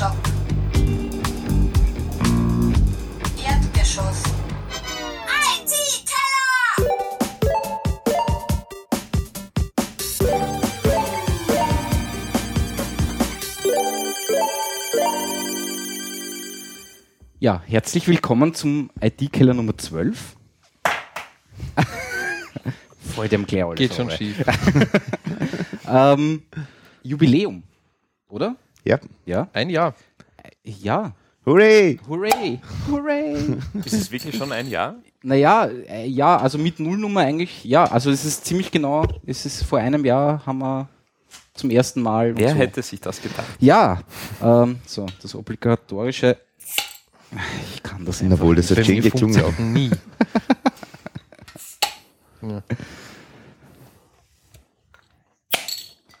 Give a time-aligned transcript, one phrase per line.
[0.00, 0.16] Stock.
[3.44, 4.22] Erdgeschoss.
[17.38, 20.34] Ja, herzlich willkommen zum IT-Keller Nummer 12.
[23.14, 24.42] Voll dem alles Geht schon schief.
[25.92, 26.44] Ähm,
[27.02, 27.64] Jubiläum,
[28.28, 28.54] oder?
[28.84, 28.98] Ja.
[29.26, 29.48] Ja?
[29.52, 29.94] Ein Jahr.
[30.64, 31.12] Ja.
[31.46, 31.98] Hooray!
[32.08, 32.60] Hooray!
[32.90, 33.58] Hooray!
[33.84, 34.96] Ist es wirklich schon ein Jahr?
[35.22, 39.62] naja, äh, ja, also mit Nullnummer eigentlich, ja, also es ist ziemlich genau, es ist
[39.64, 40.88] vor einem Jahr haben wir
[41.54, 42.36] zum ersten Mal.
[42.36, 42.56] Wer so.
[42.56, 43.46] hätte sich das gedacht?
[43.58, 44.00] Ja,
[44.42, 46.38] ähm, so, das obligatorische.
[47.74, 48.38] Ich kann das einfach.
[48.38, 49.34] Jawohl, das Bei hat geklungen.
[49.34, 49.90] funkt's auch nie.
[52.42, 52.62] ja.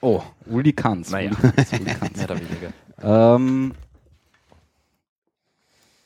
[0.00, 1.10] Oh, Uli kann's.
[1.10, 1.30] Naja.
[1.30, 2.16] Uli kann's, Uli kann's.
[2.16, 2.72] Mehr oder weniger.
[3.02, 3.72] ähm,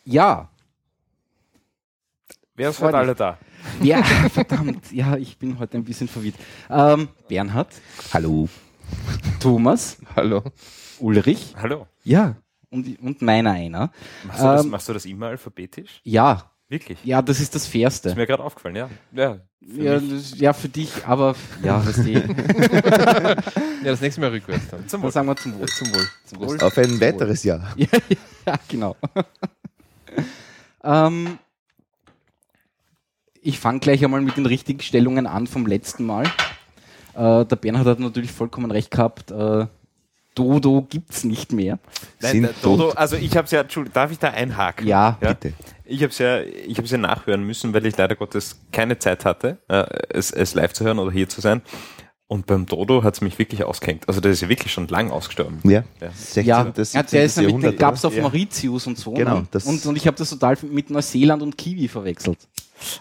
[0.04, 0.48] ja,
[2.56, 3.36] Wer ist heute alle da?
[3.82, 6.36] ja, verdammt, ja, ich bin heute ein bisschen verwirrt.
[6.70, 7.68] Ähm, Bernhard,
[8.12, 8.48] Hallo.
[9.40, 10.42] Thomas, Hallo.
[11.00, 11.88] Ulrich, Hallo.
[12.04, 12.36] ja,
[12.70, 13.90] und, und meiner einer.
[14.24, 16.00] Machst du, das, Ähm, machst du das immer alphabetisch?
[16.04, 16.98] Ja, Wirklich?
[17.04, 18.14] ja, das ist das Ist Fairste.
[18.16, 18.90] mir gerade aufgefallen, ja.
[19.12, 22.10] Ja, für Ja, das, ja, für dich, aber ja, weißt du,
[23.84, 24.80] Ja, das nächste Mal rückwärts dann.
[24.88, 25.12] Zum dann Wohl.
[25.12, 25.68] sagen wir zum Wohl.
[25.68, 26.08] Zum Wohl.
[26.26, 26.60] Zum Wohl.
[26.60, 27.72] Auf ein weiteres Jahr.
[27.76, 27.86] Ja,
[28.46, 28.96] ja genau.
[30.82, 31.38] ähm,
[33.40, 36.24] ich fange gleich einmal mit den Richtigstellungen an vom letzten Mal.
[37.14, 39.30] Äh, der Bernhard hat natürlich vollkommen recht gehabt.
[39.30, 39.66] Äh,
[40.34, 41.78] Dodo gibt's nicht mehr.
[42.20, 42.96] Nein, Dodo, tot.
[42.98, 44.86] also ich habe es ja, Entschuldigung, darf ich da einhaken?
[44.86, 45.52] Ja, Bitte.
[45.86, 49.24] Ich habe es ja, ich habe ja nachhören müssen, weil ich leider Gottes keine Zeit
[49.24, 51.62] hatte, äh, es, es live zu hören oder hier zu sein.
[52.26, 54.08] Und beim Dodo hat es mich wirklich ausgehängt.
[54.08, 55.58] Also der ist ja wirklich schon lang ausgestorben.
[55.62, 55.84] Ja.
[56.00, 56.10] Ja.
[56.10, 56.44] 16.
[56.46, 57.78] Ja, das ja der ist nämlich, den Jahrhundert.
[57.78, 58.22] gab's auf Ja.
[58.22, 59.12] Mauritius und so.
[59.12, 59.46] Genau, ne?
[59.50, 62.38] das- und, und ich habe das total mit Neuseeland und Kiwi verwechselt.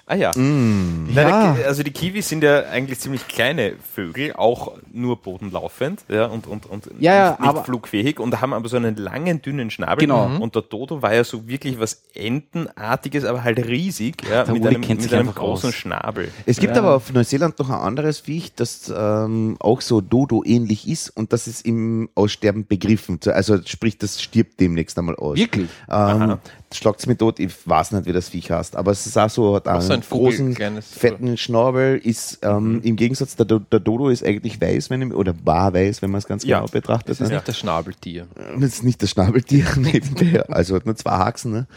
[0.06, 0.32] Ah ja.
[0.36, 1.08] Mm.
[1.14, 1.54] Nein, Ja.
[1.54, 6.48] der- also die Kiwis sind ja eigentlich ziemlich kleine Vögel, auch nur bodenlaufend ja, und,
[6.48, 10.00] und, und Ja, nicht, nicht flugfähig und haben aber so einen langen, dünnen Schnabel.
[10.08, 10.28] Genau.
[10.40, 14.64] Und der Dodo war ja so wirklich was Entenartiges, aber halt riesig, ja, Der mit
[14.66, 15.76] Uli einem, mit einem großen aus.
[15.76, 16.30] Schnabel.
[16.46, 16.82] Es gibt Ja.
[16.82, 21.34] aber auf Neuseeland noch ein anderes Viech, das ähm, auch so Dodo ähnlich ist und
[21.34, 23.20] das ist im Aussterben begriffen.
[23.26, 25.38] Also sprich, das stirbt demnächst einmal aus.
[25.38, 25.70] Wirklich?
[25.90, 26.38] Ähm,
[26.78, 29.56] schlagt's mir tot, ich weiß nicht, wie das Viech heißt, aber es ist auch so,
[29.56, 33.46] hat Auch einen so ein Vogel, großen, kleines- fetten Schnabel, ist ähm, im Gegensatz, der,
[33.46, 36.60] der Dodo ist eigentlich weiß, wenn ich, oder war weiß, wenn man es ganz Ja.
[36.60, 37.10] genau betrachtet.
[37.10, 37.36] Das ist ne?
[37.36, 38.28] nicht das Schnabeltier.
[38.60, 41.68] Das ist nicht das Schnabeltier nebenher, also hat nur zwei Haxen, ne?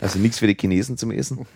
[0.00, 1.46] Also nichts für die Chinesen zum Essen.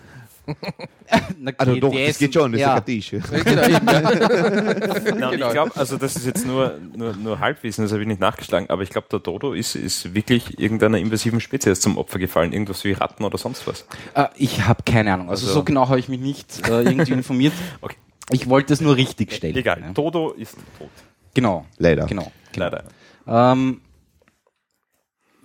[1.38, 2.74] Na, Also doch, das ist- geht schon, das ja.
[2.74, 3.10] ist ein Tisch.
[3.10, 3.62] genau.
[3.84, 5.32] Na, und Genau.
[5.32, 8.68] Ich glaube, also das ist jetzt nur, nur, nur Halbwissen, das habe ich nicht nachgeschlagen,
[8.70, 12.84] aber ich glaube, der Dodo ist, ist wirklich irgendeiner invasiven Spezies zum Opfer gefallen, irgendwas
[12.84, 13.84] wie Ratten oder sonst was.
[14.14, 15.30] Äh, ich habe keine Ahnung.
[15.30, 17.52] Also, Also- so genau habe ich mich nicht äh, irgendwie informiert.
[17.80, 17.96] Okay.
[18.32, 19.54] Ich wollte es nur richtig stellen.
[19.56, 19.90] Egal, Ja.
[19.92, 20.88] Dodo ist tot.
[21.34, 21.64] Genau.
[21.78, 22.06] Leider.
[22.06, 22.30] Genau.
[22.52, 22.64] genau.
[22.70, 22.84] Leider.
[23.52, 23.80] Ähm,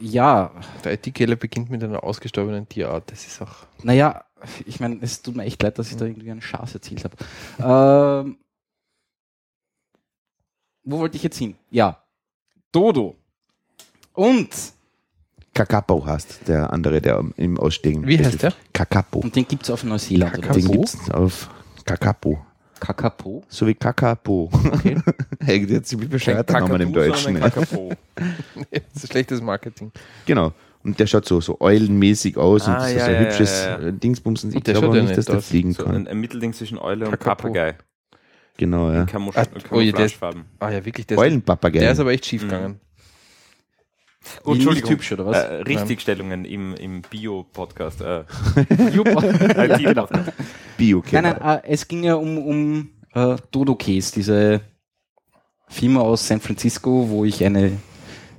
[0.02, 0.52] ja,
[0.84, 3.12] Der IT-Keller beginnt mit einer ausgestorbenen Tierart.
[3.12, 3.66] Das ist auch.
[3.84, 4.26] naja,
[4.66, 7.16] ich meine, es tut mir echt leid, dass ich da irgendwie einen Schaß erzählt habe.
[8.26, 8.38] Ähm,
[10.84, 11.56] wo wollte ich jetzt hin?
[11.70, 12.04] Ja,
[12.72, 13.16] Dodo.
[14.14, 14.50] Und,
[15.54, 18.08] Kakapo heißt der andere, der im Ausstehen.
[18.08, 18.54] Wie heißt der?
[18.74, 19.20] Kakapo.
[19.20, 20.34] und den gibt es auf Neuseeland.
[20.34, 20.54] Kakapo?
[20.54, 20.92] Den was?
[20.94, 21.50] gibt's auf
[21.86, 22.46] Kakapo.
[22.82, 23.44] Kakapo.
[23.48, 24.50] So wie Kakapo.
[24.74, 24.98] Okay.
[25.48, 27.34] Eigentlich hat ziemlich bescheuerter Namen im Deutschen.
[27.36, 27.40] Ne?
[27.40, 27.94] Kakapo.
[28.94, 29.92] Das ist schlechtes Marketing.
[30.26, 30.52] Genau.
[30.84, 33.20] Und der schaut so, so eulenmäßig aus Ah, und das ist ja, so ein ja,
[33.22, 33.88] hübsches ja, ja.
[33.88, 34.44] äh, Dingsbums.
[34.44, 35.96] Und ich Der glaube auch nicht, dass der fliegen So kann.
[35.96, 37.44] ein, ein Mittelding zwischen Eule und Kakapo.
[37.44, 37.76] Papagei.
[38.58, 39.04] Genau, ja.
[39.04, 40.18] Camoufla- Ah, oh der ist-.
[40.60, 41.06] Ah ja, wirklich.
[41.08, 41.80] Der ist, Eulenpapagei.
[41.80, 42.74] der ist aber echt schief gegangen.
[42.74, 42.80] Gut,
[44.22, 44.92] Nicht Entschuldigung.
[44.92, 45.38] hübsch, oder was?
[45.38, 48.02] Äh, Richtigstellungen im, im Bio-Podcast.
[48.02, 48.06] Äh,
[48.94, 50.08] ja, IT genau.
[50.78, 54.62] bio Nein, nein, äh, es ging ja um, um äh, Dodo Case, diese
[55.68, 57.78] Firma aus San Francisco, wo ich eine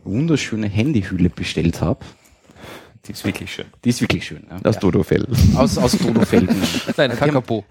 [0.05, 2.05] wunderschöne Handyhülle bestellt habe.
[3.07, 3.67] die ist wirklich schön.
[3.85, 4.47] Die ist wirklich schön.
[4.51, 4.59] Ja.
[4.61, 5.27] Das Dodo-Fell.
[5.57, 6.63] Aus, aus Dodo-Felden.
[6.97, 7.65] Nein, Kakapo.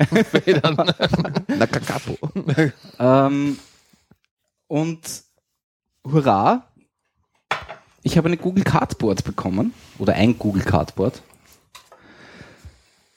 [0.43, 0.93] Federn.
[1.47, 2.17] Na, Kakapo.
[2.99, 3.57] ähm,
[4.67, 4.99] und
[6.05, 6.70] hurra,
[8.03, 9.73] ich habe eine Google Cardboard bekommen.
[9.99, 11.21] Oder ein Google Cardboard.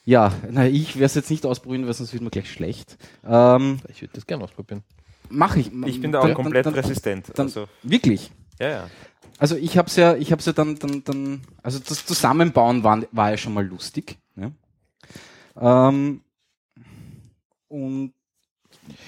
[0.05, 2.99] Ja, na, ich werde es jetzt nicht ausprobieren, weil sonst wird mir gleich schlecht.
[3.27, 4.83] Ähm, Ich würde das gerne ausprobieren.
[5.31, 5.73] Mache ich.
[5.87, 7.31] Ich bin da auch Dann- komplett dann, dann, resistent.
[7.35, 8.31] Dann, also, Wirklich.
[8.61, 8.91] ja, ja.
[9.39, 13.01] Also ich habe es ja, ich habe ja dann, dann, dann, also das Zusammenbauen war,
[13.11, 14.19] war ja schon mal lustig.
[14.37, 15.89] Ja.
[15.89, 16.21] Ähm,
[17.69, 18.13] und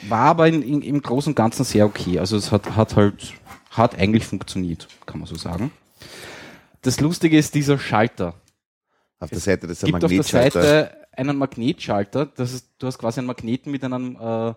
[0.09, 2.19] war aber in, in, im Großen und Ganzen sehr okay.
[2.19, 3.35] Also es hat, hat halt,
[3.77, 5.71] hat eigentlich funktioniert, kann man so sagen.
[6.83, 8.35] Das Lustige ist dieser Schalter.
[9.19, 10.23] Auf der Seite des Es gibt auf der.
[10.23, 12.27] Seite einen Magnetschalter.
[12.27, 14.55] Das ist, du hast quasi einen Magneten mit einem, äh,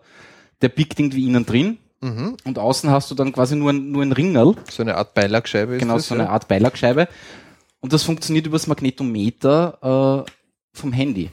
[0.62, 1.78] der biegt irgendwie innen drin.
[2.02, 2.38] Mhm.
[2.46, 4.56] Und außen hast du dann quasi nur ein, nur ein Ringerl.
[4.70, 6.30] So eine Art Beilagscheibe ist Genau, das, so eine ja?
[6.30, 7.08] Art Beilagscheibe.
[7.82, 10.32] Und das funktioniert über das Magnetometer äh,
[10.78, 11.30] vom Handy.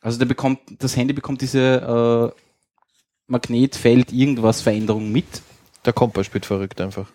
[0.00, 2.40] Also der bekommt, das Handy bekommt diese äh,
[3.26, 5.42] Magnetfeld irgendwas Veränderung mit.
[5.84, 7.08] Der Kompass spielt verrückt einfach.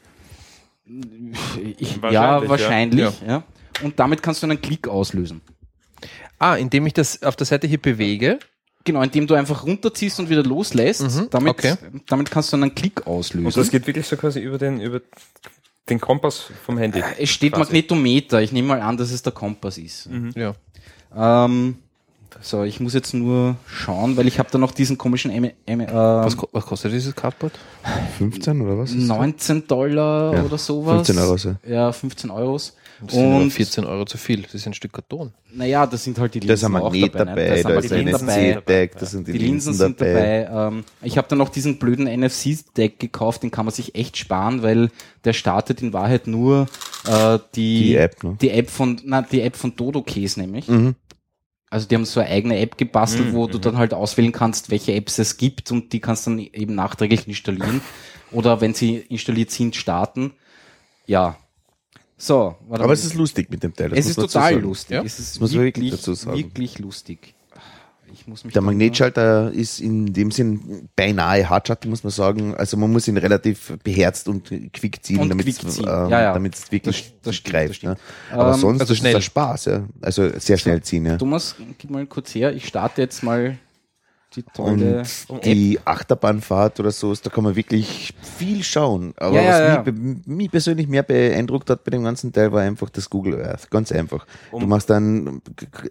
[1.78, 2.50] Ich, Wahrscheinlich, ja, ja.
[2.50, 3.22] wahrscheinlich.
[3.28, 3.44] Ja.
[3.84, 5.42] Und damit kannst du einen Klick auslösen.
[6.40, 8.40] Ah, indem ich das auf der Seite hier bewege.
[8.84, 11.76] Genau, indem du einfach runterziehst und wieder loslässt, Mhm, damit, okay.
[12.08, 13.46] damit kannst du einen Klick auslösen.
[13.46, 15.02] Und das geht wirklich so quasi über den, über
[15.88, 17.04] den Kompass vom Handy.
[17.20, 17.66] es steht quasi.
[17.74, 18.42] Magnetometer.
[18.42, 20.10] Ich nehme mal an, dass es der Kompass ist.
[20.36, 20.56] Ja.
[21.46, 21.78] Ähm,
[22.42, 25.80] so, ich muss jetzt nur schauen, weil ich habe da noch diesen komischen M M
[25.82, 27.54] äh, Was, ko- was kostet dieses Cardboard?
[28.18, 28.92] 15 oder was?
[28.92, 29.08] ist das?
[29.18, 31.08] 19 Dollar Ja, oder sowas.
[31.08, 31.38] 15 Euro.
[31.38, 31.56] so.
[31.68, 32.76] Ja, 15 Euros.
[33.04, 34.44] Das sind aber Und 14 Euro zu viel.
[34.44, 35.32] Das ist ein Stück Karton.
[35.56, 37.26] naja, das sind halt die Da ist Linsen ein Magnet auch dabei.
[37.34, 38.08] dabei, da ist da ein.
[38.08, 40.44] NFC-Deck, da sind die, Die Linsen Linsen sind dabei.
[40.48, 40.68] dabei.
[40.68, 44.62] Ähm, ich habe dann noch diesen blöden NFC-Deck gekauft, den kann man sich echt sparen,
[44.62, 44.92] weil
[45.26, 46.68] der startet in Wahrheit nur
[47.08, 48.38] äh, die, Die App, ne?
[48.40, 50.68] die App von, na, die App von Dodo Case nämlich.
[50.68, 50.94] Mhm.
[51.72, 53.62] Also die haben so eine eigene App gebastelt, Mhm, wo du mhm.
[53.62, 57.82] dann halt auswählen kannst, welche Apps es gibt und die kannst dann eben nachträglich installieren.
[58.32, 60.34] Oder wenn sie installiert sind, starten.
[61.08, 61.38] Ja.
[62.18, 62.56] So.
[62.68, 63.90] warte Aber es ist lustig mit dem Teil.
[63.90, 64.62] das es muss ist total sagen.
[64.64, 64.96] lustig.
[64.96, 65.04] Ja?
[65.04, 66.38] Es ist muss man wirklich wirklich, dazu sagen.
[66.38, 67.34] wirklich lustig.
[68.22, 72.54] Ich muss mich Der Magnetschalter ist in dem Sinn beinahe Hartschalter, muss man sagen.
[72.56, 76.36] Also man muss ihn relativ beherzt und quick ziehen, damit es ähm, Ja, ja.
[76.36, 77.70] wirklich Das- das stimmt, greift.
[77.70, 77.98] das stimmt.
[78.30, 78.38] Ne?
[78.38, 79.84] Aber Ähm, sonst also ist es ein Spaß, ja.
[80.02, 81.18] Also sehr schnell ziehen, ja.
[81.18, 82.54] Thomas, gib mal kurz her.
[82.54, 83.58] Ich starte jetzt mal
[84.36, 85.04] die tolle.
[85.28, 89.14] Und die Achterbahnfahrt oder so, da kann man wirklich viel schauen.
[89.18, 89.86] Aber Ja, ja, ja.
[89.86, 93.44] was Mich, mich persönlich mehr beeindruckt hat bei dem ganzen Teil, war einfach das Google
[93.46, 93.70] Earth.
[93.70, 94.26] Ganz einfach.
[94.52, 95.42] Du Um- machst dann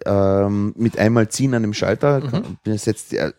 [0.05, 2.19] ähm, mit einmal ziehen an dem Schalter,
[2.65, 2.77] Mhm.
[2.77, 3.31] setzt, ja,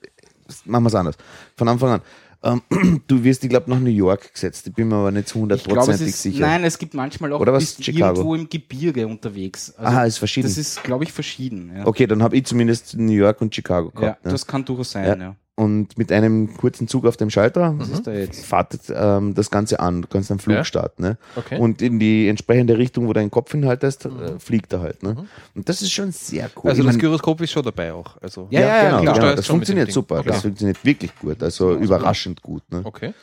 [0.64, 1.16] machen wir es anders.
[1.56, 2.00] Von Anfang an.
[2.44, 2.62] Ähm,
[3.06, 4.66] du wirst, ich glaube, nach New York gesetzt.
[4.66, 6.40] Ich bin mir aber nicht zu hundertprozentig sicher.
[6.40, 7.78] nein, es gibt manchmal auch Oder was?
[7.78, 9.72] irgendwo im Gebirge unterwegs.
[9.76, 10.48] Also Aha, ist verschieden.
[10.48, 11.72] Das ist, glaube ich, verschieden.
[11.76, 14.24] Ja, Okay, dann habe ich zumindest New York und Chicago ja gehabt.
[14.24, 14.30] ne?
[14.32, 15.04] das kann durchaus sein.
[15.04, 15.16] Ja.
[15.16, 15.36] Ja.
[15.62, 17.74] Und mit einem kurzen Zug auf dem Schalter
[18.04, 18.44] da jetzt?
[18.44, 20.02] fahrt ähm, das Ganze an.
[20.02, 20.64] Du kannst einen Flug Ja.
[20.64, 21.02] starten.
[21.02, 21.18] Ne?
[21.36, 21.58] Okay.
[21.58, 25.02] Und in die entsprechende Richtung, wo dein Kopf hinhaltest, äh, fliegt er halt.
[25.02, 25.14] Ne?
[25.14, 25.28] Mhm.
[25.54, 26.70] Und das ist schon sehr cool.
[26.70, 28.16] also Ich das Gyroskop ist schon dabei auch.
[28.20, 29.34] Also, Ja, ja, ja, genau, genau.
[29.34, 30.18] Das funktioniert super.
[30.20, 30.28] Okay.
[30.28, 31.42] Das funktioniert wirklich gut.
[31.42, 32.62] Also überraschend gut.
[32.70, 32.80] Ne?
[32.84, 33.14] Okay.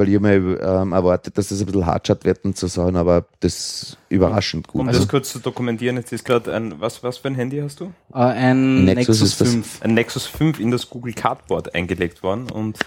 [0.00, 2.96] Weil ich habe mir ähm, erwartet, dass das ein bisschen Hardshot wird und so Sachen,
[2.96, 4.80] aber das überraschend gut.
[4.80, 7.58] Um Also, das kurz zu dokumentieren, jetzt ist gerade ein, was, was für ein Handy
[7.58, 7.92] hast du?
[8.14, 9.50] Äh, ein Nexus Nexus, ist das.
[9.50, 9.82] 5.
[9.82, 12.78] Ein Nexus 5 in das Google Cardboard eingelegt worden und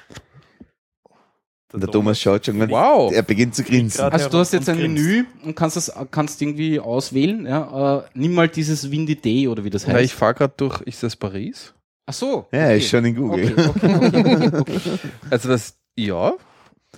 [1.72, 3.14] der Thomas schaut schon, Wow.
[3.14, 4.02] er beginnt zu grinsen.
[4.06, 5.04] Also du hast jetzt ein grinst.
[5.04, 7.46] Menü und kannst das kannst irgendwie auswählen.
[7.46, 8.00] Ja?
[8.00, 10.14] Äh, nimm mal dieses Windy Day oder wie das Na, ich heißt.
[10.14, 11.76] fahre gerade durch, ist das Paris?
[12.08, 12.48] Ach so.
[12.52, 12.78] Ja, okay.
[12.80, 13.54] ist schon in Google.
[13.56, 15.00] Okay, okay, okay, okay, okay.
[15.30, 16.34] Also das, ja.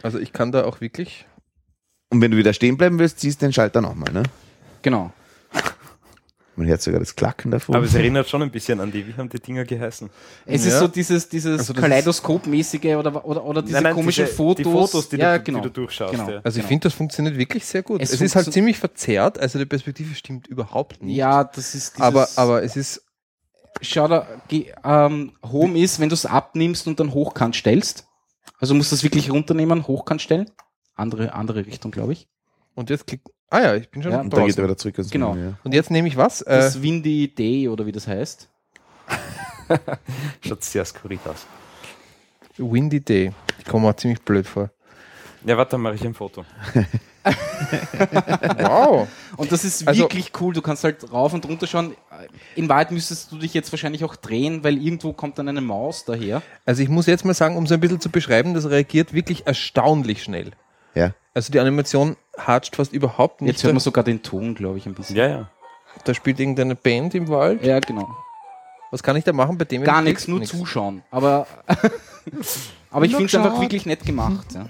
[0.03, 1.25] Also ich kann da auch wirklich.
[2.09, 4.11] Und wenn du wieder stehen bleiben willst, ziehst du den Schalter nochmal.
[4.13, 4.23] Ne?
[4.81, 5.11] Genau.
[6.57, 7.75] Man hört sogar das Klacken davon.
[7.75, 10.09] Aber es erinnert schon ein bisschen an die, wie haben die Dinger geheißen?
[10.45, 10.71] Es Ja.
[10.71, 14.57] ist so dieses, dieses Also Kaleidoskop-mäßige oder, oder, oder diese Nein, nein, komischen diese- Fotos.
[14.63, 15.59] Die Fotos, die, ja, du, genau.
[15.59, 16.13] die du durchschaust.
[16.13, 16.29] Genau.
[16.29, 16.37] Ja.
[16.45, 16.67] Also ich Genau.
[16.69, 18.01] finde, das funktioniert wirklich sehr gut.
[18.01, 21.17] Es Es, ist halt ziemlich verzerrt, also die Perspektive stimmt überhaupt nicht.
[21.17, 23.03] Ja, das ist dieses, aber, aber es ist.
[23.81, 28.07] schau da, ähm, Home ist, wenn du es abnimmst und dann hochkant stellst.
[28.65, 30.49] Also musst du es wirklich runternehmen, hochkant stellen.
[30.95, 32.27] Andere, andere Richtung, glaube ich.
[32.73, 33.21] Und jetzt klick.
[33.51, 34.63] Ah ja, ich bin schon Ja, und dann geht er draußen.
[34.63, 34.95] wieder zurück.
[34.97, 35.35] ans Genau.
[35.35, 35.53] Menü, ja.
[35.63, 36.41] Und jetzt nehme ich was?
[36.41, 38.49] Äh, Das Windy Day oder wie das heißt.
[40.41, 41.45] Schaut sehr skurril aus.
[42.57, 43.33] Windy Day.
[43.59, 44.71] Ich komme mir ziemlich blöd vor.
[45.45, 46.43] Ja, warte, dann mache ich ein Foto.
[48.59, 49.07] Wow.
[49.37, 50.53] Und das ist Also- wirklich cool.
[50.53, 51.95] Du kannst halt rauf und runter schauen.
[52.55, 56.05] In Wahrheit müsstest du dich jetzt wahrscheinlich auch drehen, weil irgendwo kommt dann eine Maus
[56.05, 56.41] daher.
[56.65, 59.45] Also ich muss jetzt mal sagen, um so ein bisschen zu beschreiben, das reagiert wirklich
[59.47, 60.51] erstaunlich schnell.
[60.93, 61.13] Ja.
[61.33, 63.51] Also die Animation hatscht fast überhaupt nicht.
[63.53, 65.15] Jetzt hört man sogar den Ton, glaube ich, ein bisschen.
[65.15, 65.49] Ja, ja.
[66.05, 67.63] da spielt irgendeine Band im Wald.
[67.65, 68.07] Ja, genau.
[68.91, 69.83] Was kann ich da machen bei dem?
[69.83, 70.51] Gar ich nichts, nur Nix.
[70.51, 71.03] zuschauen.
[71.11, 71.47] Aber,
[72.91, 74.45] aber ich finde es einfach wirklich nett gemacht.
[74.53, 74.67] Ja.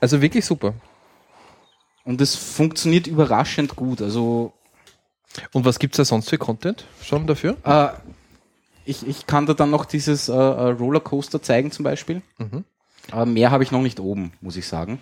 [0.00, 0.74] Also wirklich super.
[2.08, 4.00] Und es funktioniert überraschend gut.
[4.00, 4.54] Also
[5.52, 7.56] Und was gibt's da sonst für Content schon dafür?
[7.64, 7.88] äh,
[8.86, 12.22] ich, ich kann da dann noch dieses äh, äh, Rollercoaster zeigen zum Beispiel.
[12.38, 12.64] Mhm.
[13.12, 15.00] Äh, mehr habe ich noch nicht oben, muss ich sagen.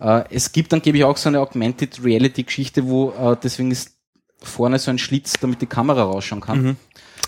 [0.00, 3.70] Äh, es gibt dann, gebe ich auch so eine Augmented Reality Geschichte, wo äh, deswegen
[3.70, 3.98] ist
[4.42, 6.62] vorne so ein Schlitz, damit die Kamera rausschauen kann.
[6.62, 6.76] Mhm.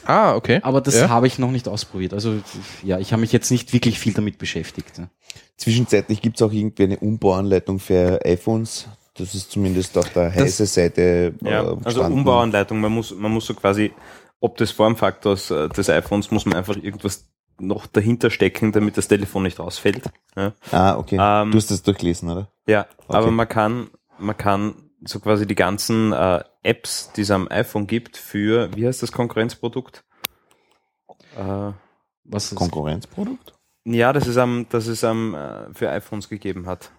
[0.07, 0.61] Ah, okay.
[0.62, 1.11] Aber das Ja.
[1.11, 2.15] habe ich noch nicht ausprobiert.
[2.15, 2.39] Also
[2.83, 5.03] ja, ich habe mich jetzt nicht wirklich viel damit beschäftigt.
[5.59, 8.87] Zwischenzeitlich gibt es auch irgendwie eine Umbauanleitung für iPhones.
[9.14, 11.35] Das ist zumindest auf der heiße Seite.
[11.45, 12.02] äh, Ja, also.
[12.05, 13.93] Umbauanleitung, man muss, man muss so quasi,
[14.40, 17.26] ob des Formfaktors äh, des iPhones, muss man einfach irgendwas
[17.59, 20.05] noch dahinter stecken, damit das Telefon nicht ausfällt.
[20.37, 21.19] Ja, Ah, okay.
[21.21, 22.49] Ähm, du hast das durchlesen, oder?
[22.67, 23.17] ja Okay.
[23.19, 27.87] aber man kann, man kann so quasi die ganzen äh, Apps, die es am iPhone
[27.87, 30.05] gibt, für, wie heißt das Konkurrenzprodukt?
[31.37, 31.73] Äh,
[32.25, 33.55] Was ist Konkurrenzprodukt?
[33.85, 36.90] ja, das ist am, das es am äh, für iPhones gegeben hat.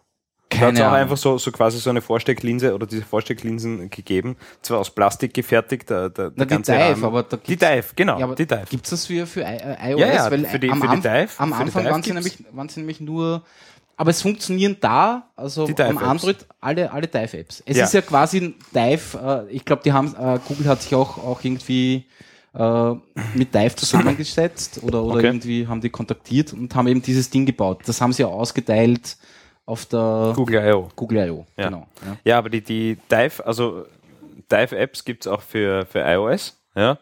[0.62, 3.90] Da hat keine es auch einfach so, so quasi so eine Vorstecklinse oder diese Vorstecklinsen
[3.90, 4.38] gegeben.
[4.62, 7.04] Zwar aus Plastik gefertigt, der, der, Na, der die ganze Dive, Rahmen.
[7.04, 8.64] aber da Die gibt's- Dive, genau, Ja, die Dive.
[8.70, 10.00] Gibt's das für, für I- äh, iOS?
[10.00, 12.38] Ja, ja, Weil für die- am, für die Dive- am die Anfang waren sie, nämlich,
[12.52, 13.44] waren sie nämlich nur,
[13.98, 15.98] aber es funktionieren da, also Die am.
[15.98, 17.62] Android, alle, alle Dive-Apps.
[17.66, 17.84] Es Ja.
[17.86, 21.18] ist ja quasi ein Dive, äh, ich glaube, die haben, äh, Google hat sich auch,
[21.18, 22.06] auch irgendwie
[22.54, 22.94] äh,
[23.34, 25.26] mit Dive zusammengesetzt oder, oder Okay.
[25.28, 27.84] irgendwie haben die kontaktiert und haben eben dieses Ding gebaut.
[27.86, 29.16] Das haben sie auch ausgeteilt
[29.66, 30.90] auf der Google I.O.
[30.96, 31.46] Google I.O.
[31.58, 31.66] Ja.
[31.70, 31.88] Genau.
[32.06, 32.18] Ja.
[32.24, 33.86] Ja, aber die, die Dive, also
[34.52, 36.98] Dive-Apps gibt's auch für, für iOS, ja.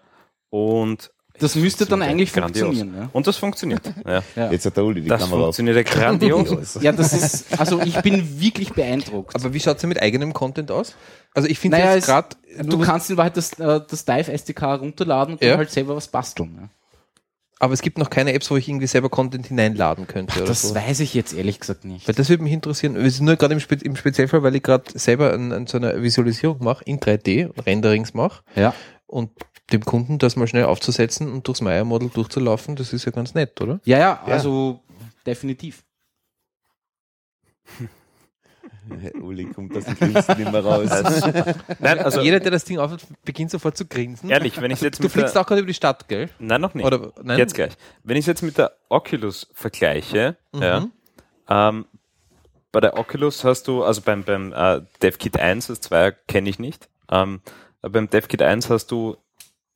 [0.51, 2.65] Und Das müsste dann eigentlich grandios.
[2.67, 2.97] funktionieren.
[3.01, 3.09] Ja.
[3.13, 3.81] Und das funktioniert.
[4.05, 4.23] Ja.
[4.35, 4.51] Ja.
[4.51, 5.55] Jetzt hat der Uli die Das Kamera auf.
[5.55, 6.77] funktioniert ja grandios.
[6.81, 9.35] ja, das ist, also ich bin wirklich beeindruckt.
[9.35, 10.95] Aber wie schaut's denn mit eigenem Content aus?
[11.33, 12.29] Also ich finde Naja, jetzt es- gerade,
[12.63, 15.49] Du kannst in Wahrheit das, äh, das Dive SDK runterladen und Ja.
[15.51, 16.69] dann halt selber was basteln.
[17.59, 17.65] Ja.
[17.65, 20.37] aber es gibt noch keine Apps, wo ich irgendwie selber Content hineinladen könnte.
[20.39, 20.75] oder Das so.
[20.75, 22.07] weiß ich jetzt ehrlich gesagt nicht.
[22.07, 22.95] Weil das würde mich interessieren.
[22.95, 25.77] Es ist nur gerade im, Spe im Speziellfall, weil ich gerade selber an, an so
[25.77, 28.73] einer Visualisierung mache, in 3D, Renderings mache Ja.
[29.07, 29.31] und
[29.71, 33.61] dem Kunden das mal schnell aufzusetzen und durchs Maya-Model durchzulaufen, das ist ja ganz nett,
[33.61, 33.79] oder?
[33.85, 34.79] Ja, ja, also
[35.27, 35.83] definitiv.
[39.21, 40.89] Uli kommt aus dem Grinsen nicht mehr raus.
[41.79, 44.29] Nein, also Jeder, der das Ding aufhat, beginnt sofort zu grinsen.
[44.29, 46.29] ehrlich, wenn ich jetzt Du mit fliegst der, auch gerade über die Stadt, gell?
[46.39, 46.85] Nein, noch nicht.
[46.85, 47.37] Oder, nein?
[47.37, 47.73] Jetzt gleich.
[48.03, 50.61] Wenn ich es jetzt mit der Oculus vergleiche, Mhm.
[50.61, 50.87] ja,
[51.49, 51.85] ähm,
[52.71, 56.59] bei der Oculus hast du, also beim, beim äh, DevKit 1, das 2 kenne ich
[56.59, 57.41] nicht, ähm,
[57.81, 59.17] aber beim DevKit 1 hast du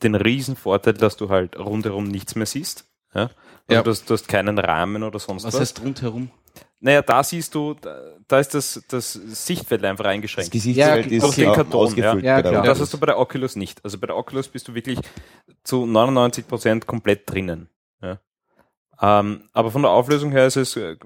[0.04, 2.86] den riesen Vorteil, dass du halt rundherum nichts mehr siehst.
[3.16, 3.22] Ja?
[3.24, 3.34] Also
[3.70, 3.82] Ja.
[3.84, 5.54] Du, hast, du hast keinen Rahmen oder sonst was.
[5.54, 6.30] Was heißt rundherum?
[6.84, 7.76] Naja, da siehst du,
[8.28, 10.52] da, ist das, das Sichtfeld einfach Das eingeschränkt.
[10.52, 11.48] Gesichtsfeld Ja, ist okay.
[11.48, 12.24] auch Karton, ausgefüllt.
[12.26, 12.32] ja.
[12.32, 12.62] Ja, bei der klar.
[12.64, 13.84] Und das hast du bei der Oculus nicht.
[13.86, 15.00] Also bei der Oculus bist du wirklich
[15.64, 17.70] zu 99% komplett drinnen.
[18.02, 18.20] Ja.
[19.02, 20.98] Ähm, aber von der Auflösung her ist es äh,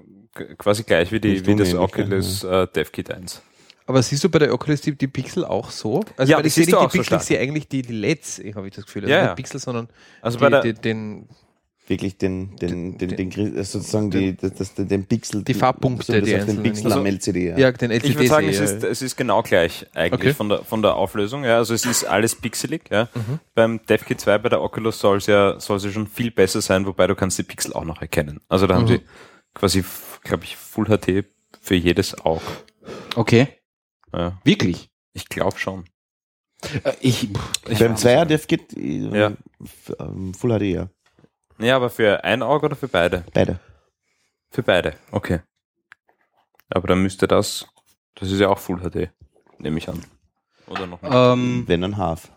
[0.58, 3.42] quasi gleich wie, die, Nicht wie das Oculus äh, DevKit 1.
[3.86, 6.04] Aber siehst du bei der Oculus die, die Pixel auch so?
[6.16, 7.20] Also Ja, weil das ich sehe nicht die so Pixel, stark.
[7.22, 9.04] ich sehe eigentlich die, die LEDs, habe ich das Gefühl.
[9.04, 9.34] Also Ja, nicht ja.
[9.36, 9.88] Pixel, sondern
[10.20, 11.28] Also die, bei der, die, den,
[11.88, 15.42] Wirklich den, den, den, Den- den, sozusagen die, das, das, den Pixel.
[15.42, 16.62] Die Farbpunkte, die auf den.
[16.62, 17.48] Pixel am LCD.
[17.50, 17.58] Ja.
[17.58, 20.34] ja, den LCD ich würde sagen, es ist, es ist genau gleich eigentlich Okay.
[20.34, 21.44] von, der, von der Auflösung.
[21.44, 21.56] Ja.
[21.56, 22.90] Also es ist alles pixelig.
[22.90, 23.08] Ja.
[23.14, 23.38] Mhm.
[23.54, 26.60] Beim DevKit 2 bei der Oculus soll es ja, soll es ja schon viel besser
[26.60, 28.40] sein, wobei du kannst die Pixel auch noch erkennen.
[28.48, 28.88] Also da haben Mhm.
[28.88, 29.00] sie
[29.54, 29.84] quasi,
[30.24, 31.24] glaube ich, Full HD
[31.60, 32.42] für jedes Auge.
[33.16, 33.48] Okay.
[34.12, 34.38] Ja.
[34.44, 34.90] Wirklich?
[35.14, 35.84] Ich glaube schon.
[36.84, 37.28] Äh, ich,
[37.68, 38.30] Ich Beim weiß Zweier nicht.
[38.30, 39.32] Dev geht äh, Ja.
[40.00, 40.88] ähm, Full HD, ja.
[41.58, 43.24] Ja, aber für ein Auge oder für beide?
[43.34, 43.58] Beide.
[44.50, 45.40] Für beide, okay.
[46.70, 47.66] Aber dann müsste das,
[48.14, 49.10] das ist ja auch Full HD,
[49.58, 50.02] nehme ich an.
[50.66, 51.12] Oder noch nicht?
[51.14, 52.30] ähm, Wenn ein Half.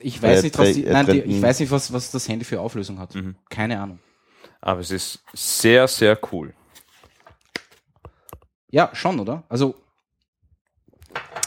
[0.00, 2.28] ich weiß Äh, nicht, was die, äh, nein, die, ich weiß nicht, was, was das
[2.28, 3.14] Handy für Auflösung hat.
[3.14, 3.36] Mhm.
[3.48, 4.00] Keine Ahnung.
[4.60, 6.54] Aber es ist sehr, sehr cool.
[8.70, 9.44] Ja, schon, oder?
[9.48, 9.74] Also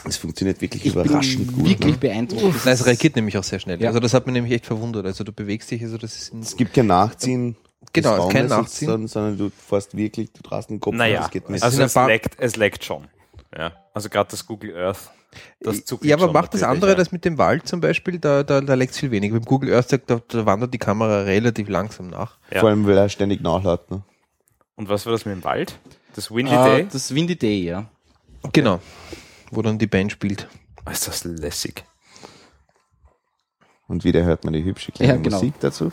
[0.04, 1.68] Es funktioniert wirklich ich überraschend bin gut.
[1.68, 1.98] wirklich Ne?
[1.98, 2.64] beeindruckt.
[2.64, 3.80] Nein, es reagiert nämlich auch sehr schnell.
[3.80, 3.88] Ja.
[3.88, 5.06] Also das hat mich nämlich echt verwundert.
[5.06, 7.56] Also du bewegst dich, also das ist ein, Es gibt kein Nachziehen.
[7.92, 8.88] Genau, kein Raumes, Nachziehen.
[8.88, 11.62] Sondern, sondern du fährst wirklich, du drast den Kopf Naja, und es geht mit.
[11.62, 13.06] Also- also es leckt, es leckt schon.
[13.56, 15.10] Ja, also gerade das Google Earth,
[15.60, 16.96] das ja, aber macht das andere, ja.
[16.96, 19.34] das mit dem Wald zum Beispiel, da, da, da leckt es viel weniger.
[19.34, 22.38] Beim Google Earth, da, da wandert die Kamera relativ langsam nach.
[22.52, 22.60] ja.
[22.60, 23.90] Vor allem, weil er ständig nachlädt.
[23.90, 24.02] Ne?
[24.76, 25.78] Und was war das mit dem Wald?
[26.14, 26.86] Das Windy Äh, Day?
[26.90, 27.86] das Windy Day, ja.
[28.52, 28.80] Genau.
[29.52, 30.48] Wo dann die Band spielt.
[30.86, 31.84] Oh, ist das lässig.
[33.88, 35.36] Und wieder hört man die hübsche kleine Ja, genau.
[35.36, 35.90] Musik dazu.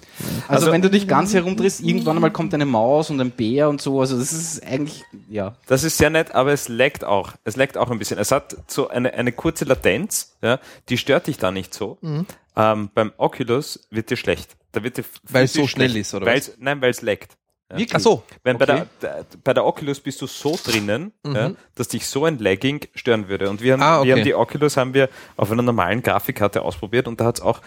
[0.48, 3.68] Also, Also- wenn du dich ganz herumdrehst, irgendwann einmal kommt eine Maus und ein Bär
[3.68, 4.00] und so.
[4.00, 5.58] Also das ist eigentlich, ja.
[5.68, 7.34] Das ist sehr nett, aber es leckt auch.
[7.44, 8.18] Es leckt auch ein bisschen.
[8.18, 11.98] Es hat so eine, eine kurze Latenz, ja, die stört dich da nicht so.
[12.02, 12.26] Mhm.
[12.56, 14.56] Ähm, beim Oculus wird dir schlecht.
[14.72, 16.08] Da wird dir Weil es so schnell schlecht.
[16.08, 17.36] ist, oder Weil's, Nein, weil es leckt.
[17.70, 17.96] Wirklich?
[17.96, 18.24] Ach so.
[18.44, 18.84] Wenn bei, Okay.
[19.02, 21.36] der, der, bei der Oculus bist du so drinnen, Mhm.
[21.36, 23.50] ja, dass dich so ein Lagging stören würde.
[23.50, 24.08] Und wir haben, Ah, okay.
[24.08, 27.42] wir haben die Oculus haben wir auf einer normalen Grafikkarte ausprobiert und da hat es
[27.44, 27.62] auch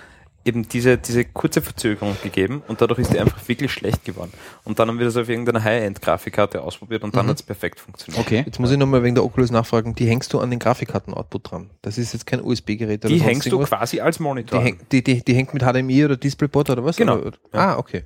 [0.44, 4.32] eben diese, diese kurze Verzögerung gegeben und dadurch ist die einfach wirklich schlecht geworden.
[4.64, 7.30] Und dann haben wir das auf irgendeiner High-End-Grafikkarte ausprobiert und dann Mhm.
[7.30, 8.21] hat es perfekt funktioniert.
[8.26, 8.42] Okay.
[8.44, 11.71] Jetzt muss ich nochmal wegen der Oculus nachfragen, die hängst du an den Grafikkarten-Output dran.
[11.82, 13.78] Das ist jetzt kein USB-Gerät oder Die sonst hängst du irgendwas.
[13.78, 14.61] quasi als Die, Monitor.
[14.61, 16.97] häng, die, die, die hängt mit HDMI oder DisplayPort oder was?
[16.97, 17.38] Genau, Oder?
[17.54, 17.75] ja.
[17.75, 18.02] Ah, okay.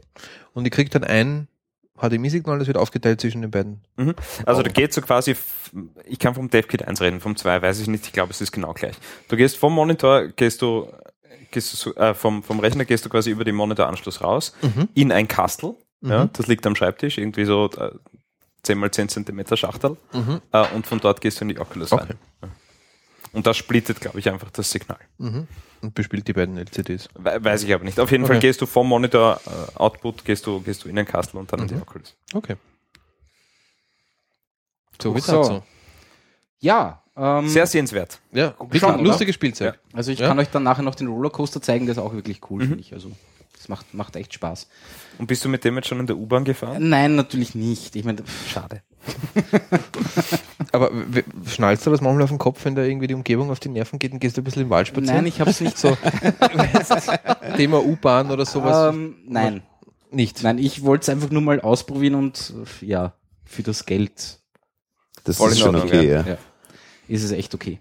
[0.53, 1.49] Und die kriegt dann ein
[2.01, 3.81] HDMI-Signal, das wird aufgeteilt zwischen den beiden.
[3.97, 4.15] Mhm.
[4.45, 5.35] Also da geht so quasi,
[6.05, 8.53] ich kann vom DevKit 1 reden, vom 2 weiß ich nicht, ich glaube es ist
[8.53, 8.97] genau gleich.
[9.29, 10.89] Du gehst vom Monitor, gehst du,
[11.51, 14.89] gehst du äh, vom, vom Rechner gehst du quasi über den Monitoranschluss raus, Mhm.
[14.95, 17.91] in ein Kastel, ja, das liegt am Schreibtisch, irgendwie so äh,
[18.63, 20.41] 10 mal 10 Zentimeter Schachtel Mhm.
[20.53, 22.05] äh, und von dort gehst du in die Oculus Okay.
[22.09, 22.19] rein.
[22.43, 22.49] Ja.
[23.37, 24.99] Und das splittet, glaube ich, einfach das Signal.
[25.19, 25.47] Mhm.
[25.83, 27.09] Und bespielt die beiden LCDs.
[27.15, 28.01] We weiß ich aber nicht.
[28.01, 28.47] Auf jeden Fall Okay.
[28.47, 31.61] gehst du vom Monitor äh, Output, gehst du, gehst du in ein Kastel und dann
[31.61, 31.83] in die Mhm.
[31.83, 32.15] Oculus.
[32.33, 32.57] Okay.
[35.01, 35.33] So wie So.
[35.43, 35.63] dazu.
[36.61, 38.21] Ja, ähm, Sehr sehenswert.
[38.33, 39.79] Ja, wirklich Schon, lustiges Spielzeug.
[39.93, 40.29] also ich Ja.
[40.29, 42.69] kann euch dann nachher noch den Rollercoaster zeigen, der ist auch wirklich cool, Mhm.
[42.69, 42.95] finde ich.
[42.95, 43.13] Also
[43.55, 44.67] das macht, macht echt Spaß.
[45.19, 46.89] Und bist du mit dem jetzt schon in der U-Bahn gefahren?
[46.89, 47.95] Nein, natürlich nicht.
[47.97, 48.83] Ich meine, schade.
[50.77, 50.91] Aber
[51.47, 53.99] schnallst du das manchmal auf den Kopf, wenn da irgendwie die Umgebung auf die Nerven
[53.99, 55.17] geht und gehst du ein bisschen im Wald spazieren?
[55.17, 55.97] Nein, ich habe es nicht so.
[57.57, 58.95] Thema U-Bahn oder sowas.
[58.95, 59.63] Ähm, nein,
[60.11, 60.43] nicht.
[60.43, 62.53] nein, ich wollte es einfach nur mal ausprobieren und
[62.83, 63.15] ja,
[63.47, 64.39] für das Geld
[65.25, 66.21] Das Voll ist schon Ordnung, okay, ja.
[66.21, 66.27] ja.
[66.27, 66.39] Ja.
[67.09, 67.81] ist es echt okay.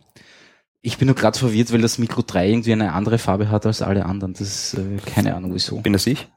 [0.82, 3.82] Ich bin nur gerade verwirrt, weil das Mikro 3 irgendwie eine andere Farbe hat als
[3.82, 4.34] alle anderen.
[4.34, 5.82] Das ist äh, keine Ahnung wieso.
[5.82, 6.30] Bin das ich?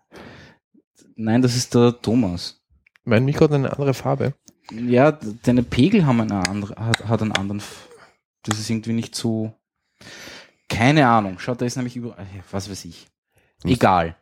[1.14, 2.60] Nein, das ist der Thomas.
[3.04, 4.34] Mein Mikro hat eine andere Farbe.
[4.72, 7.58] Ja, deine Pegel haben eine andere, hat, hat einen anderen.
[7.60, 7.88] F-
[8.42, 9.52] Das ist irgendwie nicht so.
[10.68, 11.38] Keine Ahnung.
[11.38, 12.18] Schaut, da ist nämlich über.
[12.18, 13.06] äh, Was weiß ich.
[13.64, 14.16] Egal.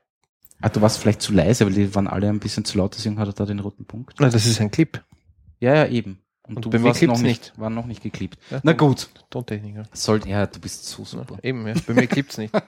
[0.63, 3.19] Ah, du warst vielleicht zu leise, weil die waren alle ein bisschen zu laut, deswegen
[3.19, 4.19] hat er da den roten Punkt.
[4.21, 5.03] Nein, das ist ein Clip.
[5.61, 6.19] Ja, ja, eben.
[6.49, 8.39] Und, Und du bei mir warst noch nicht, war noch nicht geklebt.
[8.51, 9.09] Ja, Na gut.
[9.31, 9.85] Tontechniker.
[9.93, 11.39] Soll, ja, du bist so super.
[11.43, 11.75] Eben, ja.
[11.87, 12.55] Bei mir klippt's nicht.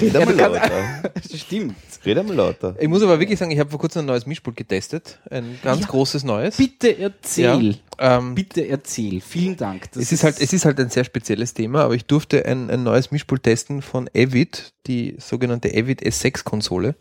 [0.00, 1.10] Red einmal lauter.
[1.34, 1.76] Stimmt.
[2.04, 2.74] Red einmal lauter.
[2.80, 5.18] Ich muss aber wirklich sagen, ich habe vor kurzem ein neues Mischpult getestet.
[5.30, 5.86] Ein ganz Ja.
[5.86, 6.56] großes neues.
[6.56, 7.78] Bitte erzähl.
[7.98, 9.20] Ähm, Bitte erzähl.
[9.20, 9.90] Vielen Dank.
[9.92, 12.70] Das es ist halt, es ist halt ein sehr spezielles Thema, aber ich durfte ein,
[12.70, 16.96] ein neues Mischpult testen von Avid, die sogenannte Avid S6 Konsole.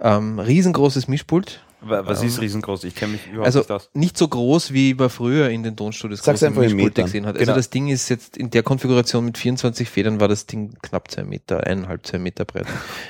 [0.00, 1.60] Ähm, riesengroßes Mischpult.
[1.82, 2.84] Wa- Was Ähm, ist riesengroß?
[2.84, 3.90] Ich kenne mich überhaupt Also nicht aus.
[3.94, 7.04] nicht so groß, wie man früher in den Tonstudios Sag's große Mischpulte Metern.
[7.06, 7.36] gesehen hat.
[7.36, 7.52] Genau.
[7.52, 11.10] Also das Ding ist jetzt in der Konfiguration mit 24 Federn war das Ding knapp
[11.10, 12.66] zwei Meter, eineinhalb, zwei Meter breit.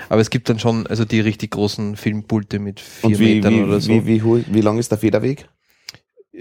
[0.09, 3.63] Aber es gibt dann schon also die richtig großen Filmpulte mit vier wie, Metern wie,
[3.63, 3.91] oder so.
[3.91, 5.49] wie, wie, wie, wie lang ist der Federweg?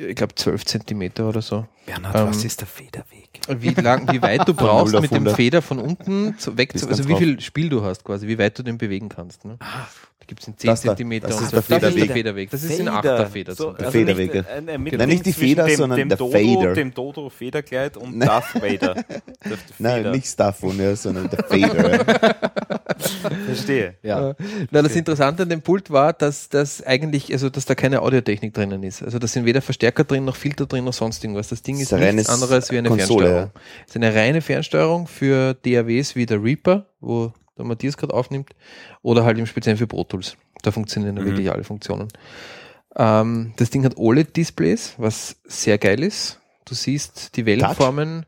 [0.08, 1.66] Ich glaube zwölf Zentimeter oder so.
[1.86, 3.30] Bernhard, ähm, was ist der Federweg?
[3.48, 5.36] Wie lang, wie weit du brauchst 0 auf mit dem 100.
[5.36, 7.20] Feder von unten zu, weg zu, also wie drauf.
[7.20, 9.46] viel Spiel du hast quasi, wie weit du den bewegen kannst.
[9.46, 9.58] Ne?
[9.60, 11.56] Da gibt es in 10 Das da, Zentimeter das und ist so.
[11.62, 12.50] der Das ist der Federweg.
[12.52, 13.56] Das ist in Achterfeder.
[13.56, 13.86] So, Beispiel.
[13.86, 16.74] also Federweg, Nicht, ein, ein Nein, nicht die Feder, dem, sondern dem der Dodo, Fader.
[16.74, 18.28] dem Dodo Federkleid und Nein.
[18.28, 18.94] Darth Vader.
[18.94, 22.36] Der Nein, nicht davon, ja, sondern der Fader.
[23.46, 23.96] Verstehe.
[24.04, 24.32] Ja.
[24.32, 24.36] Äh,
[24.72, 28.54] Na, das Interessante an dem Pult war, dass das eigentlich, also dass da keine Audiotechnik
[28.54, 29.02] drinnen ist.
[29.04, 31.50] Also da sind weder Verstärker drin, noch Filter drin, noch sonst irgendwas.
[31.50, 33.52] Das Ding ist ist nichts anderes wie eine Konsole, Fernsteuerung.
[33.86, 38.52] Es ist eine reine Fernsteuerung für DAWs wie der Reaper, wo der Matthias gerade aufnimmt,
[39.02, 40.36] oder halt im Speziellen für Pro Tools.
[40.62, 41.28] Da funktionieren ja Mhm.
[41.28, 42.08] wirklich alle Funktionen.
[42.96, 46.40] Ähm, das Ding hat OLED-Displays, was sehr geil ist.
[46.66, 48.26] Du siehst die Wellenformen,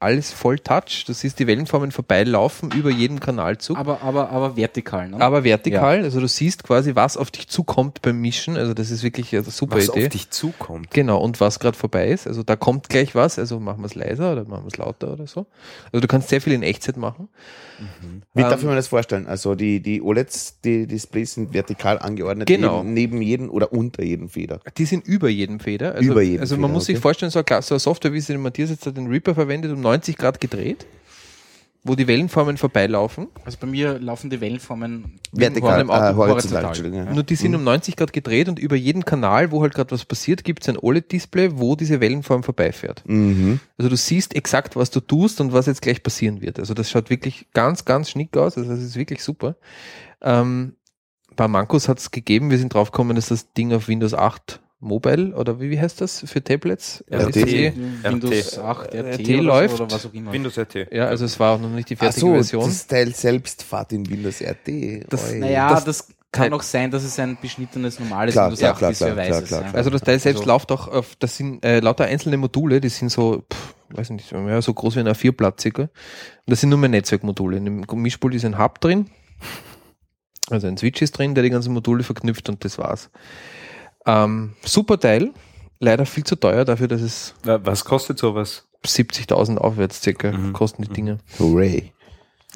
[0.00, 1.04] alles voll Touch.
[1.06, 3.76] Du siehst die Wellenformen vorbeilaufen über jeden Kanalzug.
[3.78, 5.20] Aber, aber, aber vertikal, ne?
[5.20, 8.56] Aber vertikal, also du siehst quasi, was auf dich zukommt beim Mischen.
[8.56, 10.04] Also das ist wirklich eine super Was Idee.
[10.06, 10.90] auf dich zukommt.
[10.90, 12.26] Genau, und was gerade vorbei ist.
[12.26, 15.12] Also da kommt gleich was, also machen wir es leiser oder machen wir es lauter
[15.12, 15.46] oder so.
[15.92, 17.28] Also du kannst sehr viel in Echtzeit machen.
[18.34, 19.26] Wie Ähm, darf ich mir das vorstellen?
[19.26, 22.82] Also die, die OLEDs, die Displays sind vertikal angeordnet, Genau.
[22.84, 24.60] neben, neben jedem oder unter jedem Feder.
[24.78, 25.94] Die sind über jedem Feder.
[25.94, 27.02] Also, Über jedem also man Feder, muss sich okay.
[27.02, 29.73] vorstellen, so eine, so eine Software, wie sie den Matthias jetzt hat, den Reaper verwendet,
[29.74, 30.86] um 90 Grad gedreht,
[31.82, 33.28] wo die Wellenformen vorbeilaufen.
[33.44, 37.06] Also bei mir laufen die Wellenformen Vertikal, im Auto äh, horizontal, horizontal.
[37.06, 37.12] Ja.
[37.12, 40.04] Nur die sind um 90 Grad gedreht und über jeden Kanal, wo halt gerade was
[40.04, 43.02] passiert, gibt es ein OLED-Display, wo diese Wellenform vorbeifährt.
[43.06, 43.60] Mhm.
[43.76, 46.58] Also du siehst exakt, was du tust und was jetzt gleich passieren wird.
[46.58, 48.56] Also das schaut wirklich ganz, ganz schnick aus.
[48.56, 49.56] Also das ist wirklich super.
[50.22, 50.76] Ähm,
[51.36, 55.34] bei Mankos hat es gegeben, wir sind draufgekommen, dass das Ding auf Windows 8 Mobile
[55.34, 57.02] oder wie, wie heißt das für Tablets?
[57.10, 57.36] RT.
[57.36, 59.80] Äh, Windows 8, RT, RT läuft.
[59.80, 60.32] Oder was auch immer.
[60.32, 60.92] Windows RT.
[60.92, 62.64] Ja, also es war auch noch nicht die Ach fertige so, Version.
[62.66, 65.06] das Teil selbst fährt in Windows RT.
[65.08, 68.72] Das- naja, das- das, kann auch sein, dass es ein beschnittenes normales Klar, Windows ja,
[68.72, 69.48] 8 klar, ist, wer klar, weiß klar, es.
[69.48, 69.66] klar, ja.
[69.68, 69.78] klar.
[69.78, 72.88] Also das Teil selbst Also- läuft auch auf, das sind äh, lauter einzelne Module, die
[72.88, 75.82] sind so, pff, weiß nicht, ja, so groß wie ein A4-Platziger.
[75.82, 75.90] Und
[76.46, 77.56] das sind nur mehr Netzwerkmodule.
[77.58, 79.06] In dem Mischpult ist ein Hub drin,
[80.50, 83.10] also ein Switch ist drin, der die ganzen Module verknüpft und das war's.
[84.06, 85.32] Ähm, super Teil,
[85.80, 88.66] leider viel zu teuer dafür, dass es Äh, Was kostet sowas?
[88.84, 90.52] 70.000 aufwärts circa Mhm.
[90.52, 91.18] kosten die Dinge.
[91.38, 91.92] Hooray.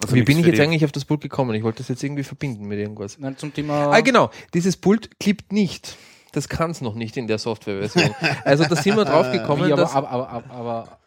[0.02, 1.54] Also Wie bin ich jetzt eigentlich auf das Pult gekommen?
[1.54, 3.18] Ich wollte das jetzt irgendwie verbinden mit irgendwas.
[3.18, 3.90] Nein, zum Thema.
[3.90, 4.30] Ah, genau.
[4.54, 5.96] Dieses Pult klippt nicht.
[6.32, 8.14] Das kann es noch nicht in der Softwareversion.
[8.44, 10.98] Also da sind wir drauf gekommen, Wie, aber, dass aber, aber, aber, aber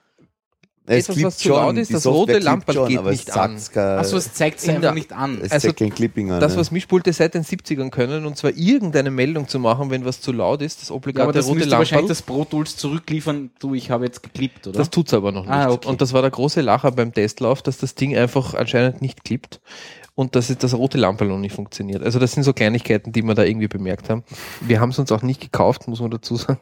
[0.87, 3.55] Es etwas, was zu laut ist, das rote Lampe schon, geht aber nicht es an.
[3.75, 5.39] Achso, es zeigt es In einfach nicht an.
[5.41, 6.41] es also zeigt kein Clipping an.
[6.41, 6.59] Das, ne?
[6.59, 10.31] was Mischpulte seit den 70ern können, und zwar irgendeine Meldung zu machen, wenn was zu
[10.31, 12.07] laut ist, das Ja, aber obligate das rote müsste wahrscheinlich Lampe.
[12.07, 13.51] das Pro Tools zurückliefern.
[13.59, 14.79] Du, ich habe jetzt geklippt, oder?
[14.79, 15.51] Das tut's aber noch nicht.
[15.53, 15.87] Ah, okay.
[15.87, 19.61] Und das war der große Lacher beim Testlauf, dass das Ding einfach anscheinend nicht klippt
[20.15, 22.01] und dass es- das rote Lampe noch nicht funktioniert.
[22.03, 24.23] Also das sind so Kleinigkeiten, die wir da irgendwie bemerkt haben.
[24.61, 26.59] Wir haben es uns auch nicht gekauft, muss man dazu sagen.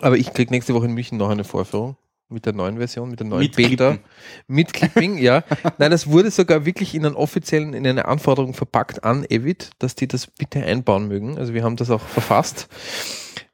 [0.00, 1.96] Aber ich krieg nächste Woche in München noch eine Vorführung
[2.28, 3.90] mit der neuen Version, mit der neuen Mit Beta.
[3.90, 4.04] Klippen.
[4.46, 5.44] Mit Clipping, ja.
[5.78, 9.94] Nein, das wurde sogar wirklich in einen offiziellen, in eine Anforderung verpackt an Evit, dass
[9.94, 11.38] die das bitte einbauen mögen.
[11.38, 12.68] Also wir haben das auch verfasst.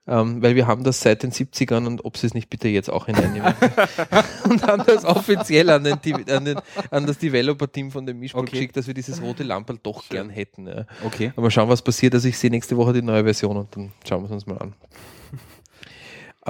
[0.07, 2.91] Ähm, weil wir haben das seit den 70ern und ob sie es nicht bitte jetzt
[2.91, 3.55] auch hineinnehmen.
[4.45, 6.59] und haben das offiziell an, den, an, den,
[6.91, 8.57] an das Developer-Team von dem Mischpult Okay.
[8.57, 10.67] geschickt, dass wir dieses rote Lampe doch gern hätten.
[10.67, 10.87] Ja.
[11.05, 11.33] okay.
[11.37, 12.15] Aber schauen, was passiert.
[12.15, 14.59] Also ich sehe nächste Woche die neue Version und dann schauen wir es uns mal
[14.59, 14.75] an.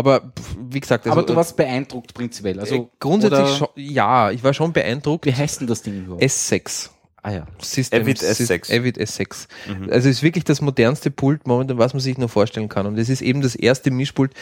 [0.00, 2.58] Aber wie gesagt, also, aber du warst beeindruckt prinzipiell.
[2.58, 5.26] Also äh, grundsätzlich schon, ja, ich war schon beeindruckt.
[5.26, 6.22] Wie heißt denn das Ding überhaupt?
[6.22, 6.88] S6.
[7.20, 7.46] ah ja.
[7.60, 8.74] System, Avid S6.
[8.74, 9.46] Avid S6.
[9.90, 12.86] Also ist wirklich das modernste Pult momentan, was man sich nur vorstellen kann.
[12.86, 14.32] Und es ist eben das erste Mischpult,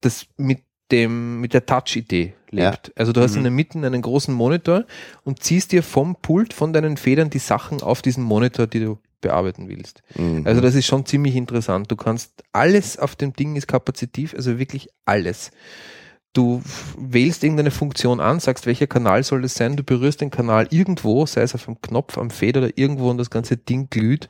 [0.00, 0.62] das mit
[0.92, 2.92] dem, mit der Touch-Idee lebt.
[2.94, 4.84] Also du hast in der Mitte einen großen Monitor
[5.24, 8.98] und ziehst dir vom Pult, von deinen Federn die Sachen auf diesen Monitor, die du
[9.20, 10.02] bearbeiten willst.
[10.16, 10.46] Mhm.
[10.46, 11.90] Also das ist schon ziemlich interessant.
[11.90, 15.50] Du kannst alles auf dem Ding ist kapazitiv, also wirklich alles.
[16.34, 16.62] Du
[16.96, 21.26] wählst irgendeine Funktion an, sagst, welcher Kanal soll das sein, du berührst den Kanal irgendwo,
[21.26, 24.28] sei es auf einem Knopf, am Feder oder irgendwo und das ganze Ding glüht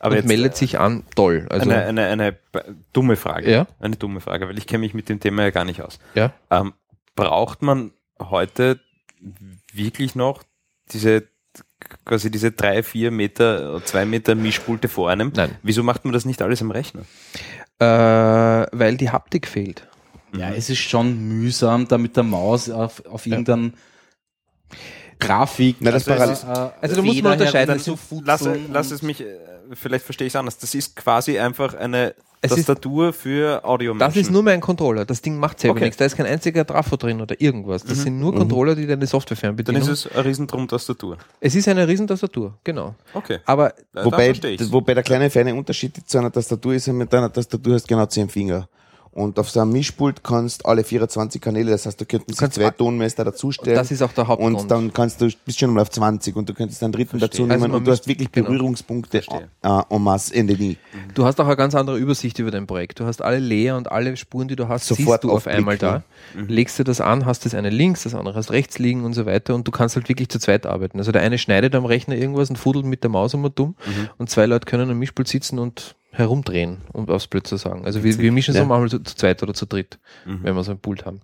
[0.00, 1.04] Aber und meldet äh, sich an.
[1.16, 1.46] Toll.
[1.48, 2.36] Also, eine, eine, eine
[2.92, 3.50] dumme Frage.
[3.50, 3.66] Ja.
[3.80, 5.98] Eine dumme Frage, weil ich kenne mich mit dem Thema ja gar nicht aus.
[6.14, 6.32] ja.
[6.50, 6.74] Ähm,
[7.16, 8.80] braucht man heute
[9.72, 10.42] wirklich noch
[10.92, 11.28] diese
[12.04, 15.32] quasi diese drei, vier Meter, zwei Meter Mischpulte vor einem?
[15.34, 15.56] Nein.
[15.62, 17.02] Wieso macht man das nicht alles am Rechner?
[17.78, 17.84] Äh,
[18.76, 19.86] weil die Haptik fehlt.
[20.36, 23.74] Ja, es ist schon mühsam, da mit der Maus auf, auf irgendein
[25.18, 25.76] Grafik.
[25.80, 29.02] Na, das Also äh, Also du musst Feder mal unterscheiden, zu sind- Lass, lass es
[29.02, 29.36] mich, äh,
[29.74, 30.58] vielleicht verstehe ich es anders.
[30.58, 35.04] Das ist quasi einfach eine Es ist- Tastatur für Audio Das ist nur mein Controller.
[35.04, 35.84] Das Ding macht selber Okay.
[35.84, 35.98] nichts.
[35.98, 37.84] Da ist kein einziger Trafo drin oder irgendwas.
[37.84, 39.82] Das sind nur Controller, die deine Software Dann fernbedienen.
[39.82, 41.18] ist es eine Riesentrum-Tastatur.
[41.40, 42.94] es ist eine Riesentastatur, genau.
[43.12, 43.38] Okay.
[43.44, 44.32] Aber dann Wobei,
[44.70, 48.06] wobei der kleine feine Unterschied zu einer Tastatur ist, mit einer Tastatur hast du genau
[48.06, 48.66] 10 Finger.
[49.12, 52.70] Und auf so einem Mischpult kannst alle 24 Kanäle, das heißt, du könntest kannst zwei
[52.70, 53.76] Tonmeister dazustellen.
[53.76, 54.56] das ist auch der Hauptgrund.
[54.56, 57.42] Und dann kannst du, bist schon mal auf 20 und du könntest einen dritten dazu
[57.42, 58.50] Also nehmen man und du hast wirklich genau.
[58.50, 59.48] Berührungspunkte Verstehe.
[59.62, 60.76] äh, en masse Ende nie.
[61.14, 63.00] Du hast auch eine ganz andere Übersicht über dein Projekt.
[63.00, 65.76] Du hast alle Layer und alle Spuren, die du hast, Sofort siehst du auf einmal
[65.76, 66.04] da.
[66.36, 66.42] ja.
[66.46, 69.26] Legst du das an, hast das eine links, das andere hast rechts liegen und so
[69.26, 70.98] weiter und du kannst halt wirklich zu zweit arbeiten.
[70.98, 73.74] Also der eine schneidet am Rechner irgendwas und fudelt mit der Maus immer dumm
[74.18, 77.84] und zwei Leute können am Mischpult sitzen und herumdrehen, um aufs Blöd zu sagen.
[77.84, 78.64] Also wir, wir mischen so Ja.
[78.66, 80.40] manchmal zu, zu zweit oder zu dritt, Mhm.
[80.42, 81.20] wenn wir so ein Pult haben.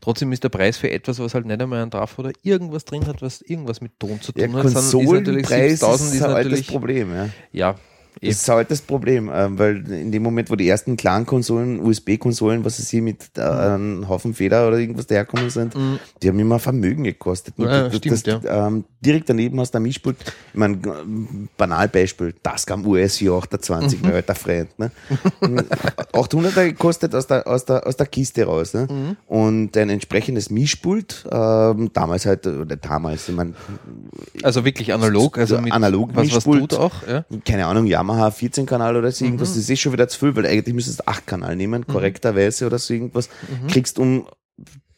[0.00, 3.06] Trotzdem ist der Preis für etwas, was halt nicht einmal ein Trafo oder irgendwas drin
[3.06, 6.22] hat, was irgendwas mit Ton zu tun hat, dann ist natürlich Konsolenpreis ist, 7000 ist
[6.22, 7.14] altes natürlich, Problem.
[7.14, 7.28] Ja.
[7.52, 7.74] ja,
[8.20, 11.80] Das ist ein altes Problem, ähm, weil in dem Moment, wo die ersten kleinen Konsolen,
[11.80, 15.74] USB-Konsolen, was sie mit äh, einem Haufen Feder oder irgendwas daherkommen sind,
[16.22, 17.58] die haben immer Vermögen gekostet.
[17.58, 17.64] Mhm.
[17.64, 22.66] Ja, das, stimmt, das, ähm, direkt daneben hast du ein Mischpult, ich mein, Banalbeispiel, das
[22.66, 24.06] kam US 28, Mhm.
[24.06, 24.78] mein alter Freund.
[24.78, 24.90] Ne?
[26.12, 28.74] 800er gekostet aus der, aus der, aus der Kiste raus.
[28.74, 28.86] Ne?
[28.90, 29.16] Mhm.
[29.26, 33.54] Und ein entsprechendes Mischpult, ähm, damals halt, oder damals, ich mein,
[34.42, 37.24] Also wirklich analog, also So mit analog was, was tut auch, ja.
[37.44, 40.46] keine Ahnung, Yamaha 14 Kanal oder so irgendwas, das ist schon wieder zu viel, weil
[40.46, 43.28] eigentlich müsstest du 8 Kanal nehmen, korrekterweise oder so irgendwas,
[43.68, 44.26] kriegst um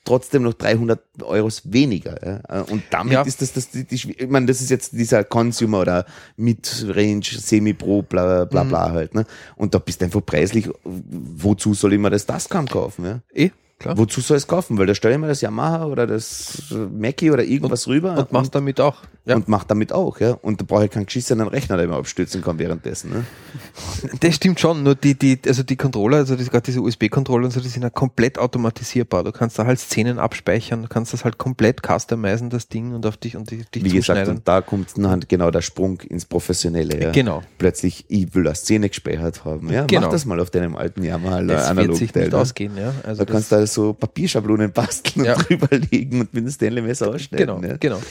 [0.04, 2.42] trotzdem noch 300 Euros weniger.
[2.50, 2.62] Ja?
[2.62, 3.22] Und damit Ja.
[3.22, 8.02] ist das, das die, die, ich meine, das ist jetzt dieser Consumer oder Mid-Range, Semi-Pro,
[8.02, 9.14] bla bla bla halt.
[9.14, 9.26] Ne?
[9.56, 13.04] Und da bist du einfach preislich, wozu soll ich mir das Tascam kaufen?
[13.04, 13.20] Ja?
[13.32, 13.50] Eh,
[13.82, 13.98] klar.
[13.98, 14.78] Wozu soll ich es kaufen?
[14.78, 18.54] Weil da stelle ich mir das Yamaha oder das Mackie oder irgendwas rüber Und machst
[18.54, 18.96] damit auch.
[19.24, 19.36] Ja.
[19.36, 20.32] und macht damit auch, ja.
[20.42, 23.10] Und da brauche ich keinen geschissenen Rechner, der mir abstürzen kann währenddessen.
[23.10, 23.24] Ne?
[24.20, 27.52] Das stimmt schon, nur die, die, also die Controller, also die, gerade diese USB-Controller und
[27.52, 29.22] so, die sind ja komplett automatisierbar.
[29.22, 33.06] Du kannst da halt Szenen abspeichern, du kannst das halt komplett customizen, das Ding und
[33.06, 36.00] auf dich und dich, dich Wie gesagt, und da kommt dann halt genau der Sprung
[36.00, 37.00] ins Professionelle.
[37.00, 37.10] Ja.
[37.12, 37.42] Genau.
[37.58, 39.70] Plötzlich, ich will eine Szene gespeichert haben.
[39.70, 40.06] Ja, Genau.
[40.06, 42.92] Mach das mal auf deinem alten Yamaha Das wird sich nicht ausgehen, ja.
[43.04, 45.34] Also Da kannst das, du so Papierschablonen basteln Ja.
[45.36, 47.46] und drüber legen und mit dem Stanley-Messer ausschneiden.
[47.60, 47.76] genau, ja.
[47.78, 48.00] genau.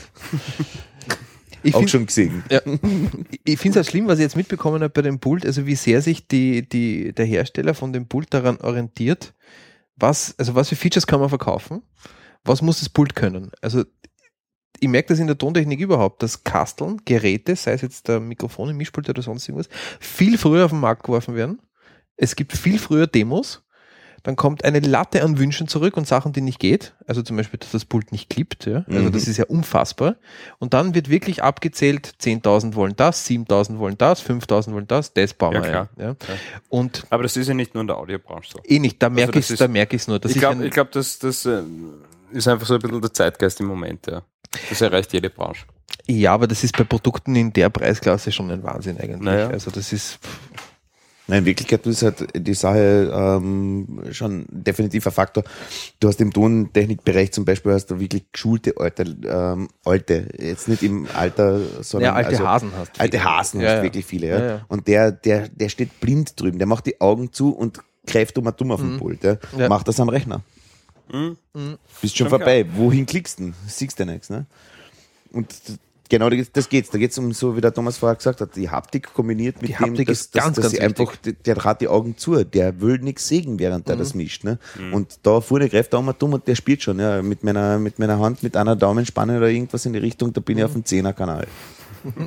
[1.63, 2.43] Ich Auch find- schon gesehen.
[2.49, 2.59] Ja.
[3.43, 5.75] Ich finde es halt schlimm, was ich jetzt mitbekommen habe bei dem Pult, also wie
[5.75, 9.35] sehr sich die, die, der Hersteller von dem Pult daran orientiert,
[9.95, 11.83] was, also was für Features kann man verkaufen,
[12.43, 13.51] was muss das Pult können.
[13.61, 13.83] Also
[14.79, 18.69] ich merke das in der Tontechnik überhaupt, dass Kasteln, Geräte, sei es jetzt der Mikrofon,
[18.69, 19.69] ein Mischpult oder sonst irgendwas,
[19.99, 21.61] viel früher auf den Markt geworfen werden.
[22.17, 23.63] Es gibt viel früher Demos.
[24.23, 26.93] Dann kommt eine Latte an Wünschen zurück und Sachen, die nicht geht.
[27.07, 28.65] Also zum Beispiel, dass das Pult nicht klippt.
[28.65, 28.83] Ja?
[28.87, 29.11] Also Mhm.
[29.11, 30.15] das ist ja unfassbar.
[30.59, 35.33] Und dann wird wirklich abgezählt, 10.000 wollen das, 7.000 wollen das, 5.000 wollen das, das
[35.33, 35.89] bauen Ja, wir klar.
[35.97, 36.03] ein.
[36.03, 36.15] Ja?
[36.69, 38.59] Und Aber das ist ja nicht nur in der Audiobranche so.
[38.63, 40.19] eh nicht, da merke das ich es nur.
[40.19, 41.61] Dass ich glaube, glaub, das, das äh,
[42.31, 44.21] ist einfach so ein bisschen der Zeitgeist im Moment, ja.
[44.69, 45.65] Das erreicht jede Branche.
[46.07, 49.21] Ja, aber das ist bei Produkten in der Preisklasse schon ein Wahnsinn eigentlich.
[49.21, 49.49] Naja.
[49.49, 50.19] Also das ist,
[51.31, 55.45] Nein, in Wirklichkeit ist halt die Sache ähm, schon definitiv ein Faktor.
[56.01, 60.83] Du hast im Tontechnikbereich zum Beispiel hast du wirklich geschulte alte, ähm, alte, jetzt nicht
[60.83, 62.99] im Alter, sondern ja, alte also, Hasen hast.
[62.99, 63.83] alte Hasen Ja, hast ja.
[63.83, 64.27] wirklich viele.
[64.27, 64.39] Ja.
[64.39, 64.65] Ja, ja.
[64.67, 68.51] Und der, der, der steht blind drüben, der macht die Augen zu und greift um
[68.57, 69.23] dumm auf den Pult.
[69.23, 69.37] Ja.
[69.53, 69.59] Mhm.
[69.59, 69.69] Ja.
[69.69, 70.41] Macht das am Rechner.
[71.11, 71.37] Hm?
[72.01, 72.65] Bist schon Schon vorbei.
[72.75, 73.43] Wohin klickst du?
[73.43, 73.53] denn?
[73.67, 74.47] Siehst du nichts, ne?
[75.31, 75.47] Und
[76.11, 76.91] genau das geht's.
[76.91, 79.73] Da geht's um, so wie der Thomas vorher gesagt hat, die Haptik kombiniert mit Die
[79.73, 82.43] dem, Haptik dass, ist dass, ganz, dass ganz sie einfach, der hat die Augen zu,
[82.43, 83.91] der will nichts sehen, während Mhm.
[83.93, 84.59] er das mischt, ne?
[84.91, 87.79] Und da vorne greift er um und dumm und der spielt schon, ja, mit meiner,
[87.79, 90.73] mit meiner Hand, mit einer Daumenspanne oder irgendwas in die Richtung, da bin ich auf
[90.73, 91.47] dem Zehner-Kanal.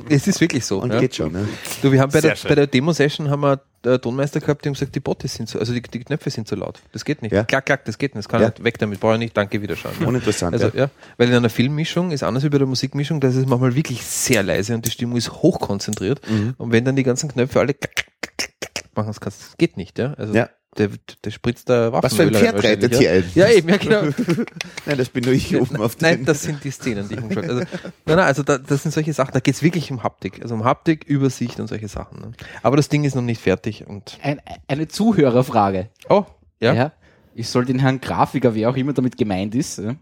[0.09, 0.79] Es ist wirklich so.
[0.81, 0.99] Und ja.
[0.99, 1.47] geht schon, ne?
[1.81, 2.49] Du, wir haben bei Sehr der, schön.
[2.49, 5.59] bei der Demo-Session haben wir äh, Tonmeister gehabt, die haben gesagt, die Botte sind so,
[5.59, 6.81] also die, die Knöpfe sind zu laut.
[6.91, 7.31] Das geht nicht.
[7.31, 7.43] Ja.
[7.43, 8.25] Klack, klack, das geht nicht.
[8.25, 8.47] Das kann Ja.
[8.49, 8.63] nicht.
[8.63, 9.93] Weg damit, brauche ich nicht, danke, wiederschauen.
[10.05, 10.85] Uninteressant, Also, ja.
[10.85, 10.89] ja.
[11.17, 14.03] Weil in einer Filmmischung ist anders wie bei der Musikmischung, da ist es manchmal wirklich
[14.03, 16.21] sehr leise und die Stimmung ist hochkonzentriert.
[16.29, 16.55] Mhm.
[16.57, 20.13] Und wenn dann die ganzen Knöpfe alle klack, klack, klack, machen, das geht nicht, ja.
[20.13, 20.49] Also Ja.
[20.77, 20.89] Der,
[21.23, 22.03] der spritzt da Waffen.
[22.03, 23.23] Was für ein Pferd reitet hier ein?
[23.33, 24.01] Ja, eben, ja, genau.
[24.85, 26.25] Nein, das bin nur ich oben auf Nein, den.
[26.25, 27.53] das sind die Szenen, die ich umgeschaut habe.
[27.59, 27.65] Also,
[28.05, 30.41] nein, nein, also da, das sind solche Sachen, da geht's wirklich um Haptik.
[30.41, 32.19] Also um Haptik, Übersicht und solche Sachen.
[32.19, 32.31] Ne?
[32.63, 34.17] Aber das Ding ist noch nicht fertig und.
[34.21, 35.89] Ein, eine Zuhörerfrage.
[36.09, 36.25] Oh,
[36.59, 36.91] ja.
[37.33, 39.95] Ich soll den Herrn Grafiker, wer auch immer damit gemeint ist, ja,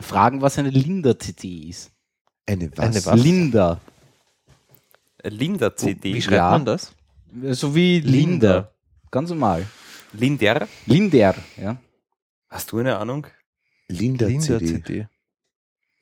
[0.00, 1.92] fragen, was eine Linda-CD ist.
[2.44, 2.84] Eine was?
[2.86, 3.22] Eine was?
[3.22, 3.80] Linda.
[5.22, 6.14] Linda CD.
[6.14, 6.50] Wie schreibt Ja.
[6.50, 6.92] man das?
[7.50, 8.20] So wie Linda.
[8.20, 8.70] Linda.
[9.10, 9.66] Ganz normal.
[10.12, 10.68] Linder?
[10.86, 11.76] Linder, ja.
[12.48, 13.26] Hast du eine Ahnung?
[13.88, 14.66] Linda, Linda CD.
[14.66, 15.06] CD.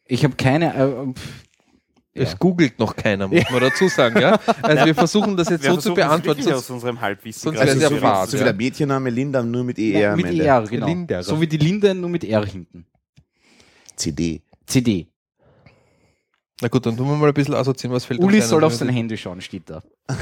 [0.06, 0.74] Ich habe keine.
[0.74, 1.44] Äh, pff,
[2.16, 2.36] Es Ja.
[2.38, 4.38] googelt noch keiner, muss man dazu sagen, ja?
[4.62, 6.42] Also wir versuchen das jetzt Wir so zu beantworten.
[6.42, 7.42] sonst- aus unserem Halbwissen.
[7.42, 8.32] sonst Also ja so, wie, so ja.
[8.32, 10.26] wie der Mädchenname Linda, nur mit ER am mit.
[10.38, 10.86] ER, genau.
[10.86, 11.22] Linda.
[11.24, 12.86] So wie die Linde, nur mit R hinten.
[13.96, 14.42] CD.
[14.66, 15.08] CD.
[16.60, 18.88] Na gut, dann tun wir mal ein bisschen assoziieren, was fällt Uli soll auf sein
[18.88, 19.82] Handy schauen, steht da.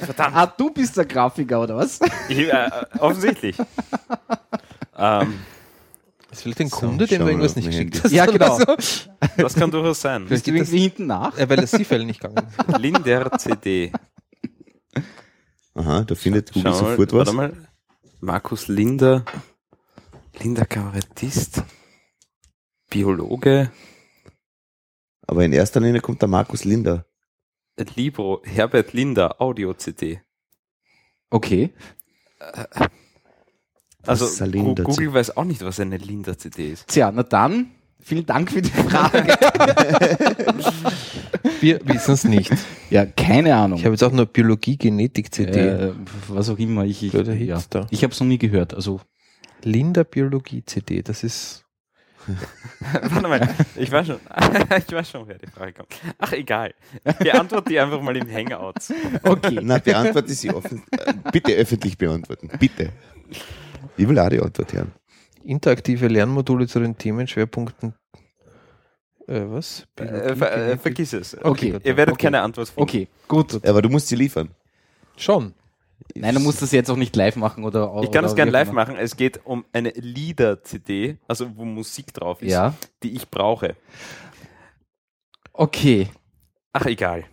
[0.00, 0.34] Verdammt.
[0.36, 2.00] Ah, du bist der Grafiker, oder was?
[2.28, 3.56] Ich, äh, offensichtlich.
[4.96, 5.34] ähm,
[6.30, 8.12] Ist vielleicht ein So, Kunde, dem du irgendwas mal nicht geschickt hast?
[8.12, 8.58] Ja, genau.
[8.58, 8.76] So?
[9.36, 10.22] das kann durchaus sein.
[10.22, 11.36] Du geht das- irgendwie hinten nach?
[11.38, 12.78] Ja, weil das Siefel nicht gegangen ist.
[12.78, 13.92] Linder CD.
[15.74, 17.18] Aha, da findet Google Schau mal, sofort was.
[17.26, 17.52] warte mal.
[18.20, 19.24] Markus Linder.
[20.40, 21.62] Linder Kabarettist.
[22.88, 23.70] Biologe.
[25.26, 27.06] Aber in erster Linie kommt der Markus Linder.
[27.96, 28.40] Libro.
[28.44, 29.40] Herbert Linder.
[29.40, 30.20] Audio CD.
[31.30, 31.70] Okay.
[34.06, 36.88] Also Gu- Linder Google weiß auch nicht, was eine Linder CD ist.
[36.88, 39.26] Tja, na dann, vielen Dank für die Frage.
[41.60, 42.52] Wir wissen es nicht.
[42.90, 43.78] ja, keine Ahnung.
[43.78, 45.58] Ich habe jetzt auch nur Biologie-Genetik-CD.
[45.58, 45.92] äh,
[46.28, 46.84] was auch immer.
[46.84, 47.62] Ich, ich, ja.
[47.90, 48.74] ich habe es noch nie gehört.
[48.74, 49.00] Also
[49.62, 51.63] Linda Biologie-CD, das ist.
[53.10, 54.20] Warte mal, ich weiß schon,
[54.86, 55.88] ich weiß schon, wer die Frage kommt.
[56.18, 56.74] Ach, egal.
[57.18, 58.92] Beantworte die einfach mal im Hangouts.
[59.22, 59.58] okay.
[59.62, 60.82] Na, beantworte sie offen.
[60.92, 62.50] äh, Bitte öffentlich beantworten.
[62.58, 62.90] Bitte.
[63.96, 64.92] Ich will auch die Antwort hören.
[65.44, 67.94] Interaktive Lernmodule zu den Themenschwerpunkten.
[69.26, 69.86] Äh, was?
[69.96, 71.36] Äh, ver äh, vergiss es.
[71.42, 71.70] Okay.
[71.70, 71.84] gut.
[71.84, 72.26] Ihr werdet Okay.
[72.26, 72.82] keine Antwort finden.
[72.82, 73.66] Okay, gut.
[73.66, 74.50] Aber du musst sie liefern.
[75.16, 75.54] Schon.
[76.14, 78.00] Nein, du musst das jetzt auch nicht live machen oder.
[78.02, 78.82] Ich kann es gerne live immer.
[78.84, 78.96] machen.
[78.96, 82.74] Es geht um eine Lieder-CD, also wo Musik drauf ist, Ja.
[83.02, 83.74] die ich brauche.
[85.52, 86.08] Okay.
[86.72, 87.24] Ach, egal.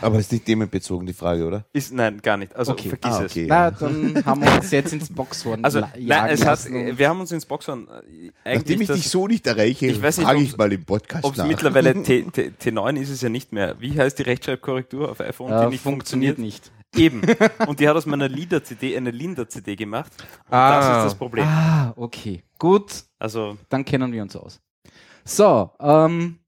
[0.00, 1.66] Aber das ist nicht themenbezogen, die Frage, oder?
[1.74, 2.56] Ist, nein, gar nicht.
[2.56, 2.88] Also Okay.
[2.88, 3.32] vergiss Ah, es.
[3.32, 3.46] okay.
[3.48, 7.32] Na, dann haben wir uns jetzt ins Boxhorn Also, nein, es hat, wir haben uns
[7.32, 10.40] ins Boxhorn äh, eigentlich Nachdem ich das- dich so nicht erreiche, Ich weiß nicht, frage
[10.40, 13.78] ich mal im Podcast Ob es mittlerweile T, T, T9 ist es ja nicht mehr.
[13.78, 16.38] Wie heißt die Rechtschreibkorrektur auf iPhone, die äh, nicht funktioniert funktioniert?
[16.38, 16.72] nicht.
[16.96, 17.22] Eben.
[17.66, 20.12] Und die hat aus meiner Lieder-CD eine Linder-CD gemacht.
[20.46, 20.78] Und Ah.
[20.78, 21.46] das ist das Problem.
[21.46, 22.42] Ah, okay.
[22.58, 24.60] Gut, Also, dann kennen wir uns aus.
[25.24, 26.38] So, ähm,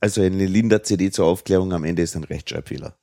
[0.00, 2.94] Also eine Linda-CD zur Aufklärung am Ende ist ein Rechtschreibfehler.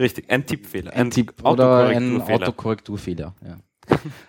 [0.00, 0.92] richtig, ein Tippfehler.
[0.92, 2.48] ein Tipp oder ein Autokorrekturfehler.
[2.48, 3.34] Autokorrekturfehler.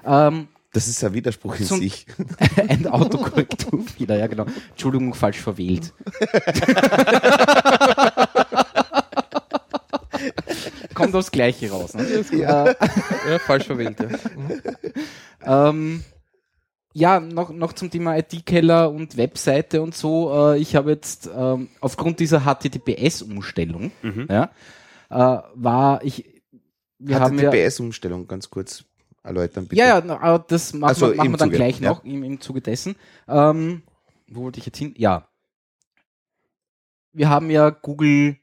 [0.05, 0.27] Ja.
[0.27, 2.05] ähm, Das ist ein Widerspruch in Zum- sich.
[2.69, 4.45] ein Autokorrekturfehler, ja genau.
[4.71, 5.93] Entschuldigung, falsch verwählt.
[10.93, 11.93] Kommt aufs Gleiche raus.
[11.93, 12.03] Ne?
[12.03, 12.75] Äh, Ja,
[13.45, 13.97] falsch verwählt.
[13.99, 14.07] Ja.
[14.07, 14.61] Mhm.
[15.43, 16.03] Ähm,
[16.93, 20.53] ja, noch, noch zum Thema IT-Keller und Webseite und so.
[20.53, 24.27] Äh, ich habe jetzt ähm, aufgrund dieser HTTPS-Umstellung, Mhm.
[24.29, 24.49] ja,
[25.09, 26.25] äh, war ich,
[26.99, 28.83] wir haben ja, HTTPS-Umstellung, ganz kurz.
[29.23, 29.79] erläutern, bitte?
[29.81, 31.89] Ja, ja, das machen, Also wir, machen wir dann Zuge, gleich ja.
[31.89, 32.95] noch im, im Zuge dessen.
[33.27, 33.83] Ähm,
[34.29, 34.93] wo wollte ich jetzt hin?
[34.97, 35.27] Ja.
[37.13, 38.37] Wir haben ja Google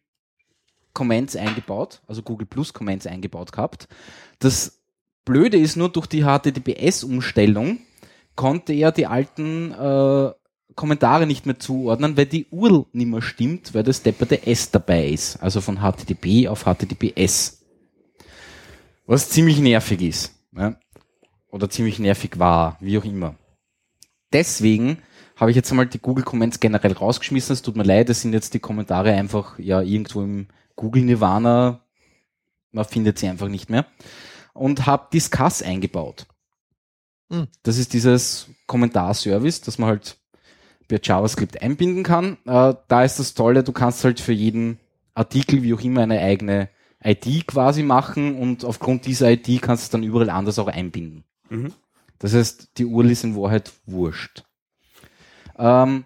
[0.94, 3.88] Comments eingebaut, also Google Plus Comments eingebaut gehabt.
[4.38, 4.80] Das
[5.24, 7.78] Blöde ist nur, durch die HTTPS-Umstellung
[8.36, 10.32] konnte er die alten äh,
[10.74, 15.08] Kommentare nicht mehr zuordnen, weil die URL nicht mehr stimmt, weil das depperte S dabei
[15.08, 15.36] ist.
[15.42, 17.60] Also von HTTP auf HTTPS.
[19.06, 20.34] Was ziemlich nervig ist.
[20.56, 20.76] Ja?
[21.50, 23.36] Oder ziemlich nervig war, wie auch immer.
[24.32, 24.98] Deswegen
[25.36, 27.52] habe ich jetzt einmal die Google Comments generell rausgeschmissen.
[27.52, 31.80] Es tut mir leid, es sind jetzt die Kommentare einfach ja irgendwo im Google Nirvana.
[32.72, 33.86] Man findet sie einfach nicht mehr.
[34.52, 36.26] Und habe Discuss eingebaut.
[37.30, 37.48] Hm.
[37.62, 40.18] Das ist dieses Kommentarservice, das man halt
[40.88, 42.36] per JavaScript einbinden kann.
[42.46, 44.78] Äh, da ist das Tolle, du kannst halt für jeden
[45.14, 46.68] Artikel, wie auch immer, eine eigene
[47.02, 51.24] ID quasi machen und aufgrund dieser ID kannst du es dann überall anders auch einbinden.
[51.50, 51.72] Mhm.
[52.18, 54.44] Das heißt, die URL ist in Wahrheit wurscht.
[55.58, 56.04] Ähm,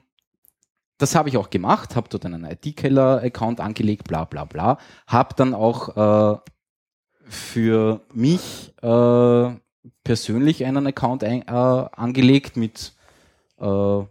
[0.98, 4.78] das habe ich auch gemacht, habe dort einen ID-Keller-Account angelegt, bla bla bla.
[5.06, 6.38] Habe dann auch äh,
[7.28, 9.50] für mich äh,
[10.02, 12.92] persönlich einen Account ein, äh, angelegt mit
[13.58, 14.02] äh,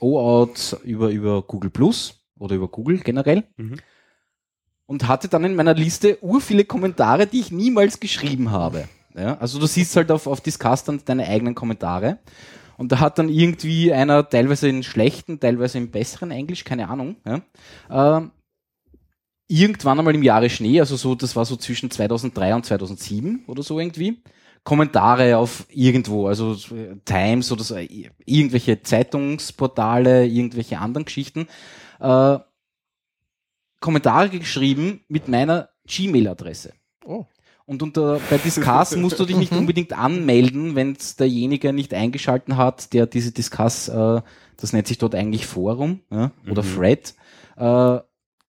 [0.00, 3.44] OAuth über, über Google Plus oder über Google generell.
[3.56, 3.76] Mhm.
[4.86, 8.88] Und hatte dann in meiner Liste ur viele Kommentare, die ich niemals geschrieben habe.
[9.16, 12.18] Ja, also du siehst halt auf, auf Discuss dann deine eigenen Kommentare.
[12.76, 17.16] Und da hat dann irgendwie einer teilweise in schlechten, teilweise in besseren Englisch, keine Ahnung,
[17.26, 17.42] ja,
[17.90, 18.30] ähm,
[19.48, 23.62] irgendwann einmal im Jahre Schnee, also so, das war so zwischen 2003 und 2007 oder
[23.62, 24.22] so irgendwie,
[24.64, 31.46] Kommentare auf irgendwo, also äh, Times oder so, äh, irgendwelche Zeitungsportale, irgendwelche anderen Geschichten,
[32.00, 32.38] äh,
[33.80, 36.72] Kommentare geschrieben mit meiner Gmail-Adresse.
[37.04, 37.26] Oh.
[37.66, 42.56] Und unter, bei Discuss musst du dich nicht unbedingt anmelden, wenn es derjenige nicht eingeschalten
[42.56, 44.22] hat, der diese Discuss, äh,
[44.56, 46.76] das nennt sich dort eigentlich Forum ja, oder Mhm.
[46.76, 47.14] Thread,
[47.56, 47.98] äh,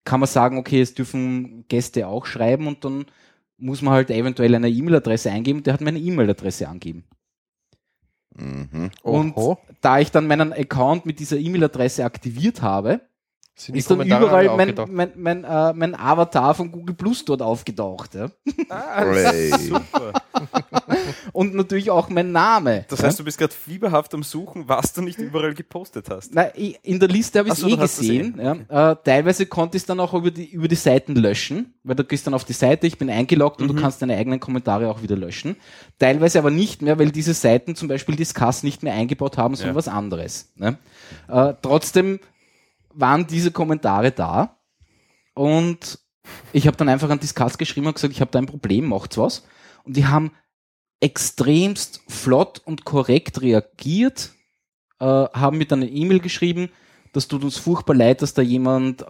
[0.05, 3.05] kann man sagen, okay, es dürfen Gäste auch schreiben und dann
[3.57, 5.63] muss man halt eventuell eine E-Mail-Adresse eingeben.
[5.63, 7.03] Der hat meine E-Mail-Adresse angegeben.
[8.35, 8.91] Mhm.
[9.01, 9.35] Und
[9.81, 13.01] da ich dann meinen Account mit dieser E-Mail-Adresse aktiviert habe,
[13.59, 18.13] Sind ist dann überall mein, mein, mein, äh, mein Avatar von Google Plus dort aufgetaucht.
[18.13, 18.29] Ja?
[18.69, 19.49] Hooray.
[19.57, 20.13] Super.
[21.33, 22.85] Und natürlich auch mein Name.
[22.87, 23.05] Das ja?
[23.07, 26.35] heißt, du bist gerade fieberhaft am Suchen, was du nicht überall gepostet hast.
[26.35, 28.39] Na, in der Liste habe ich es so, eh gesehen.
[28.39, 28.43] eh.
[28.69, 28.91] Ja.
[28.91, 32.03] Äh, teilweise konnte ich es dann auch über die, über die Seiten löschen, weil du
[32.03, 33.69] gehst dann auf die Seite, ich bin eingeloggt Mhm.
[33.71, 35.55] und du kannst deine eigenen Kommentare auch wieder löschen.
[35.97, 39.73] Teilweise aber nicht mehr, weil diese Seiten zum Beispiel Discuss nicht mehr eingebaut haben, sondern
[39.73, 39.77] Ja.
[39.77, 40.51] was anderes.
[40.55, 40.77] Ne?
[41.27, 42.19] Äh, trotzdem
[42.99, 44.57] waren diese Kommentare da
[45.33, 45.99] und
[46.51, 49.17] ich habe dann einfach an Discuss geschrieben und gesagt, ich habe da ein Problem, macht's
[49.17, 49.45] was.
[49.83, 50.31] Und die haben
[50.99, 54.31] extremst flott und korrekt reagiert,
[54.99, 56.69] äh, haben mir dann eine E-Mail geschrieben,
[57.13, 59.05] das tut uns furchtbar leid, dass da jemand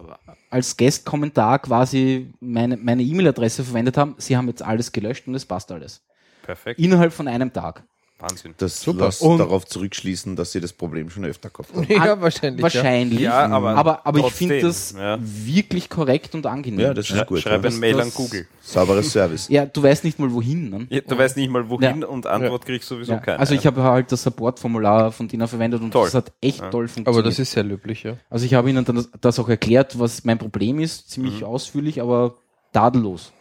[0.50, 4.14] als Guest-Kommentar quasi meine meine E-Mail-Adresse verwendet haben.
[4.18, 6.06] Sie haben jetzt alles gelöscht und es passt alles.
[6.42, 6.78] Perfekt.
[6.78, 7.84] Innerhalb von einem Tag.
[8.20, 8.54] Wahnsinn.
[8.58, 9.06] Das Super.
[9.06, 11.86] lässt Und- darauf zurückschließen, dass sie das Problem schon öfter gehabt haben.
[11.88, 12.62] Ja, wahrscheinlich.
[12.62, 13.20] Wahrscheinlich.
[13.20, 15.18] Ja, aber, aber, aber ich finde das ja.
[15.20, 16.80] wirklich korrekt und angenehm.
[16.80, 17.40] Ja, das ist gut.
[17.40, 17.70] Schreib ja.
[17.70, 18.46] ein Mail an Google.
[18.60, 19.48] Sauberes Service.
[19.48, 20.68] ja, du weißt nicht mal wohin.
[20.68, 20.86] Ne?
[20.90, 22.06] Ja, du weißt nicht mal wohin Ja.
[22.08, 23.18] und Antwort kriegst sowieso Ja.
[23.18, 23.38] keine.
[23.38, 26.06] Also ich habe halt das Supportformular von denen verwendet und Toll.
[26.06, 26.70] das hat echt Ja.
[26.70, 27.08] toll funktioniert.
[27.08, 28.16] Aber das ist sehr löblich, ja.
[28.28, 32.02] Also ich habe ihnen dann das, das auch erklärt, was mein Problem ist, ziemlich ausführlich,
[32.02, 32.34] aber
[32.72, 33.32] tadellos.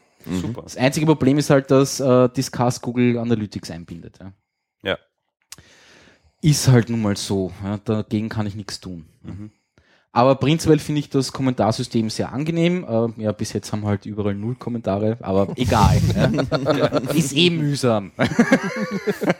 [0.41, 0.61] super.
[0.61, 4.19] Das einzige Problem ist halt, dass äh, Discuss Google Analytics einbindet.
[4.19, 4.31] Ja.
[6.49, 7.51] Ist halt nun mal so.
[7.63, 9.05] Ja, dagegen kann ich nichts tun.
[9.23, 9.51] Mhm.
[10.13, 12.83] Aber prinzipiell finde ich das Kommentarsystem sehr angenehm.
[13.17, 15.99] Äh, ja, bis jetzt haben halt überall null Kommentare, aber egal.
[16.15, 16.87] ja.
[17.13, 18.11] Ist eh mühsam.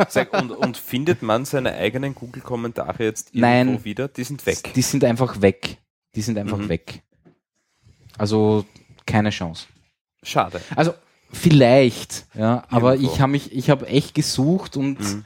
[0.09, 3.41] Sag, und, und findet man seine eigenen Google-Kommentare jetzt irgendwo
[3.73, 3.83] Nein.
[3.85, 4.07] wieder?
[4.07, 4.71] Die sind weg.
[4.75, 5.77] Die sind einfach weg.
[6.15, 6.69] Die sind einfach Mhm.
[6.69, 7.01] weg.
[8.17, 8.65] Also
[9.05, 9.65] keine Chance.
[10.21, 10.59] Schade.
[10.75, 10.93] Also
[11.31, 13.13] vielleicht, ja, aber Irgendwo.
[13.13, 15.25] ich habe mich, ich habe echt gesucht und Mhm.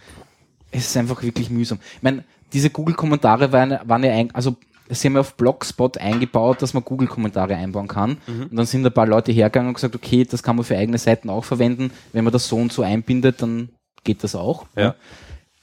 [0.72, 1.80] Es ist einfach wirklich mühsam.
[1.96, 4.56] Ich meine, diese Google-Kommentare waren, waren ja, ein, also
[4.90, 8.18] sie haben ja auf Blogspot eingebaut, dass man Google-Kommentare einbauen kann.
[8.28, 8.44] Mhm.
[8.44, 10.98] Und dann sind ein paar Leute hergegangen und gesagt, okay, das kann man für eigene
[10.98, 11.92] Seiten auch verwenden.
[12.14, 13.70] Wenn man das so und so einbindet, dann
[14.04, 14.66] geht das auch.
[14.76, 14.96] Ja.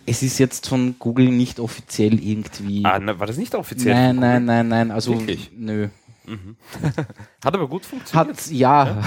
[0.06, 2.84] Es ist jetzt von Google nicht offiziell irgendwie.
[2.84, 3.94] Ah, na, war das nicht offiziell?
[3.94, 4.90] nein, nein, nein, nein.
[4.90, 5.50] Also Wirklich?
[5.54, 5.88] nö.
[5.88, 5.98] Google?
[7.44, 8.36] Hat aber gut funktioniert.
[8.36, 9.02] Hat, ja.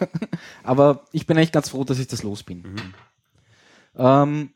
[0.62, 2.64] Aber ich bin eigentlich ganz froh, dass ich das los bin.
[3.96, 4.50] Ähm,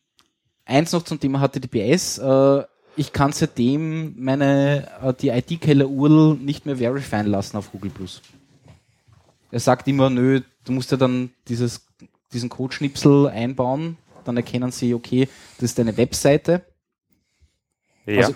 [0.69, 2.19] eins noch zum Thema HTTPS.
[2.19, 2.63] Äh,
[2.97, 8.23] ich kann seitdem meine, äh, die IT-Keller-URL nicht mehr verifizieren lassen auf Google Plus.
[9.51, 11.87] Er sagt immer, nö, du musst ja dann dieses
[12.33, 16.63] diesen Codeschnipsel einbauen, dann erkennen sie, okay, das ist eine Webseite
[18.07, 18.27] Ja.
[18.27, 18.35] Also-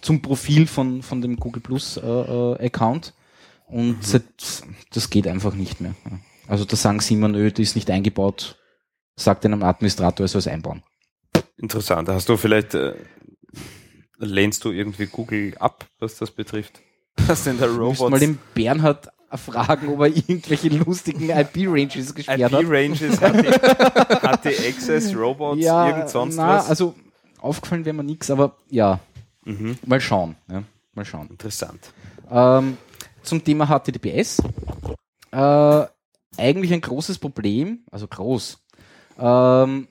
[0.00, 3.14] zum Profil von, von dem Google Plus äh, äh, Account
[3.66, 4.24] und seit,
[4.92, 5.94] das geht einfach nicht mehr.
[6.46, 8.56] Also da sagen sie immer, nö, die ist nicht eingebaut,
[9.16, 10.82] sagt einem Administrator, er soll es einbauen.
[11.56, 12.08] Interessant.
[12.08, 12.94] Hast du vielleicht, äh,
[14.18, 16.80] lehnst du irgendwie Google ab, was das betrifft?
[17.26, 18.10] Was denn der Robots?
[18.10, 22.62] mal den Bernhard fragen, ob er irgendwelche lustigen IP-Ranges gesperrt hat.
[22.62, 26.68] IP-Ranges, hat die Access, Robots, irgend sonst na, was?
[26.68, 26.94] also
[27.38, 29.00] aufgefallen wäre mir nichts, aber ja,
[29.44, 29.78] mhm.
[29.86, 30.36] mal schauen.
[30.50, 30.62] Ja,
[30.94, 31.28] mal schauen.
[31.30, 31.92] Interessant.
[32.30, 32.76] Ähm,
[33.22, 34.42] zum Thema HTTPS.
[35.32, 35.86] Äh,
[36.36, 38.58] eigentlich ein großes Problem, also groß.
[39.18, 39.88] Ähm,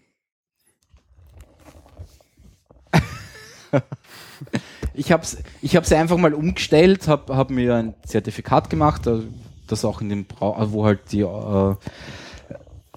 [4.93, 9.19] ich habe es ich hab's einfach mal umgestellt, habe hab mir ein Zertifikat gemacht, äh,
[9.67, 11.75] das auch in dem Brau äh, wo halt die äh,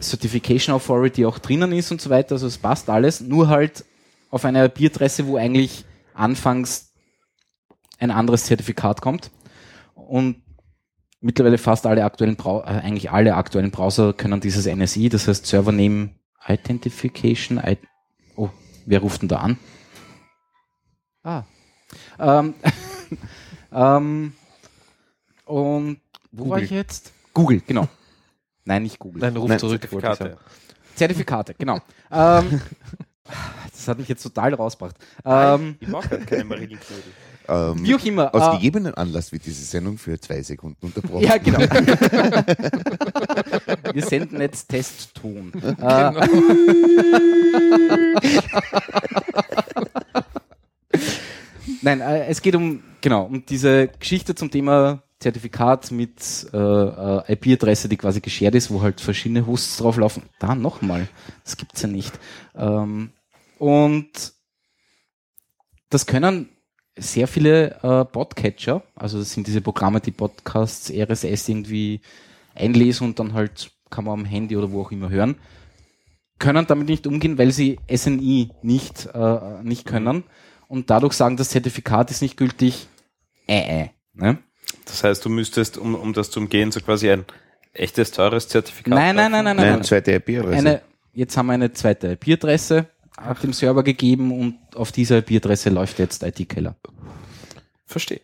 [0.01, 3.85] Certification Authority auch drinnen ist und so weiter, also es passt alles, nur halt
[4.31, 6.93] auf einer IP-Adresse, wo eigentlich anfangs
[7.99, 9.31] ein anderes Zertifikat kommt.
[9.95, 10.43] Und
[11.21, 15.47] mittlerweile fast alle aktuellen Brau äh, eigentlich alle aktuellen Browser können dieses NSI, das heißt
[15.47, 16.11] Server Name
[16.47, 17.59] Identification.
[17.59, 17.79] I
[18.37, 18.51] oh,
[18.85, 19.59] wer ruft denn da an?
[21.27, 21.43] Ah.
[22.21, 22.55] Ähm,
[23.73, 24.33] ähm,
[25.45, 26.01] und
[26.31, 26.63] wo war Google.
[26.65, 27.13] ich jetzt?
[27.35, 27.89] Google, genau.
[28.65, 29.23] Nein, nicht Google.
[29.23, 29.81] Nein, ruf Nein, zurück.
[29.81, 30.37] Zertifikate.
[30.95, 31.81] Zertifikate, genau.
[32.13, 32.61] ähm,
[33.73, 34.95] das hat mich jetzt total rausgebracht.
[35.25, 37.03] Ähm, Ich mag halt keine Marillenknödel.
[37.49, 38.35] Ähm, wie auch immer.
[38.35, 41.23] aus äh, gegebenen Anlass wird diese Sendung für zwei Sekunden unterbrochen.
[41.23, 41.61] Ja, genau.
[43.93, 45.53] Wir senden jetzt Testton.
[45.55, 46.11] Äh,
[51.87, 57.33] Nein, äh, es geht um, genau, um diese Geschichte zum Thema Zertifikat mit äh, äh,
[57.33, 60.25] IP-Adresse, die quasi geshared ist, wo halt verschiedene Hosts drauflaufen.
[60.41, 61.07] Da nochmal,
[61.45, 62.19] das gibt's ja nicht.
[62.57, 63.13] Ähm,
[63.61, 64.33] und
[65.89, 66.49] das können
[66.97, 72.01] sehr viele äh, Podcatcher, also das sind diese Programme, die Podcasts, RSS irgendwie
[72.57, 75.37] einlesen und dann halt kann man am Handy oder wo auch immer hören,
[76.41, 80.25] können damit nicht umgehen, weil sie SNI nicht, äh, nicht können
[80.69, 82.89] und dadurch sagen, das Zertifikat ist nicht gültig.
[83.47, 84.39] Äh, äh, ne?
[84.85, 87.25] Das heißt, du müsstest, um, um das zu umgehen, so quasi ein
[87.73, 89.85] echtes, teures Zertifikat Nein, nein, nein, nein, Nein, nein.
[89.85, 90.59] zweite IP-Adresse.
[90.59, 92.87] Eine, jetzt haben wir eine zweite IP-Adresse
[93.17, 96.77] auf dem Server gegeben und auf dieser IP-Adresse läuft jetzt IT-Keller.
[97.87, 98.21] Verstehe.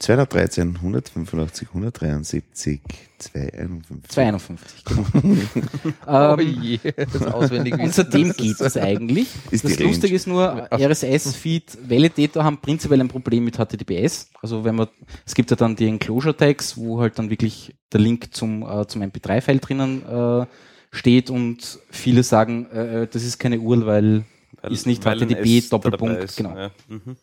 [0.00, 2.80] 213, 185, 173,
[3.18, 4.08] 251.
[4.08, 5.04] 251, genau.
[6.06, 9.26] Oh ähm, je, das auswendig und seitdem geht es eigentlich.
[9.50, 9.78] Ist das.
[9.80, 14.30] Lustige ist nur, RSS-Feed, Validator haben prinzipiell ein Problem mit HTTPS.
[14.40, 14.86] Also wenn man,
[15.26, 18.86] es gibt ja dann die Enclosure Tags, wo halt dann wirklich der Link zum, äh,
[18.86, 20.46] zum MP3-File drinnen äh,
[20.92, 24.24] steht und viele sagen, äh, das ist keine URL, weil,
[24.62, 26.36] Weil- ist nicht HTTP, Doppelpunkt, ist.
[26.36, 26.56] genau.
[26.56, 26.70] Ja.
[26.86, 27.16] Mhm.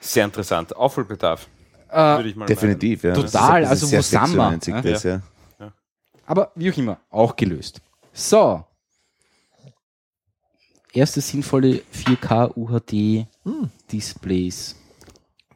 [0.00, 0.74] Sehr interessant.
[0.74, 1.59] Aufholbedarf, Äh,
[1.92, 3.14] würde ich mal Definitiv, ja.
[3.14, 5.22] Total, also wo sind wir, 96 das, ja.
[6.26, 7.80] Aber wie auch immer, auch gelöst.
[8.12, 8.64] So.
[10.92, 13.26] Erste sinnvolle 4K UHD
[13.92, 14.76] Displays.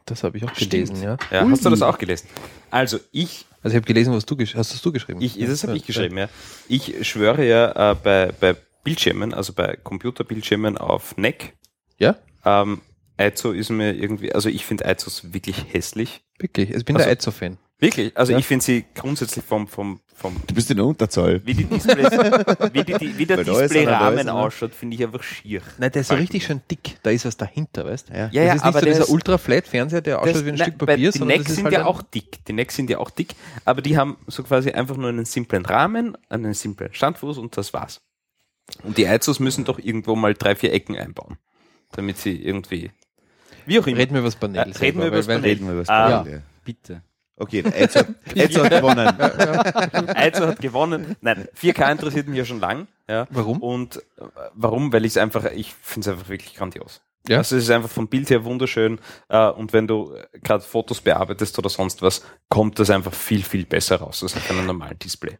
[0.05, 0.71] Das habe ich auch Stimmt.
[0.71, 1.17] gelesen, ja.
[1.31, 1.31] meinen.
[1.31, 2.27] Ja, hast du das auch gelesen?
[2.71, 5.19] Also ich, Also ich habe gelesen, was du hast das du geschrieben?
[5.21, 5.77] ich das habe Ja.
[5.77, 6.29] ich geschrieben, ja.
[6.67, 11.53] Ich schwöre ja äh, bei, bei Bildschirmen, also bei Computerbildschirmen auf NEC,
[11.97, 12.81] Ja, ähm,
[13.17, 16.21] Eizo ist mir irgendwie, also ich finde Eizos wirklich hässlich.
[16.39, 16.69] Wirklich.
[16.71, 17.57] Ich bin Also- der Eizo-Fan.
[17.77, 18.37] Wirklich, also Ja.
[18.37, 21.41] ich finde sie grundsätzlich vom, vom, vom Du bist in der Unterzahl.
[21.45, 22.09] wie die Displays,
[22.71, 25.61] wie, die, die, wie der Displayrahmen ausschaut, finde ich einfach schier.
[25.77, 26.97] Nein, der ist so richtig schön dick.
[27.03, 28.13] Da ist was dahinter, weißt du?
[28.13, 28.19] Ja.
[28.19, 30.55] Ja, das ja, ist nicht aber so der dieser Ultra-Flat-Fernseher, der ausschaut Das- wie ein
[30.55, 32.45] nein, Stück Papier, die sondern Necks das ist sind halt ja auch dick.
[32.45, 35.65] Die Necks sind ja auch dick, aber die haben so quasi einfach nur einen simplen
[35.65, 37.99] Rahmen, einen simplen Standfuß und das war's.
[38.83, 41.37] Und die Eizos müssen doch irgendwo mal drei, vier Ecken einbauen,
[41.91, 42.91] damit sie irgendwie.
[43.65, 43.97] Wie auch immer.
[43.97, 44.57] Reden wir über das Panel.
[44.57, 45.41] Äh, reden selber, wir über das Panel.
[45.43, 46.17] Reden wir über das Ah.
[46.19, 46.39] Panel, ja.
[46.63, 47.01] Bitte.
[47.37, 47.99] Okay, Eizo,
[48.35, 49.07] Eizo hat gewonnen.
[50.15, 51.15] Eizo hat gewonnen.
[51.21, 52.87] Nein, 4K interessiert mich ja schon lang.
[53.09, 53.27] Ja.
[53.29, 53.61] Warum?
[53.61, 54.93] Und äh, warum?
[54.93, 57.01] Weil ich es einfach, ich finde es einfach wirklich grandios.
[57.27, 57.39] Ja.
[57.39, 58.99] Also es ist einfach vom Bild her wunderschön
[59.29, 63.65] äh, und wenn du gerade Fotos bearbeitest oder sonst was, kommt das einfach viel, viel
[63.65, 65.37] besser raus als auf einem normalen Display.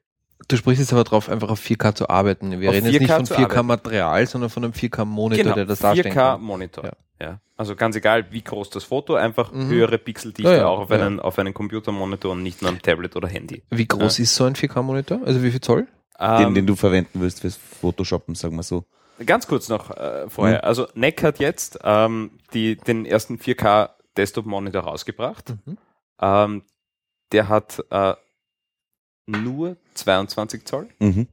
[0.47, 2.59] Du sprichst jetzt aber drauf, einfach auf 4K zu arbeiten.
[2.59, 3.51] Wir Auf reden jetzt nicht 4K von zu arbeiten.
[3.53, 6.41] 4K-Material, sondern von einem 4K-Monitor, der das darstellen 4K kann.
[6.41, 6.83] Monitor.
[6.85, 6.91] Ja.
[7.21, 7.39] Ja.
[7.55, 9.69] Also ganz egal, wie groß das Foto, einfach Mhm.
[9.69, 10.97] höhere Pixeldichte Ja, ja, auch auf ja.
[10.97, 13.63] einen, auf einen Computermonitor und nicht nur am Tablet oder Handy.
[13.69, 15.21] Wie groß ist so ein 4K-Monitor?
[15.25, 15.87] Also wie viel Zoll?
[16.19, 18.83] Den, Ähm, den du verwenden wirst fürs Photoshoppen, sagen wir so.
[19.25, 20.57] Ganz kurz noch äh, vorher.
[20.57, 20.63] Mhm.
[20.65, 25.53] Also NEC hat jetzt ähm, die, den ersten 4K Desktop-Monitor rausgebracht.
[25.65, 25.77] Mhm.
[26.21, 26.63] Ähm,
[27.31, 28.13] der hat äh,
[29.25, 30.87] nur 22 Zoll.
[30.99, 31.27] Mhm.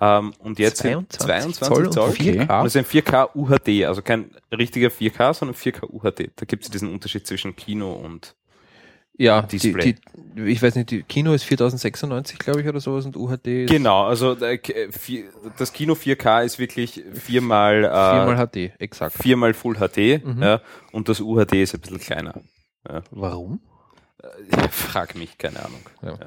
[0.00, 2.40] Ähm, und jetzt 22 22 Zoll Zoll, und 4K.
[2.40, 6.30] Und das ist ein 4K UHD, also kein richtiger 4K, sondern 4K UHD.
[6.36, 8.34] Da gibt es diesen Unterschied zwischen Kino und
[9.16, 9.94] Ja, die, Display.
[10.36, 13.70] die, ich weiß nicht, die Kino ist 4096, glaube ich, oder sowas und UHD ist
[13.70, 14.58] Genau, also äh,
[15.56, 19.16] das Kino 4K ist wirklich viermal, äh, viermal HD, exakt.
[19.16, 20.42] viermal Full HD Mhm.
[20.42, 22.34] ja, und das UHD ist ein bisschen kleiner.
[23.12, 23.60] Warum?
[24.70, 25.80] Frag mich, keine Ahnung.
[26.02, 26.18] Ja.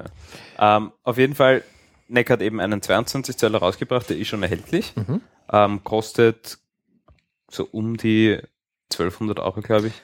[0.58, 0.76] Ja.
[0.76, 1.62] Ähm, auf jeden Fall,
[2.08, 4.94] NEC hat eben einen 22 Zöller rausgebracht, der ist schon erhältlich.
[4.96, 5.20] Mhm.
[5.50, 6.58] Ähm, kostet
[7.50, 8.38] so um die
[8.92, 9.94] 1200 Euro, glaube ich.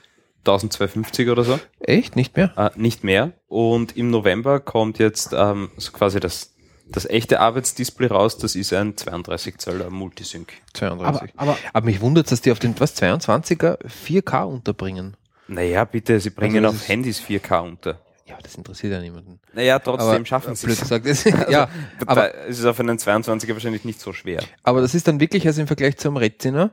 [0.41, 1.59] 1250 oder so.
[1.81, 2.17] Echt?
[2.17, 2.53] Nicht mehr?
[2.57, 3.33] Äh, nicht mehr.
[3.49, 6.55] Und im November kommt jetzt ähm, so quasi das,
[6.87, 8.37] das echte Arbeitsdisplay raus.
[8.37, 10.53] Das ist ein 32 Zöller Multisync.
[10.75, 11.33] 32.
[11.37, 15.17] Aber, aber Aber mich wundert, dass die auf den was 22er 4K unterbringen.
[15.49, 18.01] Naja, bitte, sie bringen Also auf ist- Handys 4K unter.
[18.27, 19.39] Ja, das interessiert ja niemanden.
[19.53, 20.81] Naja, trotzdem Aber, schaffen sie es.
[20.81, 21.69] gesagt, das, ja,
[22.07, 24.43] Aber es ist auf einen 22er wahrscheinlich nicht so schwer.
[24.63, 26.73] aber das ist dann wirklich, also im Vergleich zum Retina,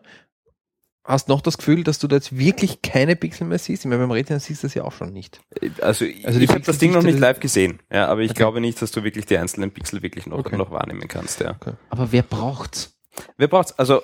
[1.03, 3.83] hast noch das Gefühl, dass du da jetzt wirklich keine Pixel mehr siehst?
[3.83, 5.41] Ich meine, beim Retina siehst du das ja auch schon nicht.
[5.81, 8.37] Also, Also ich habe das Ding noch nicht live gesehen, ja, aber ich Okay.
[8.37, 10.55] glaube nicht, dass du wirklich die einzelnen Pixel wirklich noch, Okay.
[10.55, 11.41] noch wahrnehmen kannst.
[11.41, 11.57] Ja.
[11.89, 12.93] Aber wer braucht's?
[13.35, 13.73] Wer braucht's?
[13.77, 14.03] Also,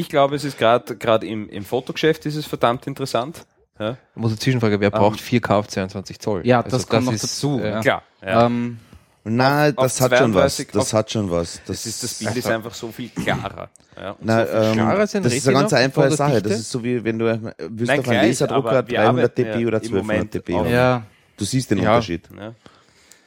[0.00, 3.46] ich glaube, es ist gerade gerade im, im Fotogeschäft ist es verdammt interessant.
[3.78, 6.38] Ja, Ich muss eine Zwischenfrage, wer Ähm, braucht 4K auf 22 Zoll?
[6.38, 7.80] Also Ja, das kommt noch ist, dazu, äh, ja.
[7.80, 8.02] klar.
[8.22, 8.46] Ja.
[8.46, 8.78] Ähm,
[9.24, 10.56] Na, das hat schon was.
[10.56, 11.60] 32 Das auf- hat schon was.
[11.66, 13.68] das, ist, das Bild ist einfach so viel klarer.
[13.96, 16.32] Ja, Na, so viel ähm, klarer ein das ist eine ganz einfache Sache.
[16.34, 16.48] Dichte?
[16.48, 17.26] Das ist so wie wenn du
[17.58, 20.34] willst Nein, auf einen Laserdrucker aber wir 300 arbeiten dpi ja oder im 1200 Moment
[20.34, 20.70] dpi auf- haben.
[20.72, 21.02] ja,
[21.36, 21.90] Du siehst den Ja.
[21.92, 22.28] Unterschied.
[22.36, 22.54] Ja.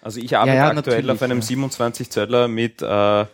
[0.01, 1.45] Also ich arbeite Ja, ja, aktuell natürlich, auf einem ja.
[1.45, 3.25] 27 Zöller mit äh,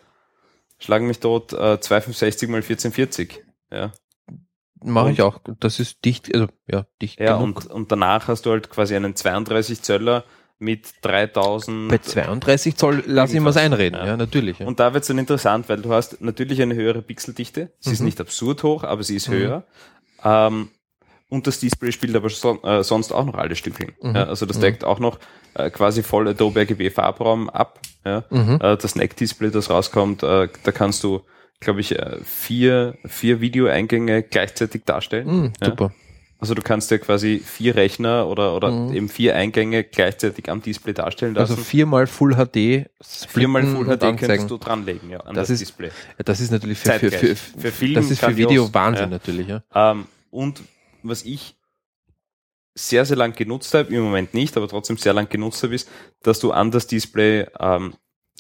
[0.79, 3.43] Schlagen mich tot äh, 2560 mal 1440.
[3.71, 3.91] Ja,
[4.83, 5.39] Mache ich auch.
[5.59, 7.65] Das ist dicht, also ja, dicht ja genug.
[7.65, 10.23] und, und danach hast du halt quasi einen 32 Zöller
[10.59, 11.89] mit 3000.
[11.89, 13.57] Bei 32 Zoll lasse ich Irgendwas.
[13.57, 14.17] einreden, ja, Ja.
[14.17, 14.59] natürlich.
[14.59, 14.67] Ja.
[14.67, 17.71] Und da wird es dann interessant, weil du hast natürlich eine höhere Pixeldichte.
[17.79, 18.05] Sie ist Mhm.
[18.05, 19.33] nicht absurd hoch, aber sie ist Mhm.
[19.33, 19.63] höher.
[20.23, 20.69] Ähm,
[21.29, 23.93] und das Display spielt aber son äh, sonst auch noch alle Stückchen.
[24.01, 24.15] Mhm.
[24.15, 24.61] Ja, also das Mhm.
[24.61, 25.19] deckt auch noch
[25.55, 27.79] äh, quasi voll Adobe RGB Farbraum ab.
[28.07, 28.23] Ja.
[28.29, 28.55] Mhm.
[28.61, 31.21] Äh, das NEC-Display, das rauskommt, äh, da kannst du,
[31.59, 35.27] glaube ich, äh, vier, vier Videoeingänge gleichzeitig darstellen.
[35.27, 35.67] Mhm, Ja.
[35.67, 35.91] super.
[36.39, 38.93] Also du kannst dir quasi vier Rechner oder, oder Mhm.
[38.93, 41.53] eben vier Eingänge gleichzeitig am Display darstellen lassen.
[41.53, 44.17] Also viermal Full HD, Viermal Full HD anzeigen.
[44.17, 45.87] könntest du dranlegen, ja, an Das das, ist Display.
[45.87, 47.37] Ja, das ist natürlich für, für, für, Zeitgleich.
[47.39, 48.37] für, Für Film das ist für.
[48.37, 49.09] Video Wahnsinn Ja.
[49.09, 49.63] natürlich, ja.
[49.73, 50.61] Ähm, und
[51.01, 51.55] was ich
[52.77, 55.89] sehr, sehr lang genutzt habe, im Moment nicht, aber trotzdem sehr lang genutzt habe, ist,
[56.23, 57.93] dass du an das Display ähm,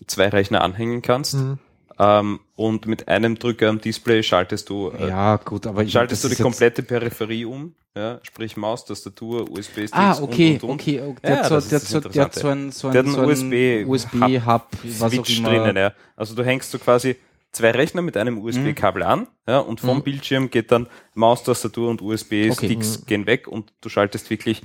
[0.05, 1.57] zwei Rechner anhängen kannst Mhm.
[1.99, 6.29] ähm, und mit einem Drücker am Display schaltest du, äh, ja, gut, aber schaltest du
[6.29, 10.81] die komplette Peripherie um, ja, sprich Maus, Tastatur, USB-Sticks Ah, okay, und, und, und.
[10.81, 11.01] okay.
[11.01, 11.17] okay.
[11.23, 13.85] Ja, Der, hat so, der, so, der hat so ein, so ein, so einen ein
[13.87, 15.49] USB USB-Hub, was auch Switch immer.
[15.49, 15.93] drinnen, ja.
[16.15, 17.15] Also du hängst so quasi
[17.57, 20.03] zwei Rechner mit einem USB-Kabel an, ja, und vom Mhm.
[20.03, 23.05] Bildschirm geht dann Maus, Tastatur und USB-Sticks Okay.
[23.07, 24.61] gehen weg und du schaltest wirklich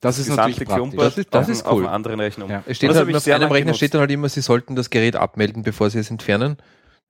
[0.00, 0.94] Das ist natürlich praktisch.
[0.98, 1.84] Das ist- das auf, ist einen- auf cool.
[1.86, 2.50] einen anderen Rechner um.
[2.50, 2.62] Ja.
[2.66, 3.76] Es steht Das halt auf einem Rechner genutzt.
[3.78, 6.58] steht dann halt immer, sie sollten das Gerät abmelden, bevor sie es entfernen.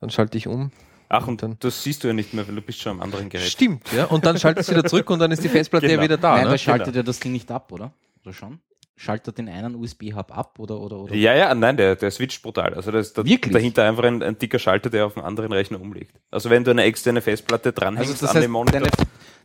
[0.01, 0.71] Dann schalte ich um.
[1.09, 3.29] Ach, und dann- das siehst du ja nicht mehr, weil du bist schon am anderen
[3.29, 3.47] Gerät.
[3.49, 4.05] Stimmt, ja.
[4.05, 6.03] Und dann schaltet es wieder zurück und dann ist die Festplatte ja Genau.
[6.05, 6.37] wieder da.
[6.37, 6.51] Nein, ne?
[6.51, 7.93] da schaltet er das Ding nicht ab, oder?
[8.25, 8.61] Oder schon?
[8.99, 11.15] Schaltet den einen USB-Hub ab oder, oder, oder?
[11.15, 12.73] Ja, ja, nein, der, der switcht brutal.
[12.73, 15.79] Also da ist da, dahinter einfach ein, ein dicker Schalter, der auf einen anderen Rechner
[15.81, 16.17] umlegt.
[16.31, 18.89] Also wenn du eine externe Festplatte dranhängst Also das an heißt, dem Monitor, deine,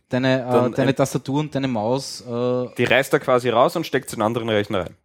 [0.08, 3.86] deine, äh, deine ein- Tastatur und deine Maus, äh, die reißt er quasi raus und
[3.86, 4.96] steckt in einen anderen Rechner rein.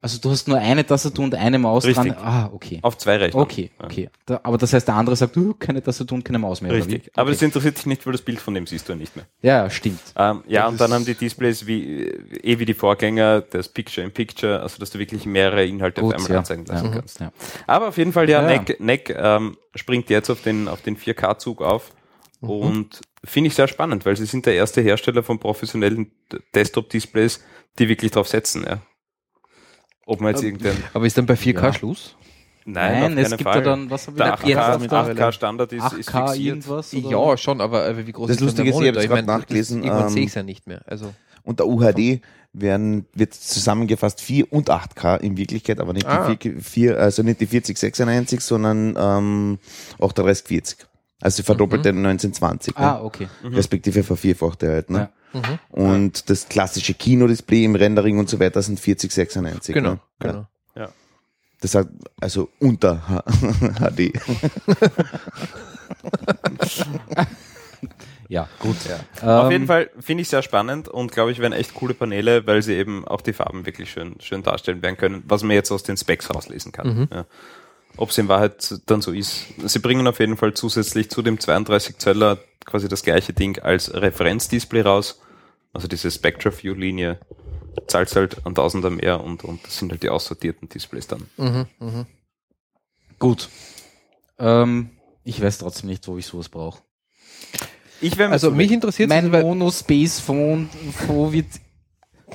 [0.00, 2.12] Also du hast nur eine Tastatur und eine Maus Richtig.
[2.12, 2.22] dran.
[2.24, 2.78] Ah, okay.
[2.82, 3.42] Auf zwei Rechnern.
[3.42, 4.08] Okay, okay.
[4.26, 6.72] Da, aber das heißt, der andere sagt, du, keine Tastatur und keine Maus mehr.
[6.72, 7.06] Richtig.
[7.06, 7.10] wie?
[7.16, 7.46] Aber das okay.
[7.46, 9.26] interessiert dich nicht, weil das Bild von dem siehst du ja nicht mehr.
[9.42, 10.00] Ja, stimmt.
[10.16, 14.06] Ähm, ja, Das und dann haben die Displays wie, eh wie die Vorgänger, das Picture
[14.06, 16.38] in Picture, also dass du wirklich mehrere Inhalte auf Gut, einmal ja.
[16.38, 16.92] anzeigen lassen ja.
[16.92, 17.20] kannst.
[17.20, 17.32] Ja.
[17.66, 18.58] Aber auf jeden Fall, ja, Ja.
[18.58, 21.92] NEC, NEC ähm, springt jetzt auf den, auf den 4K-Zug auf
[22.40, 22.50] Mhm.
[22.50, 26.12] und finde ich sehr spannend, weil sie sind der erste Hersteller von professionellen
[26.54, 27.42] Desktop-Displays,
[27.78, 28.64] die wirklich drauf setzen.
[28.64, 28.78] Ja.
[30.08, 30.76] Ob man jetzt irgendein...
[30.94, 31.72] Aber ist dann bei 4K Ja.
[31.74, 32.16] Schluss?
[32.64, 33.56] Nein, Nein, auf es gibt Fall.
[33.58, 34.30] ja dann, was haben wir da?
[34.30, 36.46] jetzt 8K, auf der- 8K-Standard ist, ist 8K fixiert.
[36.46, 36.94] irgendwas?
[36.94, 37.10] Oder?
[37.10, 39.02] Ja, schon, aber äh, wie groß Das ist Lustige ist, ich habe Monitor?
[39.02, 40.80] jetzt gerade meine, nachgelesen, Irgendwann ähm, sehe ich es ja nicht mehr.
[40.86, 42.20] Also, Unter UHD
[42.54, 46.34] werden, wird zusammengefasst 4 und 8K in Wirklichkeit, aber nicht Ah.
[46.34, 49.58] die 4, 4, also nicht die 4096, sondern ähm,
[49.98, 50.87] 3840.
[51.20, 52.76] Also die verdoppelte 1920.
[52.76, 53.02] Ah, ne?
[53.02, 53.28] okay.
[53.44, 54.90] Respektive vervierfachte halt.
[54.90, 55.08] Ne?
[55.34, 55.40] Ja.
[55.40, 55.58] mhm.
[55.70, 59.74] Und das klassische Kinodisplay im Rendering und so weiter sind 4096.
[59.74, 60.00] genau, Ne?
[60.20, 60.46] genau.
[60.76, 60.88] Ja.
[61.60, 61.88] Das hat
[62.20, 63.24] also unter H-
[63.90, 64.12] HD.
[68.30, 68.76] Ja, gut.
[69.22, 72.46] Auf Ähm, jeden Fall finde ich sehr spannend und glaube ich, werden echt coole Paneele,
[72.46, 75.70] weil sie eben auch die Farben wirklich schön, schön darstellen werden können, was man jetzt
[75.70, 77.08] aus den Specs rauslesen kann.
[77.10, 77.24] Ja.
[77.98, 79.46] Ob es in Wahrheit dann so ist.
[79.64, 83.92] Sie bringen auf jeden Fall zusätzlich zu dem 32 Zöller quasi das gleiche Ding als
[83.92, 85.20] Referenzdisplay raus.
[85.72, 87.18] Also diese Spectra View Linie
[87.86, 91.26] zahlt halt an Tausender mehr und, und das sind halt die aussortierten Displays dann.
[93.18, 93.48] Gut.
[94.38, 94.90] Ähm,
[95.24, 96.82] ich weiß trotzdem nicht, wo ich sowas brauche.
[98.00, 100.70] Ich wäre Also mich interessiert Mein Mono-Space Phone,
[101.06, 101.46] Phone wird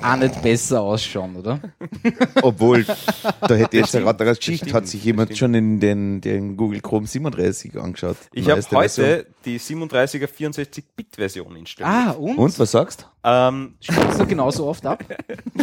[0.02, 1.60] auch nicht besser ausschauen, oder?
[2.42, 5.38] Obwohl, da hätte ich jetzt das Geschichte, hat sich jemand stimmt.
[5.38, 8.16] schon in den, den Google Chrome 37 angeschaut.
[8.32, 9.24] Ich habe heute Version.
[9.44, 12.08] die 37er 64-Bit-Version installiert.
[12.08, 12.36] Ah, und?
[12.36, 15.02] Und, was sagst Ähm, Spielst du genauso oft ab?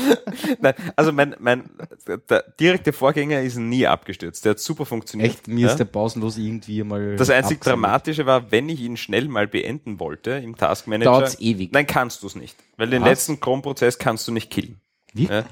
[0.59, 1.69] Nein, also mein, mein
[2.27, 4.43] der direkte Vorgänger ist nie abgestürzt.
[4.45, 5.29] Der hat super funktioniert.
[5.29, 5.71] Echt, mir ja?
[5.71, 7.15] ist der pausenlos irgendwie mal.
[7.17, 7.85] Das einzig abgesammelt.
[7.85, 11.11] Dramatische war, wenn ich ihn schnell mal beenden wollte im Task Manager.
[11.11, 11.71] Dauert's ewig.
[11.71, 12.57] Nein, kannst du es nicht.
[12.77, 13.09] Weil den Was?
[13.09, 14.81] letzten Chrome-Prozess kannst du nicht killen.
[15.13, 15.25] Wie?
[15.25, 15.45] Ja?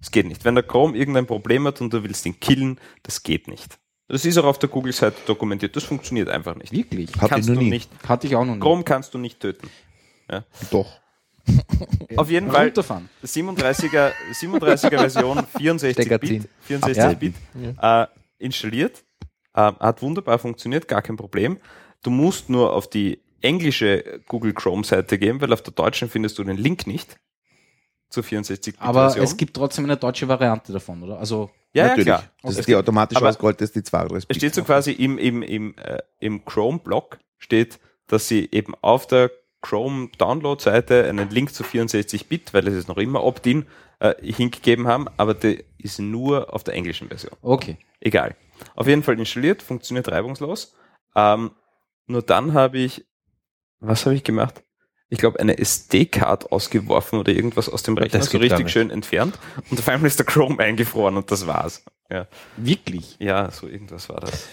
[0.00, 0.44] Es geht nicht.
[0.44, 3.78] Wenn der Chrome irgendein Problem hat und du willst ihn killen, das geht nicht.
[4.08, 5.76] Das ist auch auf der Google-Seite dokumentiert.
[5.76, 6.72] Das funktioniert einfach nicht.
[6.72, 7.10] Wirklich?
[7.14, 7.70] Hab ich kannst noch du nie.
[7.70, 7.90] nicht.
[8.08, 8.60] Hatte ich auch noch nie.
[8.60, 9.70] Chrome kannst du nicht töten.
[10.70, 11.00] Doch.
[12.16, 13.08] Auf jeden Fall Runterfahren.
[13.24, 16.48] 37er, 37er Version, 64 Stecker Bit, ziehen.
[16.62, 17.12] 64 Ja.
[17.14, 17.34] Bit
[17.82, 18.06] äh,
[18.38, 19.04] installiert.
[19.54, 21.58] Äh, hat wunderbar funktioniert, gar kein Problem.
[22.02, 26.38] Du musst nur auf die englische Google Chrome Seite gehen, weil auf der deutschen findest
[26.38, 27.18] du den Link nicht
[28.08, 29.24] zur 64 Bit Aber Version.
[29.24, 31.18] es gibt trotzdem eine deutsche Variante davon, oder?
[31.18, 32.06] Also, ja, ja, Natürlich.
[32.06, 32.24] klar.
[32.42, 34.92] Das Es ist die automatisch aber- ausgerollte, das ist die 32 Es steht so quasi
[34.92, 39.30] im, im, im, äh, im Chrome-Blog steht, dass sie eben auf der
[39.64, 43.66] Chrome-Download-Seite einen Link zu 64-Bit, weil es ist noch immer Opt-in,
[43.98, 47.32] äh, hingegeben haben, aber der ist nur auf der englischen Version.
[47.42, 47.78] okay.
[48.00, 48.36] Egal.
[48.76, 50.74] Auf jeden Fall installiert, funktioniert reibungslos.
[51.16, 51.52] Ähm,
[52.06, 53.06] nur dann habe ich,
[53.80, 54.62] was habe ich gemacht?
[55.08, 59.38] Ich glaube, eine SD-Card ausgeworfen oder irgendwas aus dem Rechner, Das so richtig schön entfernt.
[59.70, 61.82] Und auf einmal ist der Chrome eingefroren und das war's.
[62.10, 62.26] Ja,
[62.58, 63.16] Wirklich?
[63.20, 64.48] ja so irgendwas war das.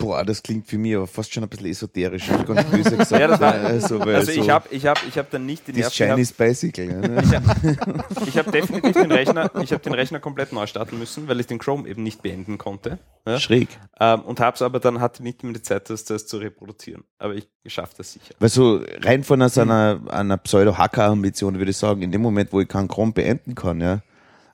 [0.00, 3.10] Boah, das klingt für mich aber fast schon ein bisschen esoterisch, ganz böse gesagt.
[3.20, 5.72] Ja, das war- also, Also so ich habe ich hab, ich hab dann nicht die
[5.72, 6.16] das Nerven gehabt.
[6.16, 6.86] Chinese Bicycle.
[7.00, 7.22] Ne?
[8.26, 11.46] Ich habe definitiv den Rechner, ich habe den Rechner komplett neu starten müssen, weil ich
[11.46, 12.98] den Chrome eben nicht beenden konnte.
[13.26, 13.38] Ja?
[13.38, 13.68] Schräg.
[14.00, 17.04] Ähm, und habe es aber dann hatte nicht mehr die Zeit, das, das zu reproduzieren.
[17.18, 18.34] Aber ich schaffe das sicher.
[18.38, 22.52] Weil so rein von einer, so einer, einer Pseudo-Hacker-Ambition würde ich sagen, in dem Moment,
[22.52, 24.00] wo ich keinen Chrome beenden kann, ja,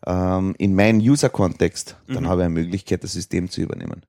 [0.07, 2.29] ähm, in meinem User-Kontext, dann Mhm.
[2.29, 4.03] habe ich eine Möglichkeit, das System zu übernehmen.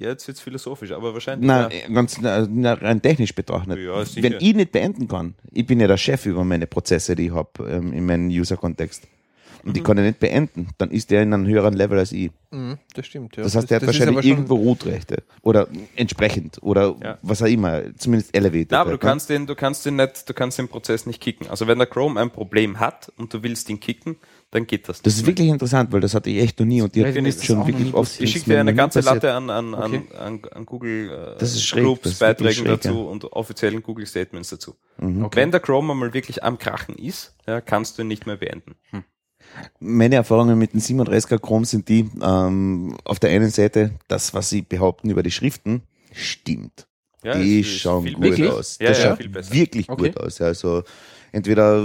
[0.00, 1.46] Ja, jetzt wird's philosophisch, aber wahrscheinlich.
[1.46, 1.86] Na, ja.
[1.92, 3.78] ganz na, rein technisch betrachtet.
[3.78, 4.02] Ja.
[4.16, 7.34] Wenn ich nicht beenden kann, ich bin ja der Chef über meine Prozesse, die ich
[7.34, 9.06] habe ähm, in meinem User-Kontext.
[9.62, 9.76] Und Mhm.
[9.76, 12.30] ich kann ihn nicht beenden, dann ist der in einem höheren Level als ich.
[12.50, 13.42] Mhm, das stimmt, ja.
[13.44, 15.22] Das heißt, der hat wahrscheinlich irgendwo Root-Rechte.
[15.42, 16.58] Oder entsprechend.
[16.62, 17.18] Oder Ja.
[17.22, 17.82] was auch immer.
[17.96, 18.68] Zumindest elevated.
[18.70, 19.08] Na, aber du halt, ne?
[19.10, 21.48] kannst den, du kannst den nicht, du kannst den Prozess nicht kicken.
[21.48, 24.16] Also wenn der Chrome ein Problem hat und du willst ihn kicken,
[24.50, 25.00] dann geht das.
[25.02, 27.44] Das ist wirklich interessant, weil das hatte ich echt noch nie und die hat ist
[27.44, 28.20] schon wirklich oft.
[28.20, 29.00] ich schicke dir eine ganze.
[29.00, 30.02] Latte an, an, an, Okay.
[30.18, 33.10] an, an Google äh, Das ist schräg, Groups, das ist wirklich Beiträgen schräg, dazu ja.
[33.10, 34.74] und offiziellen Google Statements dazu.
[34.98, 35.24] Mhm.
[35.24, 35.36] okay.
[35.40, 38.74] Wenn der Chrome einmal wirklich am Krachen ist, ja, kannst du ihn nicht mehr beenden.
[39.80, 44.48] Meine Erfahrungen mit dem 37er Chrome sind die, ähm, auf der einen Seite, das, was
[44.50, 45.82] sie behaupten über die Schriften,
[46.12, 46.86] stimmt.
[47.22, 48.50] Ja, die schauen gut Wirklich?
[48.50, 48.78] aus.
[48.80, 49.52] Ja, das ja, schaut viel besser.
[49.52, 50.08] wirklich Okay.
[50.10, 50.38] gut aus.
[50.38, 50.82] Ja, Also
[51.32, 51.82] entweder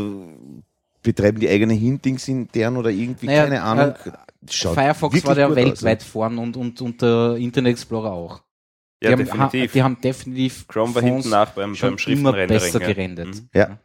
[1.03, 3.93] betreiben die eigene Hintings intern oder irgendwie, Naja, keine Ahnung.
[4.05, 8.41] äh, Firefox war der gut aus, weltweit vorn und, und, und der Internet Explorer auch.
[9.03, 9.69] Ja, die, haben, definitiv.
[9.69, 12.47] ha, die haben definitiv Chrome war hinten nach beim, schon beim immer Schriftenrendering.
[12.47, 12.87] besser ja.
[12.87, 13.27] gerendert.
[13.27, 13.49] Mhm.
[13.53, 13.77] Ja.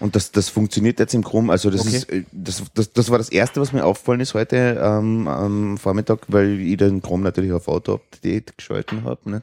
[0.00, 1.50] Und das, das funktioniert jetzt im Chrome.
[1.50, 1.96] Also das Okay.
[1.96, 5.78] ist, äh, das, das, das war das erste, was mir aufgefallen ist heute ähm, am
[5.78, 9.30] Vormittag, weil ich den Chrome natürlich auf Auto-Update geschalten habe.
[9.30, 9.42] Nicht?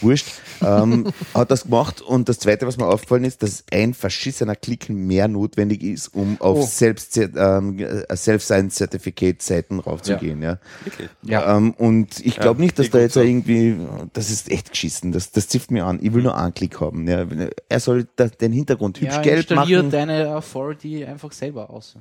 [0.00, 0.26] Wurscht.
[0.60, 2.00] Ähm, hat das gemacht.
[2.00, 6.40] Und das zweite, was mir aufgefallen ist, dass ein verschissener Klick mehr notwendig ist, um
[6.40, 6.62] auf Oh.
[6.62, 10.42] selbst ähm, äh, Self-Sign-Certificate-Seiten raufzugehen.
[10.42, 10.58] Ja.
[10.84, 11.08] Wirklich.
[11.22, 11.56] Ja.
[11.56, 13.20] Ähm, und ich glaube Ja, nicht, dass da jetzt so.
[13.20, 13.76] irgendwie,
[14.12, 15.98] das ist echt geschissen, das, das zifft mir an.
[16.02, 17.06] Ich will nur einen Klick haben.
[17.08, 17.26] Ja.
[17.68, 19.90] Er soll da, den Hintergrund hübsch ja, gelb machen.
[19.90, 21.96] deine Authority einfach selber aus.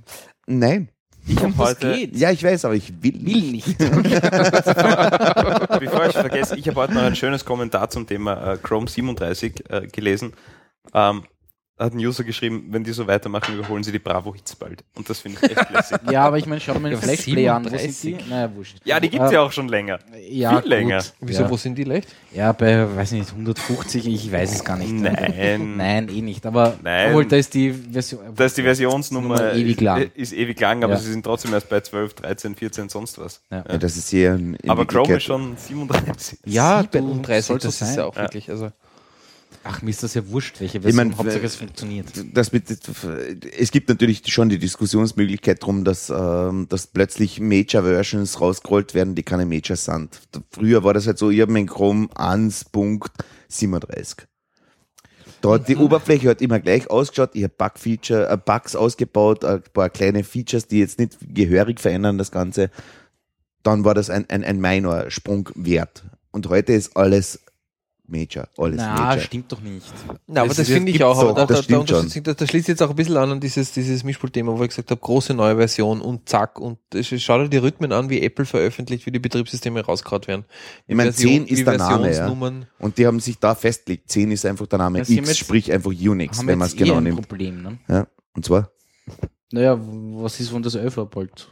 [0.48, 0.90] Nein.
[1.28, 2.16] Ich habe Das heute, geht.
[2.16, 3.78] Ja, ich weiß, aber ich will, Will nicht.
[5.80, 9.70] bevor ich vergesse, ich habe heute noch ein schönes Kommentar zum Thema äh, Chrome 37
[9.70, 10.34] äh, gelesen.
[10.94, 11.24] Ähm,
[11.80, 14.84] hat ein User geschrieben, wenn die so weitermachen, überholen sie die Bravo Hits bald.
[14.96, 15.98] Und das finde ich echt lässig.
[16.12, 17.66] ja, aber ich meine, schau dir mal den Ja, Flashplay an.
[17.66, 18.18] Wo sind 37?
[18.26, 18.30] die?
[18.32, 18.78] Naja, wurscht.
[18.84, 20.00] Ja, die gibt's Äh, ja auch schon länger.
[20.28, 20.98] Ja, viel länger.
[20.98, 21.14] Gut.
[21.22, 21.50] Wieso, Ja.
[21.52, 22.08] wo sind die leicht?
[22.34, 24.92] ja, bei, weiß nicht, 150, ich weiß es gar nicht.
[24.92, 25.76] Nein.
[25.78, 26.46] Nein, eh nicht.
[26.48, 27.10] Aber Nein.
[27.10, 28.22] obwohl, da ist die Version.
[28.36, 30.02] Da ist die Versionsnummer Nummer ewig lang.
[30.16, 31.00] Ist, ist ewig lang, aber Ja.
[31.00, 33.42] sie sind trotzdem erst bei 12, 13, 14, sonst was.
[33.52, 33.64] Ja.
[33.70, 36.40] Ja, das ist sehr ein Aber Chrome ist schon 37.
[36.46, 37.98] Ja, du, 37, soll so das ist sein.
[37.98, 38.72] ja auch wirklich, also
[39.70, 41.08] Ach, mir ist das ja wurscht, welche Ich Version.
[41.10, 42.08] mein, Hauptsache äh, es funktioniert.
[42.34, 48.94] das mit, es gibt natürlich schon die Diskussionsmöglichkeit drum, dass, ähm, dass plötzlich Major-Versions rausgerollt
[48.94, 50.20] werden, die keine Majors sind.
[50.52, 54.26] Früher war das halt so, ich habe mein Chrome 1.37.
[55.42, 57.32] Da hat die Oberfläche hat immer gleich ausgeschaut.
[57.34, 62.18] Ich habe Bug-Feature, äh, Bugs ausgebaut, ein paar kleine Features, die jetzt nicht gehörig verändern
[62.18, 62.72] das Ganze.
[63.64, 66.06] Dann war das ein, ein, ein Minor-Sprung wert.
[66.32, 67.40] Und heute ist alles
[68.10, 69.22] Major, alles Na, Major.
[69.24, 69.86] stimmt doch nicht.
[70.28, 71.18] Na, aber Das das finde ich auch.
[71.20, 72.24] Aber auch, da, das da, da, stimmt unterstütze schon.
[72.24, 74.90] da, da schließt jetzt auch ein bisschen an an dieses, dieses Mischpult-Thema, wo ich gesagt
[74.92, 76.60] habe, große neue Version und zack.
[76.60, 80.46] Und es- schau dir die Rhythmen an, wie Apple veröffentlicht, wie die Betriebssysteme rausgehaut werden.
[80.88, 82.28] Ich meine, 10 ist der Name, ja.
[82.80, 84.10] Und die haben sich da festgelegt.
[84.10, 85.00] 10 ist einfach der Name.
[85.00, 87.28] Haben X, jetzt- sprich einfach Unix, Haben wenn man es eh genau ein nimmt.
[87.28, 87.78] Problem, ne?
[87.90, 88.08] Ja.
[88.36, 88.72] Und zwar
[89.52, 91.52] Naja, was ist, wenn das 11 abholt?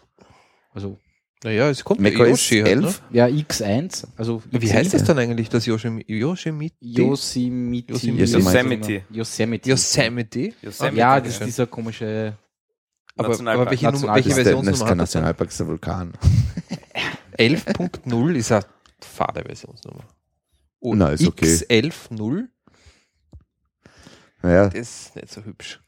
[0.73, 0.97] Also,
[1.45, 3.01] Naja, es kommt macOS der Yoshi halt, 11.
[3.11, 4.41] ja, X1, also.
[4.49, 6.75] Wie heißt das dann eigentlich, das Yoshi, Yosemite?
[6.79, 7.93] Yosemite.
[7.93, 7.93] Yosemite.
[7.93, 9.03] Yosemite.
[9.11, 9.69] Yosemite.
[9.69, 10.53] Yosemite?
[10.63, 10.97] Yosemite.
[10.97, 12.35] Ja, das ist dieser komische.
[13.15, 13.67] Aber, Nationalpark.
[13.67, 14.97] aber welche, Nummer, welche Das ist, der, das kein?
[14.97, 16.13] Nationalpark, das ist der Vulkan.
[17.37, 18.65] 11.0 ist eine
[19.01, 20.03] fade Versionsnummer.
[20.79, 21.45] Und Na, ist okay.
[21.45, 22.47] X11.0,
[24.41, 25.79] Naja, das ist nicht so hübsch.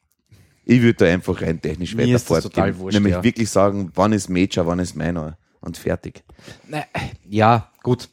[0.66, 2.78] ich würde da einfach rein technisch Mir weiter fortgehen.
[2.78, 3.24] wurscht, Nämlich ja.
[3.24, 5.38] wirklich sagen, wann ist Major, wann ist Minor.
[5.62, 6.24] Und fertig.
[6.68, 6.84] Na,
[7.28, 8.10] ja, gut.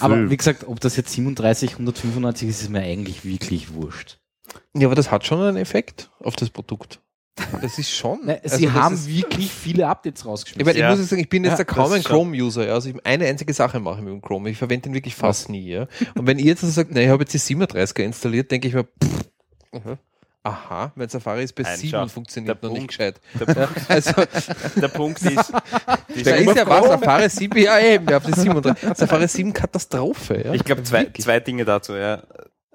[0.00, 0.30] Aber Voll.
[0.30, 4.18] wie gesagt, ob das jetzt 37, 195 ist, ist mir eigentlich wirklich wurscht.
[4.76, 7.00] Ja, aber das hat schon einen Effekt auf das Produkt.
[7.62, 8.18] Das ist schon.
[8.24, 10.66] Na, also sie haben wirklich viele Updates Ich, rausgeschmissen.
[10.66, 10.86] meine, Ja.
[10.88, 12.02] ich muss jetzt sagen, ich bin jetzt Ja, ja, kaum ein.
[12.02, 12.72] Chrome-User.
[12.72, 14.50] Also ich eine einzige Sache mache mit dem Chrome.
[14.50, 15.68] Ich verwende den wirklich fast nie.
[15.68, 15.86] Ja.
[16.16, 18.74] Und wenn ihr jetzt so sagt, na, ich habe jetzt die 37er installiert, denke ich
[18.74, 19.30] mir, pff,
[19.72, 19.98] aha,
[20.48, 23.20] aha, mein Safari ist bei Nein, 7 schau, und funktioniert noch nicht Punkt- gescheit.
[23.38, 24.12] Der, Ja, also,
[24.80, 25.52] der Punkt ist,
[26.24, 28.96] da ist ja was, Safari 7, ja eben, ja, auf die 37.
[28.96, 30.42] Safari 7 Katastrophe.
[30.46, 30.54] Ja.
[30.54, 31.24] Ich glaube, zwei, Wirklich.
[31.24, 31.94] zwei Dinge dazu.
[31.94, 32.22] Ja.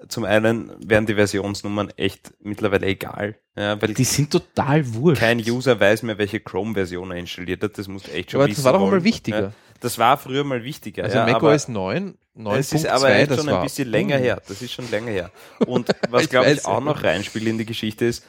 [0.08, 5.20] Zum einen werden die Versionsnummern echt mittlerweile egal, ja, weil die sind total wurscht.
[5.20, 7.78] kein User weiß mehr, welche Chrome-Version er installiert hat.
[7.78, 9.52] Das muss echt schon Aber wissen das war doch einmal wichtiger.
[9.84, 11.04] Das war früher mal wichtiger.
[11.04, 13.88] Also ja, Mac aber OS 9, 9.2, es ist aber echt das schon ein bisschen
[13.88, 14.40] länger her.
[14.48, 15.30] Das ist schon länger her.
[15.66, 18.24] Und was, Ich glaube ich, auch noch reinspielt in die Geschichte ist,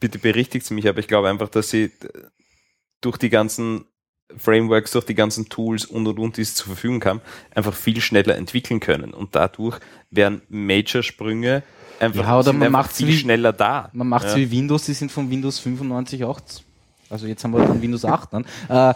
[0.00, 1.90] bitte berichtigt mich, aber ich glaube einfach, dass sie
[3.00, 3.84] durch die ganzen
[4.36, 7.20] Frameworks, durch die ganzen Tools und und und, die es zur Verfügung haben,
[7.54, 9.12] einfach viel schneller entwickeln können.
[9.14, 9.78] Und dadurch
[10.10, 11.62] werden Major-Sprünge
[11.98, 13.90] einfach, Ja, oder man einfach macht's viel wie- schneller da.
[13.92, 14.38] Man macht es ja.
[14.38, 16.40] wie Windows, die sind von Windows 95 auch.
[17.08, 18.44] Also jetzt haben wir dann Windows 8 dann.
[18.68, 18.94] Äh,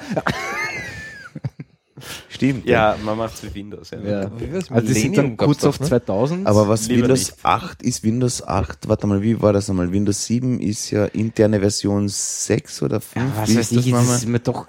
[2.29, 2.67] Stimmt.
[2.67, 3.91] Ja, man macht es wie Windows.
[3.91, 4.01] Ja.
[4.01, 4.31] ja.
[4.71, 5.87] Also die sind dann kurz doch, auf ne?
[5.87, 6.47] 2000.
[6.47, 7.45] Aber was Lieber Windows nicht.
[7.45, 9.93] 8 ist Windows 8, warte mal, wie war das nochmal?
[9.93, 13.25] Windows 7 ist ja interne Version 6 oder 5.
[13.25, 14.17] ja, was wie weiß ist das ich, das nochmal?
[14.17, 14.67] ist mir doch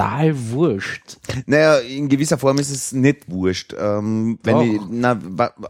[0.00, 1.18] total wurscht.
[1.46, 3.74] Naja, in gewisser Form ist es nicht wurscht.
[3.78, 4.62] Ähm, wenn Doch.
[4.64, 5.18] ich, na,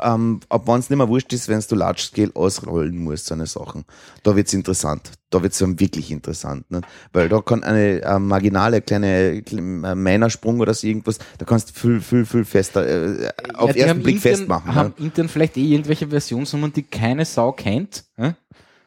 [0.02, 3.34] ähm, ab wann es nicht mehr wurscht ist, wenn du Large Scale ausrollen musst, so
[3.34, 3.84] eine Sachen.
[4.22, 5.10] Da wird's interessant.
[5.30, 6.70] Da wird's dann wirklich interessant.
[6.70, 6.80] Ne?
[7.12, 11.74] Weil da kann eine äh, marginale kleine äh, Minersprung oder so irgendwas, da kannst du
[11.74, 14.74] viel, viel, viel fester, äh, auf Ja, ersten Blick intern, festmachen.
[14.74, 15.06] haben Ne?
[15.06, 18.04] intern vielleicht eh irgendwelche Versionsnummern, die keine Sau kennt.
[18.16, 18.32] Äh?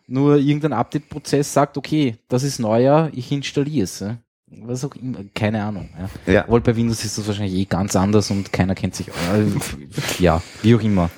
[0.08, 4.02] Nur irgendein Update-Prozess sagt, okay, das ist neuer, ich installiere es.
[4.02, 4.16] Äh?
[4.62, 5.90] Was auch immer, keine Ahnung.
[6.26, 6.34] Ja.
[6.34, 6.44] Ja.
[6.44, 9.08] Obwohl bei Windows ist das wahrscheinlich eh ganz anders und keiner kennt sich.
[9.10, 9.14] Äh,
[10.20, 11.10] ja, wie auch immer.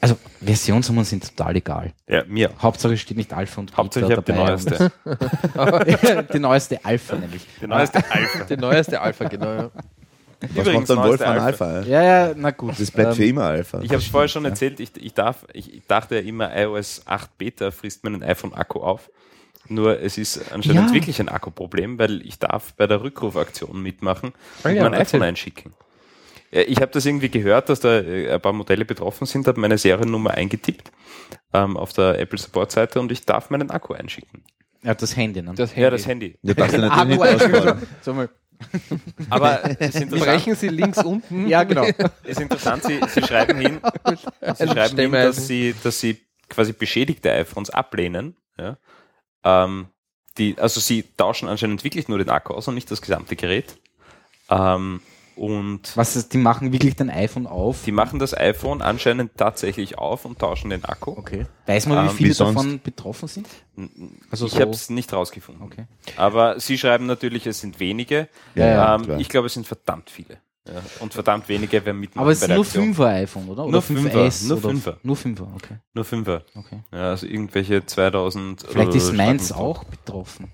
[0.00, 1.92] Also Versionsnummern sind total egal.
[2.06, 2.50] ja, mir.
[2.60, 4.92] Hauptsache steht nicht Alpha und Beta Hauptsache ich habe die neueste.
[6.32, 7.46] Die neueste Alpha nämlich.
[7.60, 8.44] Die neueste Alpha.
[8.44, 9.46] Der neueste Alpha, genau.
[9.46, 9.70] Ja.
[10.40, 11.64] Was Übrigens, macht dann neueste Wolfram Alpha.
[11.64, 11.88] Alpha?
[11.88, 12.78] Ja, ja, na gut.
[12.78, 13.80] Das bleibt Ähm, für immer Alpha.
[13.80, 17.02] Ich habe es vorher schon erzählt, ich, ich, darf, ich, ich dachte ja immer, iOS
[17.06, 19.10] 8 Beta frisst meinen iPhone-Akku auf.
[19.68, 20.94] Nur es ist anscheinend Ja.
[20.94, 25.22] wirklich ein Akkuproblem, weil ich darf bei der Rückrufaktion mitmachen Ah und ja, mein iPhone
[25.22, 25.74] einschicken.
[26.50, 29.60] Ja, Ich habe das irgendwie gehört, dass da äh, ein paar Modelle betroffen sind, habe
[29.60, 30.90] meine Seriennummer eingetippt
[31.52, 34.42] ähm, auf der Apple Support Seite und ich darf meinen Akku einschicken.
[34.82, 35.52] Ja, das Handy, ne?
[35.56, 36.38] Das Ja, das Handy.
[36.42, 36.54] Ja
[37.04, 37.82] nicht ausbauen.
[38.02, 38.28] Sag mal.
[39.30, 41.46] Aber es Brechen Sie links unten.
[41.46, 41.84] Ja, genau.
[42.24, 43.80] ist interessant sie, sie schreiben hin,
[44.54, 48.36] sie schreiben hin dass, sie, dass sie quasi beschädigte iPhones ablehnen.
[48.58, 48.78] Ja?
[49.46, 49.86] Ähm,
[50.38, 53.78] die, also sie tauschen anscheinend wirklich nur den Akku aus und nicht das gesamte Gerät.
[54.50, 55.00] Ähm,
[55.36, 57.82] und Was ist, die machen wirklich dein iPhone auf?
[57.84, 61.10] die machen das iPhone anscheinend tatsächlich auf und tauschen den Akku.
[61.10, 61.46] okay.
[61.66, 62.54] Weiß man, wie Ähm, viele wie sonst?
[62.56, 63.46] davon betroffen sind?
[64.30, 65.62] Also Ich so- habe es nicht rausgefunden.
[65.62, 65.84] Okay.
[66.16, 68.28] Aber sie schreiben natürlich, es sind wenige.
[68.54, 70.38] Ja, ja, ähm, ich glaube, es sind verdammt viele.
[70.66, 70.82] Ja.
[71.00, 72.94] Und verdammt wenige werden mitmachen Aber es ist der nur Aktion.
[72.94, 73.64] 5er iPhone, oder?
[73.64, 74.96] oder Nur 5S Fünfer, nur oder Fünfer.
[75.02, 75.76] Nur 5er, okay.
[75.94, 76.42] Nur Fünfer.
[76.56, 76.82] okay.
[76.92, 78.66] Ja, also irgendwelche 2000.
[78.68, 80.50] Vielleicht ist meins auch betroffen.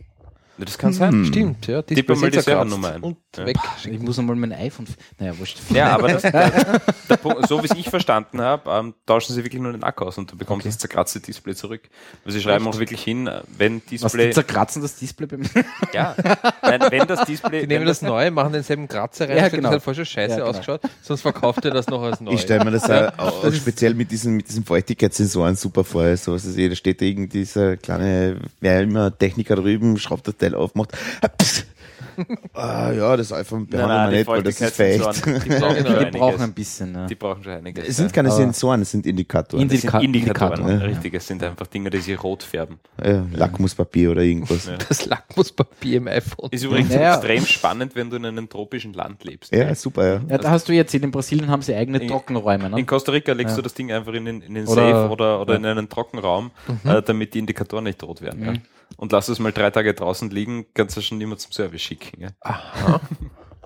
[0.65, 0.69] Tot.
[0.69, 1.13] Das kann sein.
[1.13, 1.25] Hm.
[1.27, 1.83] Stimmt, ja.
[1.83, 3.03] Tipp mal die Servernummer ein.
[3.03, 3.47] Und Ja.
[3.47, 3.57] weg.
[3.91, 4.87] Ich muss einmal mein iPhone.
[5.19, 5.59] Naja, wurscht.
[5.71, 9.45] Ja, aber das, der, der Punkt, so wie es ich verstanden habe, ähm, tauschen sie
[9.45, 11.83] wirklich nur den Akku aus und du bekommst das zerkratzte Display zurück.
[12.25, 15.49] Weil sie schreiben auch wirklich hin, äh, wenn Was, Display, zerkratzen das Display bei mir?
[15.93, 16.15] ja,
[16.63, 19.63] nein, wenn das Display, Die nehmen wenn das Neue, machen denselben Kratzer rein, Ja, genau.
[19.63, 20.51] das halt voll schon scheiße Ja, genau.
[20.51, 22.33] ausgeschaut, sonst verkauft er das noch als neu.
[22.33, 26.17] Ich stelle mir das auch, auch speziell mit diesen, mit diesen Feuchtigkeitssensoren super vor.
[26.17, 30.37] So, was ist, da steht da irgendwie dieser kleine, wer immer Techniker drüben, schraubt das
[30.37, 30.93] Teil auf, macht,
[31.41, 31.67] pss.
[32.53, 35.03] ah, ja, das iPhone Nein, behandeln nein, nicht, weil das ist feucht.
[35.03, 36.93] Feuchtigkeitssensoren, die brauchen die brauchen ein bisschen.
[36.93, 37.07] Ne?
[37.09, 37.89] Die brauchen schon einiges.
[37.89, 39.63] Es sind keine Aber- Sensoren, es sind Indikatoren.
[39.67, 40.51] Indi- Das sind Indikator.
[40.59, 40.87] Indikatoren, Ja.
[40.87, 41.15] richtig.
[41.15, 42.79] Es sind einfach Dinge, die sich rot färben.
[43.03, 44.67] ja, Lackmuspapier oder irgendwas.
[44.67, 44.77] Ja.
[44.89, 46.51] Das Lackmuspapier im iPhone.
[46.51, 49.51] Ist übrigens extrem spannend, wenn du in einem tropischen Land lebst.
[49.55, 50.21] Ja, super, ja.
[50.29, 52.67] Ja, da hast du jetzt in Brasilien haben sie eigene In- Trockenräume.
[52.67, 52.85] In Ne?
[52.85, 53.57] Costa Rica legst Ja.
[53.57, 55.59] du das Ding einfach in den, in den Oder- Safe oder, oder ja.
[55.61, 55.65] Mhm.
[55.65, 56.51] in einen Trockenraum,
[56.85, 58.45] äh, damit die Indikatoren nicht rot werden.
[58.45, 58.53] Ja.
[58.97, 62.21] Und lass es mal drei Tage draußen liegen, kannst du schon immer zum Service schicken.
[62.21, 63.01] Ja.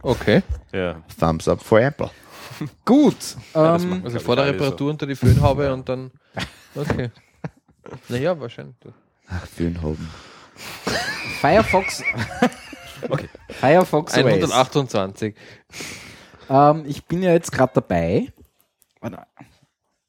[0.02, 0.42] Okay.
[0.72, 1.02] Ja.
[1.18, 2.10] Thumbs up for Apple.
[2.84, 3.16] Gut.
[3.54, 6.10] Ja, das ähm, Also vor der Reparatur unter die Föhnhaube und dann.
[6.74, 7.10] Okay.
[8.08, 8.76] Naja, wahrscheinlich.
[9.28, 10.08] Ach, für den Hauben.
[11.40, 12.02] Firefox.
[13.10, 13.28] Okay.
[13.50, 14.24] Firefox OS.
[14.24, 15.34] 128.
[16.48, 18.32] Ähm, ich bin ja jetzt gerade dabei.
[19.00, 19.18] Warte,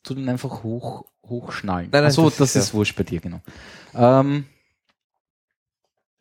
[0.04, 1.90] Tu den einfach hoch, hochschnallen.
[1.92, 3.42] Nein, nein, Achso, das das, ist ja- ist wurscht bei dir, genau.
[3.94, 4.46] Ähm,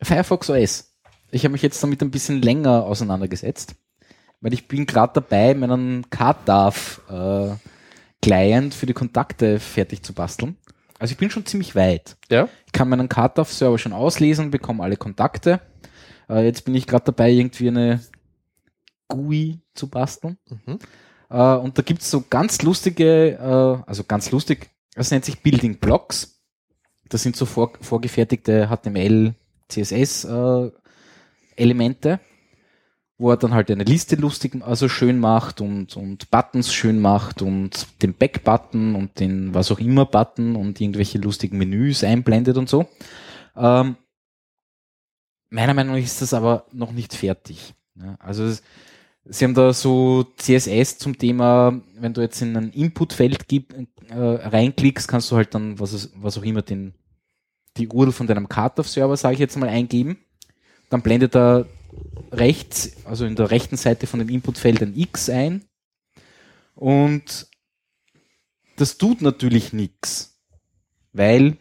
[0.01, 0.93] Firefox OS.
[1.31, 3.75] Ich habe mich jetzt damit ein bisschen länger auseinandergesetzt,
[4.41, 7.55] weil ich bin gerade dabei, meinen CardDAV äh,
[8.21, 10.57] Client für die Kontakte fertig zu basteln.
[10.99, 12.17] Also ich bin schon ziemlich weit.
[12.29, 12.49] Ja?
[12.65, 15.61] Ich kann meinen CardDAV-Server schon auslesen, bekomme alle Kontakte.
[16.29, 18.01] Äh, jetzt bin ich gerade dabei, irgendwie eine
[19.07, 20.37] GUI zu basteln.
[20.49, 20.79] Mhm.
[21.29, 25.77] Äh, und da gibt's so ganz lustige, äh, also ganz lustig, das nennt sich Building
[25.77, 26.41] Blocks.
[27.09, 29.35] Das sind so vor, vorgefertigte HTML,
[29.69, 30.71] CSS äh,
[31.55, 32.19] Elemente,
[33.17, 37.41] wo er dann halt eine Liste lustig, also schön macht und, und Buttons schön macht
[37.41, 42.69] und den Back-Button und den was auch immer Button und irgendwelche lustigen Menüs einblendet und
[42.69, 42.87] so.
[43.55, 43.95] Ähm,
[45.49, 47.73] meiner Meinung nach ist das aber noch nicht fertig.
[47.95, 48.61] Ja, also es,
[49.29, 53.73] Sie haben da so CSS zum Thema, wenn du jetzt in ein Inputfeld gib,
[54.09, 56.93] äh, reinklickst, kannst du halt dann, was, was auch immer, den,
[57.77, 60.17] die URL von deinem CardDAV-Server, sage ich jetzt mal, eingeben.
[60.89, 61.67] Dann blendet er
[62.31, 65.65] rechts, also in der rechten Seite von dem Inputfeld ein X ein.
[66.75, 67.47] Und
[68.75, 70.39] das tut natürlich nichts.
[71.13, 71.57] Weil,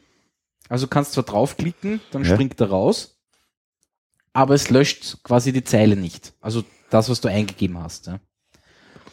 [0.69, 2.35] also du kannst zwar draufklicken, dann Ja.
[2.35, 3.19] springt er raus,
[4.33, 6.35] aber es löscht quasi die Zeile nicht.
[6.41, 8.07] Also das, was du eingegeben hast.
[8.09, 8.21] Ja.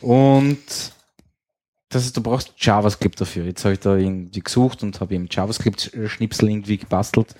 [0.01, 0.57] Und
[1.95, 3.45] das ist, du brauchst JavaScript dafür.
[3.45, 7.35] Jetzt habe ich da irgendwie gesucht und habe eben JavaScript-Schnipsel irgendwie gebastelt.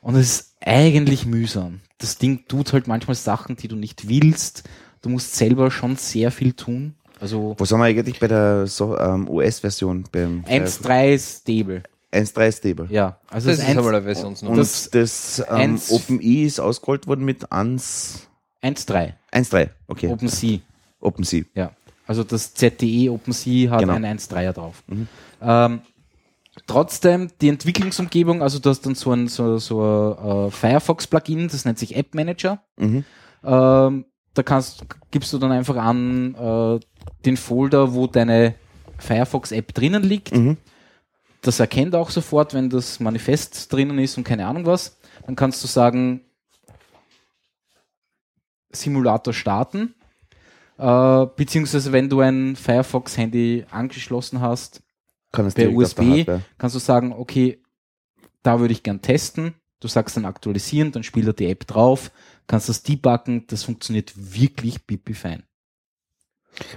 [0.00, 1.80] Und es ist eigentlich mühsam.
[1.98, 4.64] Das Ding tut halt manchmal Sachen, die du nicht willst.
[5.02, 6.94] Du musst selber schon sehr viel tun.
[7.20, 10.04] Also Wo sind wir eigentlich bei der so, ähm, US-Version?
[10.12, 11.82] Beim 1.3 ist stable.
[12.12, 12.86] 1.3 Stable.
[12.90, 14.52] Ja, also Das das, ist 1- eine Versionsnummer.
[14.52, 18.28] Und Das- das, ähm, OpenE ist ausgerollt worden mit 1,
[18.62, 19.70] 1.3 1.3.
[19.86, 20.08] Okay.
[20.08, 20.58] OpenSea.
[21.00, 21.44] OpenSea.
[21.54, 21.72] Ja,
[22.06, 23.94] also das ZTE OpenSea hat Genau.
[23.94, 24.82] ein 1.3er drauf.
[25.42, 25.80] Ähm,
[26.66, 31.64] trotzdem, die Entwicklungsumgebung, also du hast dann so ein, so, so ein äh, Firefox-Plugin, das
[31.64, 32.62] nennt sich App Manager.
[32.76, 33.04] Mhm.
[33.44, 34.04] Ähm,
[34.34, 36.80] da kannst, gibst du dann einfach an äh,
[37.24, 38.54] den Folder, wo deine
[38.98, 40.34] Firefox-App drinnen liegt.
[40.34, 40.56] Mhm.
[41.42, 44.98] Das erkennt auch sofort, wenn das Manifest drinnen ist und keine Ahnung was.
[45.26, 46.20] Dann kannst du sagen,
[48.72, 49.94] Simulator starten.
[50.78, 54.82] Äh, beziehungsweise wenn du ein Firefox-Handy angeschlossen hast,
[55.32, 56.26] Kann per USB,
[56.58, 57.62] kannst du sagen, okay,
[58.42, 59.54] da würde ich gern testen.
[59.80, 62.10] Du sagst dann aktualisieren, dann spielt er die App drauf,
[62.46, 65.42] kannst das debuggen, das funktioniert wirklich pipi fein.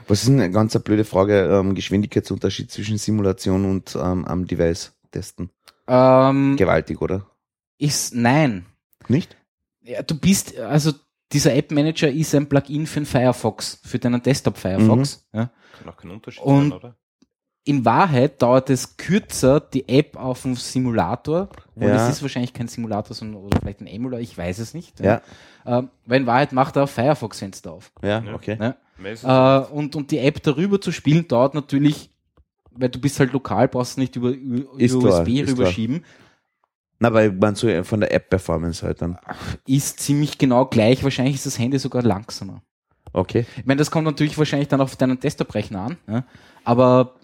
[0.07, 5.51] Was ist eine ganz blöde Frage, ähm, Geschwindigkeitsunterschied zwischen Simulation und ähm, am Device testen?
[5.87, 7.25] Ähm, Gewaltig, oder?
[7.79, 8.65] ist, nein.
[9.07, 9.35] Nicht?
[9.81, 10.91] Ja, du bist, also
[11.31, 15.25] dieser App Manager ist ein Plugin für den Firefox, für deinen Desktop Firefox.
[15.31, 15.39] Mhm.
[15.39, 15.49] Ja.
[15.77, 16.95] Kann auch kein Unterschied Und- sein, oder?
[17.65, 21.93] In Wahrheit dauert es kürzer, die App auf dem Simulator, wo Ja.
[21.93, 24.99] das ist wahrscheinlich kein Simulator, sondern oder vielleicht ein Emulator, ich weiß es nicht.
[25.01, 25.21] Ja.
[25.67, 27.91] Ähm, weil in Wahrheit macht er Firefox-Fenster auf.
[28.01, 28.33] Ja, Ja.
[28.33, 28.73] okay.
[28.97, 32.09] Meistens Äh, und, und die App darüber zu spielen, dauert natürlich,
[32.71, 36.05] weil du bist halt lokal, brauchst du nicht über, über klar, USB ist rüberschieben.
[36.99, 39.17] Na, weil man so von der App-Performance halt dann.
[39.65, 41.03] Ist ziemlich genau gleich.
[41.03, 42.61] Wahrscheinlich ist das Handy sogar langsamer.
[43.13, 43.45] Okay.
[43.57, 46.25] Ich meine, das kommt natürlich wahrscheinlich dann auf deinen Desktop-Rechner an, ja?
[46.63, 47.15] aber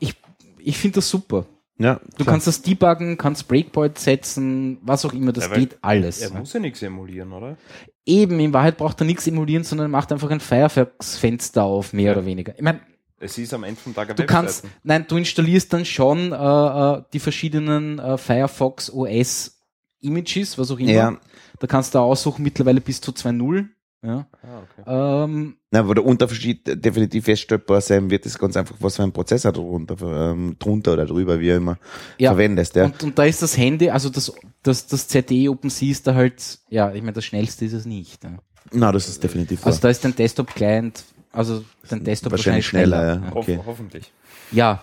[0.00, 0.14] ich,
[0.58, 1.46] ich finde das super.
[1.80, 6.20] Ja, Du kannst das debuggen, kannst Breakpoint setzen, was auch immer, das Ja, geht alles.
[6.20, 7.56] Er muss ja nichts emulieren, oder?
[8.04, 12.12] Eben, in Wahrheit braucht er nichts emulieren, sondern er macht einfach ein Firefox-Fenster auf, mehr
[12.12, 12.52] oder weniger.
[12.56, 12.80] Ich meine,
[13.20, 14.80] Es ist am Ende vom Tag eine du kannst, Webseite.
[14.84, 19.56] nein, du installierst dann schon äh, äh, die verschiedenen äh, Firefox OS
[20.00, 20.90] Images, was auch immer.
[20.90, 21.16] Ja,
[21.58, 23.66] Da kannst du aussuchen, mittlerweile bis zu 2.0.
[24.00, 24.28] Ja.
[24.42, 25.24] Ah, okay.
[25.24, 29.12] Ähm, na, wo der Unterschied definitiv feststellbar sein wird, ist ganz einfach, was für ein
[29.12, 29.96] Prozessor drunter,
[30.30, 31.78] ähm, drunter oder drüber, wie immer
[32.16, 32.30] ja.
[32.30, 32.76] verwendest.
[32.76, 32.84] Ja.
[32.84, 36.60] Und, und da ist das Handy, also das, das, das ZTE OpenSea ist da halt,
[36.70, 38.22] ja, ich meine, das schnellste ist es nicht.
[38.22, 38.38] Ja.
[38.70, 39.82] Na, das ist definitiv Also wahr.
[39.82, 41.02] da ist dein Desktop-Client,
[41.32, 43.14] also dein Desktop Wahrscheinlich wahrscheinlich schneller.
[43.16, 43.36] schneller, ja.
[43.36, 43.60] Okay.
[43.64, 44.12] Hoffentlich.
[44.52, 44.82] ja.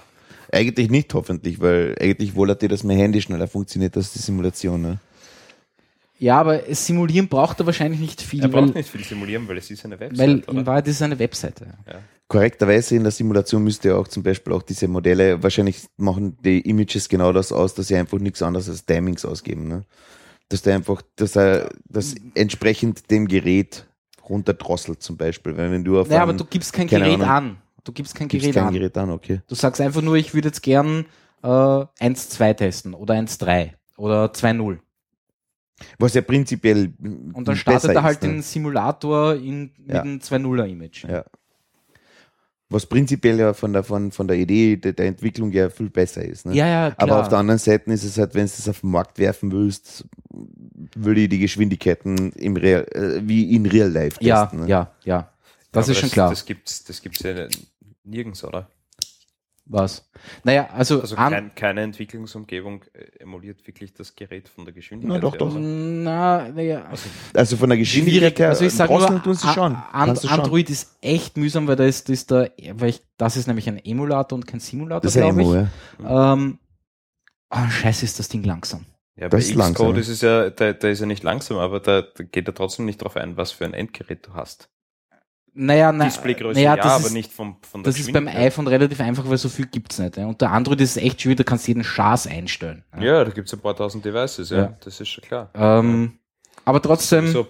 [0.51, 4.81] Eigentlich nicht, hoffentlich, weil eigentlich wollte dir, dass mein Handy schneller funktioniert als die Simulation.
[4.81, 4.99] Ne?
[6.19, 9.47] Ja, aber es simulieren braucht er wahrscheinlich nicht viel, Er weil, braucht nicht viel simulieren,
[9.47, 10.59] weil es ist eine Webseite, weil oder?
[10.59, 11.67] in Wahrheit ist es eine Webseite.
[12.27, 16.61] Korrekterweise in der Simulation müsste ja auch zum Beispiel auch diese Modelle, wahrscheinlich machen die
[16.61, 19.67] Images genau das aus, dass sie einfach nichts anderes als Timings ausgeben.
[19.67, 19.83] Ne?
[20.49, 23.85] Dass der einfach, dass er das entsprechend dem Gerät
[24.29, 25.55] runterdrosselt zum Beispiel.
[25.57, 27.21] Wenn du auf Naja, einem- aber du gibst kein Gerät Ahnung.
[27.27, 27.57] an.
[27.83, 28.73] Du gibst kein gibst Gerät kein an.
[28.73, 29.41] Gerät an, okay.
[29.47, 31.05] Du sagst einfach nur, ich würde jetzt gern
[31.43, 34.79] äh, 1.2 testen oder 1.3 oder 2.0.
[35.99, 36.93] Was ja prinzipiell
[37.33, 38.29] Und dann startet er halt ist, ne?
[38.29, 40.01] den Simulator in, mit Ja.
[40.01, 41.03] einem 2.0er Image.
[41.05, 41.23] Ja.
[42.69, 46.25] Was prinzipiell ja von der, von, von der Idee der, der Entwicklung ja viel besser
[46.25, 46.47] ist.
[46.47, 46.55] Ne?
[46.55, 47.09] ja, ja, klar.
[47.09, 49.51] Aber auf der anderen Seite ist es halt, wenn du es auf den Markt werfen
[49.51, 50.05] willst,
[50.95, 54.27] würde ich die Geschwindigkeiten im Real, äh, wie in Real Life testen.
[54.27, 54.67] ja, ne?
[54.67, 55.31] ja, ja.
[55.71, 56.29] Das Aber ist schon klar.
[56.29, 57.47] Das gibt's, das gibt's ja
[58.03, 58.67] nirgends, oder?
[59.67, 60.07] Was?
[60.43, 65.15] Naja, also, Also an, kein, keine Entwicklungsumgebung äh, emuliert wirklich das Gerät von der Geschwindigkeit.
[65.15, 65.51] Na, doch, her, doch.
[65.51, 65.59] oder?
[65.59, 66.87] na, naja,
[67.33, 69.75] Also von der Geschwindigkeit her, Also ich sage nur, tun sie schon.
[69.75, 70.29] An, du schon.
[70.29, 73.83] Android ist echt mühsam, weil da ist, ist da, weil ich, das ist nämlich ein
[73.83, 76.05] Emulator und kein Simulator, Das ist ja glaube ich.
[76.05, 76.33] Ja.
[76.33, 76.59] Ähm,
[77.49, 78.85] ah, scheiße, ist das Ding langsam.
[79.17, 80.01] Ja, Das bei Xcode ja.
[80.01, 82.85] ist es ja, da, da ist er nicht langsam, aber da, da geht er trotzdem
[82.85, 84.69] nicht darauf ein, was für ein Endgerät du hast.
[85.57, 88.27] Naja, na, Displaygröße naja, ja, das aber ist, nicht vom, von der Das ist beim
[88.27, 90.17] iPhone relativ einfach, weil so viel gibt's nicht.
[90.17, 90.25] Ja.
[90.27, 92.83] Und der Android ist echt schwierig, da kannst du jeden Schaß einstellen.
[92.97, 93.03] Ja.
[93.03, 94.57] Ja, da gibt's ein paar tausend Devices, ja.
[94.57, 94.77] Ja.
[94.83, 95.49] Das ist schon klar.
[95.53, 96.19] Ähm,
[96.65, 97.47] aber trotzdem so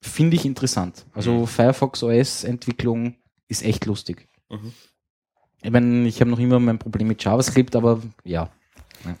[0.00, 1.04] finde ich interessant.
[1.12, 1.46] Also Mhm.
[1.46, 3.14] Firefox OS Entwicklung
[3.48, 4.26] ist echt lustig.
[4.48, 4.72] Mhm.
[5.62, 8.50] Ich meine, ich habe noch immer mein Problem mit JavaScript, aber ja.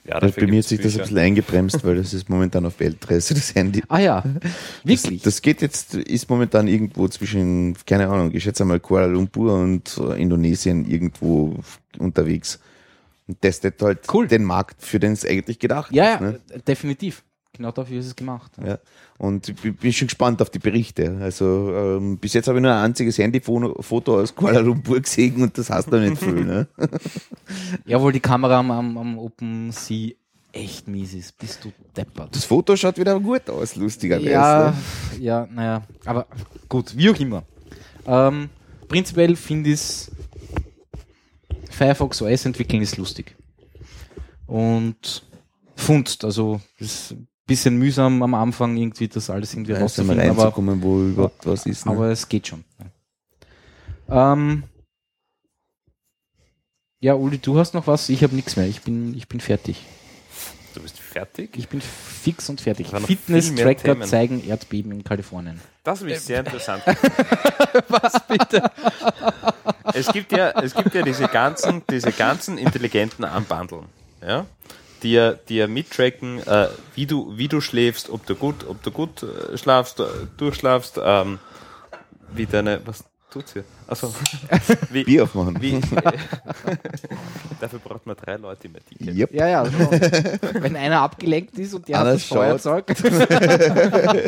[0.04, 1.02] Ja, Das, dafür bei mir hat sich das ein Bücher.
[1.02, 3.82] bisschen eingebremst, weil das ist momentan auf Weltreise, das Handy.
[3.88, 4.24] Ah ja,
[4.82, 5.22] wirklich.
[5.22, 9.54] Das, das geht jetzt, ist momentan irgendwo zwischen, keine Ahnung, ich schätze mal Kuala Lumpur
[9.54, 11.56] und äh, Indonesien irgendwo
[11.98, 12.60] unterwegs.
[13.26, 14.28] Und testet halt Cool.
[14.28, 16.20] den Markt, für den es eigentlich gedacht ja, ist.
[16.20, 16.40] ja, Ne?
[16.66, 17.22] definitiv.
[17.56, 18.52] Genau dafür ist es gemacht.
[18.64, 18.78] Ja.
[19.16, 21.18] Und ich bin- schon gespannt auf die Berichte.
[21.20, 25.56] Also ähm, bis jetzt habe ich nur ein einziges Handyfoto aus Kuala Lumpur gesehen und
[25.56, 26.44] das heißt doch nicht viel.
[26.44, 26.66] Ne?
[27.86, 30.10] Jawohl, die Kamera am, am, am OpenSea
[30.52, 31.38] echt mies ist.
[31.38, 32.34] Bist du deppert.
[32.34, 34.30] Das Foto schaut wieder gut aus, lustigerweise.
[34.30, 35.20] Ja, ne?
[35.22, 36.26] ja, naja, aber
[36.68, 37.44] gut, wie auch immer.
[38.06, 38.48] Ähm,
[38.88, 40.10] prinzipiell finde ich es
[41.70, 43.34] Firefox OS entwickeln ist lustig.
[44.46, 45.24] Und
[45.76, 50.42] funzt, also ein bisschen mühsam am Anfang irgendwie das alles irgendwie ist einmal rauszufinden, aber,
[50.44, 51.86] reinzukommen, wo überhaupt was ist.
[51.86, 51.92] Ne?
[51.92, 52.64] aber es geht schon.
[54.08, 54.64] Ähm,
[57.00, 58.08] ja, Uli, du hast noch was?
[58.08, 58.66] Ich habe nichts mehr.
[58.66, 59.84] Ich bin, ich bin fertig.
[60.74, 61.50] Du bist fertig?
[61.56, 62.88] Ich bin fix und fertig.
[62.88, 65.60] Fitness-Tracker zeigen Erdbeben in Kalifornien.
[65.84, 66.82] Das ich sehr interessant.
[67.88, 68.70] Was bitte?
[69.92, 73.84] es gibt ja, es gibt ja diese ganzen, diese ganzen intelligenten Armbandeln,
[74.20, 74.46] ja,
[75.04, 78.82] die ja, die ja mittracken, äh, wie du, wie du schläfst, ob du gut, ob
[78.82, 80.04] du gut äh, schlafst, äh,
[80.38, 81.38] durchschlafst, ähm,
[82.32, 83.64] wie deine, was tut's hier?
[83.86, 84.14] Achso.
[84.90, 85.60] Wie, Bier aufmachen.
[85.60, 85.78] wie,
[87.60, 89.14] dafür braucht man drei Leute im Artikel.
[89.14, 89.34] Yep.
[89.34, 89.66] Ja, ja.
[89.66, 89.90] schon.
[90.62, 92.24] Wenn einer abgelenkt ist und der hat Einer das.
[92.24, 92.86] Feuerzeug.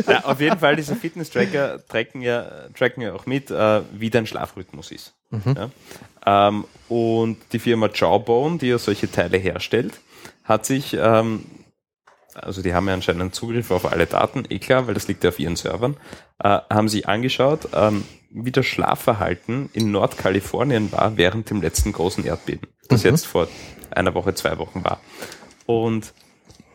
[0.07, 4.27] Ja, auf jeden Fall, diese Fitness-Tracker tracken ja, tracken ja auch mit, äh, wie dein
[4.27, 5.15] Schlafrhythmus ist.
[5.31, 5.71] Ja?
[6.27, 9.95] Ähm, und die Firma Jawbone, die ja solche Teile herstellt,
[10.47, 11.45] hat sich, ähm,
[12.35, 15.31] also die haben ja anscheinend Zugriff auf alle Daten, eh klar, weil das liegt ja
[15.31, 15.97] auf ihren Servern,
[16.39, 22.25] äh, haben sich angeschaut, ähm, wie das Schlafverhalten in Nordkalifornien war während dem letzten großen
[22.25, 23.49] Erdbeben, das jetzt vor
[23.91, 25.01] einer Woche, zwei Wochen war.
[25.65, 26.13] Und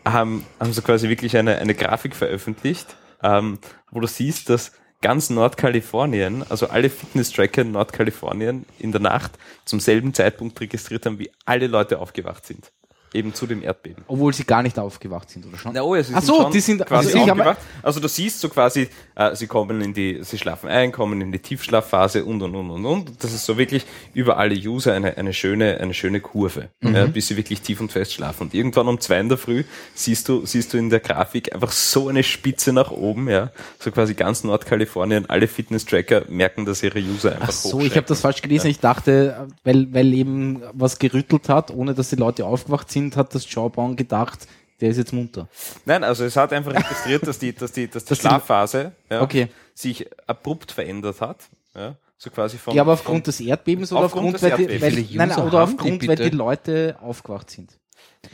[0.05, 3.59] haben, haben sie quasi wirklich eine, eine Grafik veröffentlicht, ähm,
[3.91, 9.32] wo du siehst, dass ganz Nordkalifornien, also alle Fitness-Tracker in Nordkalifornien in der Nacht
[9.65, 12.72] zum selben Zeitpunkt registriert haben, wie alle Leute aufgewacht sind.
[13.14, 14.03] Eben zu dem Erdbeben.
[14.07, 15.74] Obwohl sie gar nicht aufgewacht sind, oder schon?
[15.74, 17.57] Na, oh ja, sie Ach sind so, schon die sind- quasi also aufgewacht.
[17.84, 21.32] Also du siehst so quasi, äh, sie kommen in die, sie schlafen ein, kommen in
[21.32, 23.24] die Tiefschlafphase und und und und und.
[23.24, 26.95] Das ist so wirklich über alle User eine, eine schöne, eine schöne Kurve, Mhm.
[26.95, 28.43] ja, bis sie wirklich tief und fest schlafen.
[28.43, 31.72] Und irgendwann um zwei in der Früh siehst du, siehst du in der Grafik einfach
[31.72, 33.51] so eine Spitze nach oben, ja.
[33.80, 38.07] So quasi ganz Nordkalifornien, alle Fitness-Tracker merken, dass ihre User einfach Ach so, ich habe
[38.07, 38.68] das falsch gelesen.
[38.68, 43.34] Ich dachte, weil, weil eben was gerüttelt hat, ohne dass die Leute aufgewacht sind, hat
[43.34, 44.47] das Jawbone gedacht,
[44.80, 45.47] der ist jetzt munter.
[45.86, 49.47] Nein, also es hat einfach registriert, dass die, dass die, dass die Schlafphase ja, Okay.
[49.74, 51.38] sich abrupt verändert hat.
[51.76, 54.58] Ja, so quasi von, Ja, aber von, aufgrund des Erdbebens oder Aufgrund aufgrund, des weil,
[54.58, 55.10] die, Erdbebens.
[55.20, 57.78] weil, nein, oder haben die aufgrund, weil die Leute aufgewacht sind.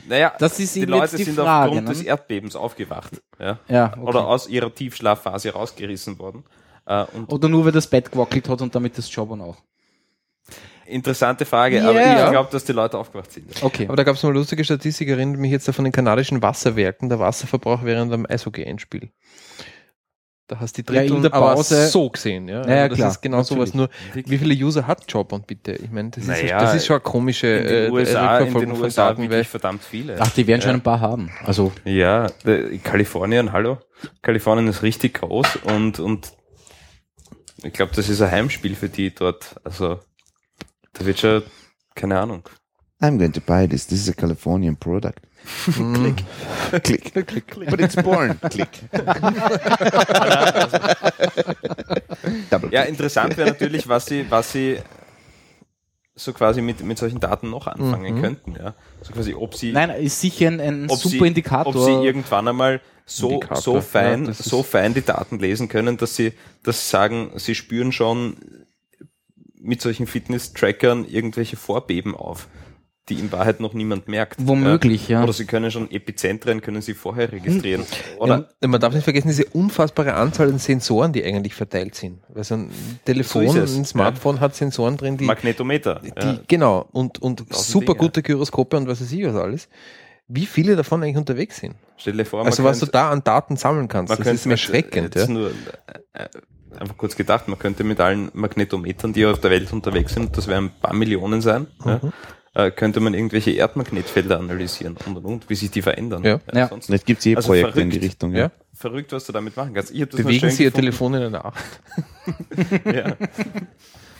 [0.06, 1.94] Naja, Das ist die Leute die sind Frage, aufgrund ne?
[1.94, 3.22] des Erdbebens aufgewacht.
[3.38, 3.58] Ja?
[3.68, 4.00] Ja, okay.
[4.00, 6.44] Oder aus ihrer Tiefschlafphase rausgerissen worden.
[6.86, 9.56] Äh, und Oder nur, weil das Bett gewackelt hat und damit das Jawbone auch.
[10.88, 11.88] Interessante Frage, Ja.
[11.88, 12.24] aber Ja.
[12.26, 13.62] ich glaube, dass die Leute aufgewacht sind.
[13.62, 13.86] Okay.
[13.86, 17.18] Aber da gab es mal lustige Statistik, erinnert mich jetzt von den kanadischen Wasserwerken, der
[17.18, 19.10] Wasserverbrauch während einem Eishockey-Endspiel.
[20.50, 22.62] Da hast du die Ja, in Drittel der aber Pause- so gesehen, ja.
[22.62, 23.74] Ja, ja, Also das klar, ist genau sowas.
[23.74, 25.72] Nur, wie viele User hat Jobon bitte?
[25.72, 28.44] Ich meine, das, ist, Naja, das ist schon eine komische In den äh, USA, in
[28.44, 30.16] Rückverfolgung den USA Daten, wirklich verdammt viele.
[30.18, 31.30] Ach, die werden schon ein paar haben.
[31.44, 33.76] Also, Ja, äh, Kalifornien, hallo.
[34.22, 36.32] Kalifornien ist richtig groß und, und
[37.62, 39.56] ich glaube, das ist ein Heimspiel für die dort.
[39.64, 39.98] Also,
[40.94, 41.42] da wird schon,
[41.94, 42.42] keine Ahnung.
[43.00, 43.86] I'm going to buy this.
[43.86, 45.20] This is a Californian product.
[45.74, 46.24] Klick.
[46.82, 47.26] Click.
[47.26, 47.56] Click.
[47.70, 48.38] But it's born.
[48.50, 48.68] Click.
[52.50, 52.88] Double Ja, click.
[52.88, 54.78] interessant wäre natürlich, was sie, was sie
[56.14, 58.20] so quasi mit, mit solchen Daten noch anfangen Mhm.
[58.22, 58.74] könnten, ja.
[59.02, 61.74] So quasi, ob sie, nein, ist sicher ein, ein ob super sie, Indikator.
[61.76, 65.96] ob sie irgendwann einmal so, Indikator, so fein, ja, so fein die Daten lesen können,
[65.96, 66.32] dass sie,
[66.64, 68.36] dass sie sagen, sie spüren schon
[69.60, 72.48] mit solchen Fitness-Trackern irgendwelche Vorbeben auf,
[73.08, 74.36] die in Wahrheit noch niemand merkt.
[74.38, 75.22] Womöglich, ja.
[75.22, 77.84] Oder sie können schon Epizentren, können sie vorher registrieren.
[78.18, 82.20] Oder Ja, man darf nicht vergessen, diese unfassbare Anzahl an Sensoren, die eigentlich verteilt sind.
[82.28, 82.70] Weil so ein
[83.04, 86.00] Telefon, So ein Smartphone hat Sensoren drin, die, Magnetometer.
[86.04, 86.38] die ja.
[86.46, 87.98] genau, und, und super Dinge.
[87.98, 89.68] gute Gyroskope und was weiß ich was alles.
[90.30, 91.74] Wie viele davon eigentlich unterwegs sind?
[91.96, 95.14] Stell dir vor, man Also was du da an Daten sammeln kannst, das ist erschreckend.
[95.14, 95.32] jetzt Ja.
[95.32, 95.50] nur,
[96.12, 96.28] äh, äh,
[96.78, 100.46] einfach kurz gedacht, man könnte mit allen Magnetometern, die auf der Welt unterwegs sind, das
[100.48, 102.12] werden ein paar Millionen sein, Mhm.
[102.54, 106.24] ja, äh, könnte man irgendwelche Erdmagnetfelder analysieren und und und, wie sich die verändern.
[106.24, 106.40] Ja.
[106.52, 106.68] Ja.
[106.68, 108.12] sonst- Und Jetzt gibt's eh Also Projekte in die verrückt.
[108.12, 108.32] Richtung.
[108.32, 108.38] Ja.
[108.38, 108.50] Ja.
[108.74, 109.92] Verrückt, was du damit machen kannst.
[109.92, 110.86] Bewegen schön Sie Ihr gefunden.
[110.86, 111.64] Telefon in einer Acht.
[112.84, 113.16] Ja.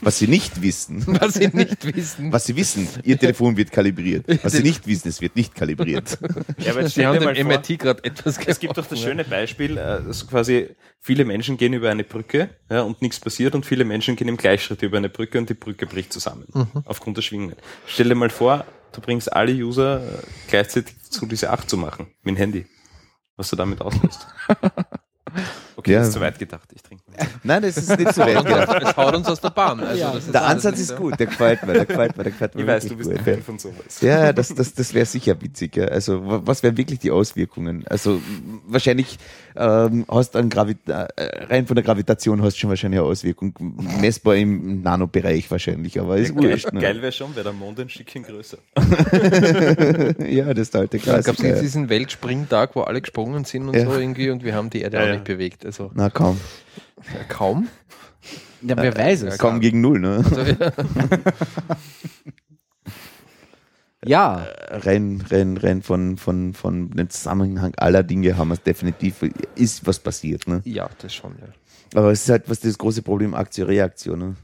[0.01, 1.05] Was Sie nicht wissen.
[1.21, 2.33] Was Sie nicht wissen.
[2.33, 4.25] Was Sie wissen, Ihr Telefon wird kalibriert.
[4.43, 6.19] Was Sie nicht wissen, es wird nicht kalibriert.
[6.59, 8.77] Ja, aber jetzt Sie stell haben dir mal dem vor, MIT gerade etwas Es gibt
[8.77, 10.69] doch das schöne Beispiel, äh, dass quasi
[11.01, 14.37] viele Menschen gehen über eine Brücke ja, und nichts passiert und viele Menschen gehen im
[14.37, 16.47] Gleichschritt über eine Brücke und die Brücke bricht zusammen
[16.85, 17.57] aufgrund der Schwingungen.
[17.87, 22.09] Stell dir mal vor, du bringst alle User äh, gleichzeitig zu diese Acht zu machen
[22.23, 22.67] mit dem Handy,
[23.37, 24.27] was du damit auslöst.
[25.79, 25.99] Okay, Ja.
[26.01, 26.69] das ist zu weit gedacht.
[26.75, 27.05] Ich trinke.
[27.45, 28.83] Nein, das ist nicht so weit gedacht.
[28.83, 29.79] Es haut uns aus der Bahn.
[29.79, 30.11] Also Ja.
[30.13, 30.97] das ist Der Ansatz ist so.
[30.97, 33.17] gut, der gefällt mir, der gefällt mir, der gefällt mir Ich weiß, du bist ein
[33.19, 33.25] gut.
[33.25, 34.01] Fan von sowas.
[34.01, 35.77] Ja, das, das, das wäre sicher witzig.
[35.77, 35.85] Ja.
[35.87, 37.85] Also wa- was wären wirklich die Auswirkungen?
[37.89, 38.21] Also
[38.67, 39.19] wahrscheinlich
[39.55, 43.55] ähm, hast du Gravita äh, rein von der Gravitation hast du schon wahrscheinlich eine Auswirkung.
[44.01, 46.73] Messbar im Nanobereich wahrscheinlich, aber ist Geil, wurscht.
[46.73, 46.81] Ne?
[46.81, 48.59] geil wäre schon, wäre der Mond ein Stückchen größer.
[50.29, 51.61] ja, das ist der alte Da gab es Klassiker.
[51.61, 53.85] diesen Weltspringtag, wo alle gesprungen sind und Ja.
[53.85, 55.13] so irgendwie und wir haben die Erde Ja, auch ja.
[55.15, 55.65] nicht bewegt.
[55.69, 56.41] Also Na kaum.
[57.13, 57.69] ja, kaum.
[58.63, 59.37] ja, wer weiß es.
[59.39, 60.25] Kaum gegen null, ne?
[60.25, 60.73] Also, ja.
[64.05, 69.17] Ja, rein, rein, rein von, von, von dem Zusammenhang aller Dinge haben wir es definitiv,
[69.57, 70.47] ist was passiert.
[70.47, 70.63] Ne?
[70.65, 71.49] ja, das schon, ja.
[71.95, 74.19] Aber es ist halt was das große Problem, Aktion-Reaktion.
[74.19, 74.37] Ne?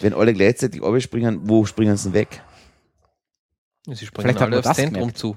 [0.00, 2.42] Wenn alle gleichzeitig springen, wo springen sie denn weg?
[3.86, 5.18] Sie springen Vielleicht alle aufs das Zentrum gemerkt.
[5.18, 5.36] zu.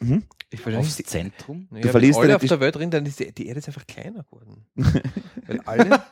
[0.00, 0.24] Mhm.
[0.52, 1.68] Ich aufs Zentrum.
[1.70, 3.68] Ja, Du wenn verlierst alle auf der Welt drin, dann ist die, die Erde ist
[3.68, 4.66] einfach kleiner geworden.
[5.46, 6.02] Weil alle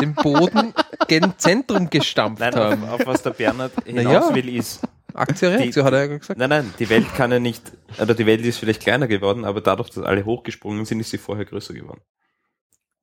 [0.00, 0.72] den Boden
[1.08, 2.84] gen Zentrum gestampft Nein, haben.
[2.84, 4.34] auf, auf was der Bernhard hinaus ja.
[4.34, 4.80] will, ist,
[5.14, 6.38] Aktie-Reaktion, hat er ja gesagt.
[6.38, 7.62] Nein, nein, die Welt kann ja nicht,
[8.00, 11.18] oder die Welt ist vielleicht kleiner geworden, aber dadurch, dass alle hochgesprungen sind, ist sie
[11.18, 12.00] vorher größer geworden.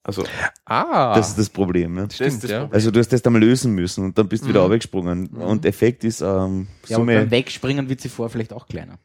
[0.05, 0.23] Also,
[0.65, 1.93] Ah, Das ist das Problem.
[1.93, 2.03] Ne?
[2.07, 2.59] das stimmt, ist das ja.
[2.61, 2.75] Problem.
[2.75, 4.63] Also du hast das dann lösen müssen und dann bist du wieder Mhm.
[4.65, 5.27] runtergesprungen.
[5.27, 7.15] Und Effekt ist ähm, Ja, aber Summe.
[7.19, 8.95] beim Wegspringen wird sie vorher vielleicht auch kleiner.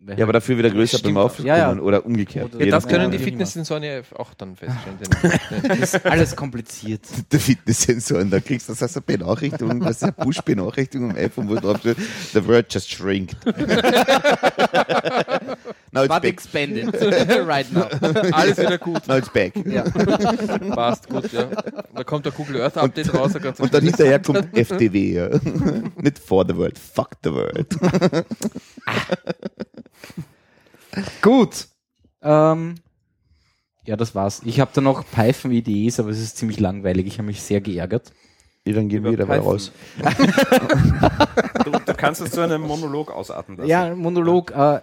[0.00, 1.16] Ja, aber dafür wieder größer beim.
[1.16, 1.72] Aufkommen Ja, ja.
[1.72, 2.54] oder umgekehrt.
[2.54, 3.18] Oder- Ja, das können die.
[3.18, 4.98] Fitnesssensoren ja auch dann feststellen.
[5.80, 7.00] Das ist alles kompliziert.
[7.32, 11.56] der Fitnesssensoren, da kriegst du das eine Benachrichtigung, das ist eine Push-Benachrichtigung am iPhone, wo
[11.56, 11.96] drauf steht,
[12.32, 13.36] the world just shrinked.
[15.92, 16.32] now it's But back.
[16.32, 16.94] expanded
[17.46, 17.88] right now.
[18.32, 19.06] Alles wieder gut.
[19.08, 19.54] Now it's back.
[19.66, 19.82] Ja.
[20.74, 21.44] Passt gut, ja.
[21.94, 23.32] Da kommt der Google Earth Update raus.
[23.32, 25.28] da Und dann hinterher kommt FDW, ja.
[25.96, 27.68] Nicht for the world, fuck the world.
[31.22, 31.68] Gut.
[32.22, 32.74] Ähm,
[33.84, 34.42] ja, das war's.
[34.44, 37.06] Ich habe da noch Python-IDEs, aber es ist ziemlich langweilig.
[37.06, 38.12] Ich habe mich sehr geärgert.
[38.64, 39.72] Ja, dann gehen wir dabei raus.
[41.64, 43.68] Du, du kannst es zu einem Monolog ausarten lassen.
[43.70, 44.50] Ja, Monolog.
[44.50, 44.80] Äh,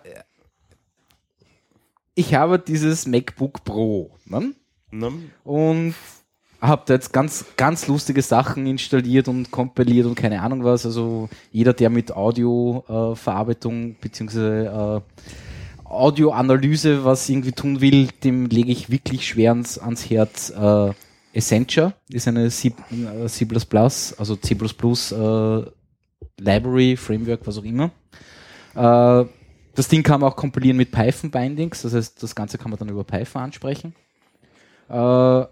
[2.16, 4.54] ich habe dieses MacBook Pro ne?
[4.92, 5.12] Ne?
[5.44, 5.94] und
[6.62, 10.86] habe da jetzt ganz, ganz lustige Sachen installiert und kompiliert und keine Ahnung was.
[10.86, 15.22] Also jeder, der mit Audioverarbeitung äh, beziehungsweise äh,
[15.84, 20.50] Audioanalyse was irgendwie tun will, dem lege ich wirklich schwer ans, ans Herz.
[20.50, 20.94] Äh,
[21.34, 23.46] Essentia ist eine C, äh, C++,
[24.18, 25.66] also C++ äh,
[26.40, 27.92] Library, Framework, was auch immer.
[28.74, 29.26] Äh,
[29.76, 32.80] das Ding kann man auch kompilieren mit Python Bindings, das heißt, das Ganze kann man
[32.80, 33.94] dann über Python ansprechen.
[34.90, 35.46] Äh,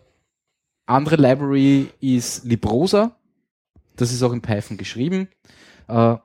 [0.85, 3.15] andere Library ist Librosa,
[3.95, 5.27] das ist auch in Python geschrieben.
[5.87, 6.15] Äh,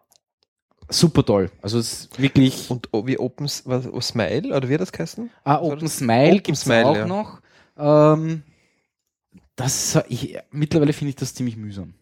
[0.89, 4.81] super toll, also es ist wirklich Und wie Open was, oh, Smile, oder wie hat
[4.81, 5.31] das geheißen?
[5.45, 5.89] Ah, Open?
[5.89, 7.07] Smile gibt's Smile, auch ja.
[7.07, 7.41] noch.
[7.77, 8.43] Ähm,
[9.57, 11.95] das, ich, mittlerweile finde ich das ziemlich mühsam.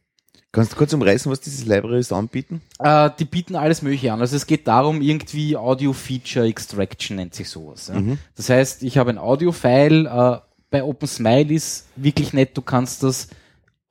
[0.57, 2.63] Kannst du kurz umreißen, was diese Libraries anbieten?
[2.79, 4.23] Äh, die bieten alles Mögliche an.
[4.23, 7.89] Also es geht darum, irgendwie Audio Feature Extraction nennt sich sowas.
[7.89, 8.01] Ja.
[8.01, 8.19] Mhm.
[8.37, 10.39] Das heißt, ich habe ein Audio-File, äh,
[10.71, 13.29] bei Open Smile ist wirklich nett, du kannst das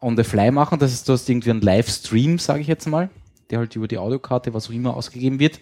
[0.02, 0.80] on the fly machen.
[0.80, 3.12] Das heißt, du hast irgendwie einen Livestream, sage ich jetzt mal,
[3.52, 5.60] der halt über die Audiokarte, was auch immer ausgegeben wird.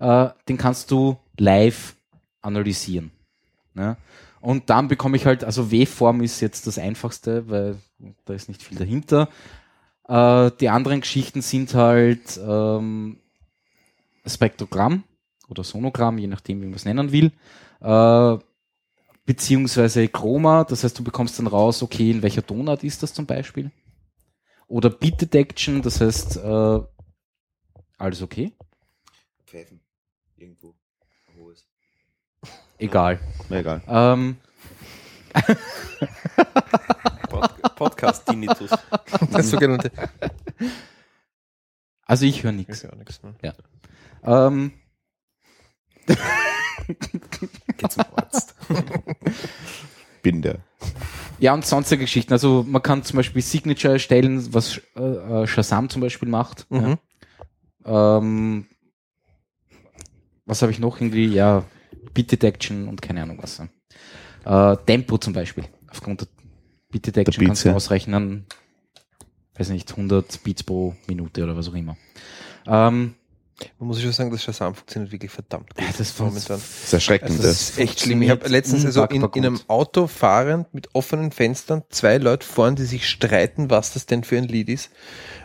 [0.00, 1.96] Äh, den kannst du live
[2.40, 3.10] analysieren.
[3.74, 3.98] Ne?
[4.40, 7.76] Und dann bekomme ich halt, also W-Form ist jetzt das einfachste, weil
[8.24, 9.28] da ist nicht viel dahinter.
[10.08, 13.18] Äh, die anderen Geschichten sind halt ähm,
[14.24, 15.04] Spektrogramm
[15.48, 17.32] oder Sonogramm, je nachdem, wie man es nennen will.
[17.80, 18.38] Äh,
[19.24, 23.26] beziehungsweise Chroma, das heißt, du bekommst dann raus, okay, in welcher Tonart ist das zum
[23.26, 23.70] Beispiel.
[24.68, 26.80] Oder Beat Detection, das heißt, äh,
[27.98, 28.52] alles okay?
[29.44, 29.80] Pfeifen.
[30.36, 30.74] Irgendwo.
[31.38, 31.66] Hohes.
[32.78, 33.20] Egal.
[33.48, 33.82] Egal.
[33.88, 34.36] Ähm,
[37.76, 38.70] Pod Podcast Tinnitus.
[39.30, 39.92] Das sogenannte.
[42.06, 42.82] also ich höre Ich nichts.
[42.82, 43.22] höre auch nichts.
[43.22, 43.34] Ne?
[44.24, 44.72] Ähm,
[46.06, 48.54] Geh zum Arzt.
[50.22, 50.58] Binder.
[51.38, 52.32] Ja, und sonstige Geschichten.
[52.32, 56.68] Also man kann zum Beispiel Signature erstellen, was äh, äh, Shazam zum Beispiel macht.
[56.70, 56.98] Mhm.
[57.84, 58.18] Ja.
[58.18, 58.66] Ähm,
[60.46, 61.26] was habe ich noch irgendwie?
[61.26, 61.64] Ja,
[62.14, 63.58] Beat Detection und keine Ahnung was.
[64.44, 64.72] ja.
[64.72, 65.64] Äh, Tempo zum Beispiel.
[65.90, 66.28] Aufgrund der
[66.90, 67.74] Beat Detection Der kannst Beats, du ja.
[67.74, 68.46] ausrechnen,
[69.56, 71.96] weiß nicht, 100 Beats pro Minute oder was auch immer.
[72.66, 73.14] Ähm,
[73.78, 75.84] Man muss schon sagen, das Shazam funktioniert wirklich verdammt gut.
[75.98, 76.58] das war momentan.
[76.58, 77.30] Das ist erschreckend.
[77.30, 77.70] Also das.
[77.70, 78.20] ist echt schlimm.
[78.22, 79.60] Ich habe letztens also in, in einem.
[79.68, 84.36] Auto fahrend mit offenen Fenstern zwei Leute vorn, die sich streiten, was das denn für
[84.36, 84.90] ein Lied ist.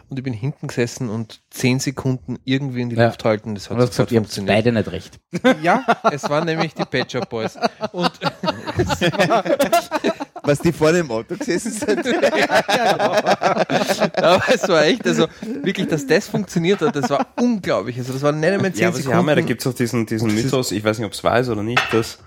[0.09, 3.05] Und ich bin hinten gesessen und zehn Sekunden irgendwie in die Ja.
[3.05, 3.55] Luft halten.
[3.55, 5.19] Das hat und du hast sofort gesagt, ihr habt beide nicht recht.
[5.63, 7.57] Ja, es waren nämlich die Pet Shop Boys.
[7.93, 8.11] Und
[10.43, 11.99] Was die vorne im Auto gesessen sind.
[14.17, 17.97] aber es war echt, also wirklich, dass das funktioniert hat, das war unglaublich.
[17.97, 19.17] Also das waren nicht einmal zehn Ja, aber sie Sekunden.
[19.19, 21.49] haben ja, da gibt es auch diesen, diesen Mythos, ich weiß nicht, ob es weiß
[21.49, 22.19] oder nicht, dass,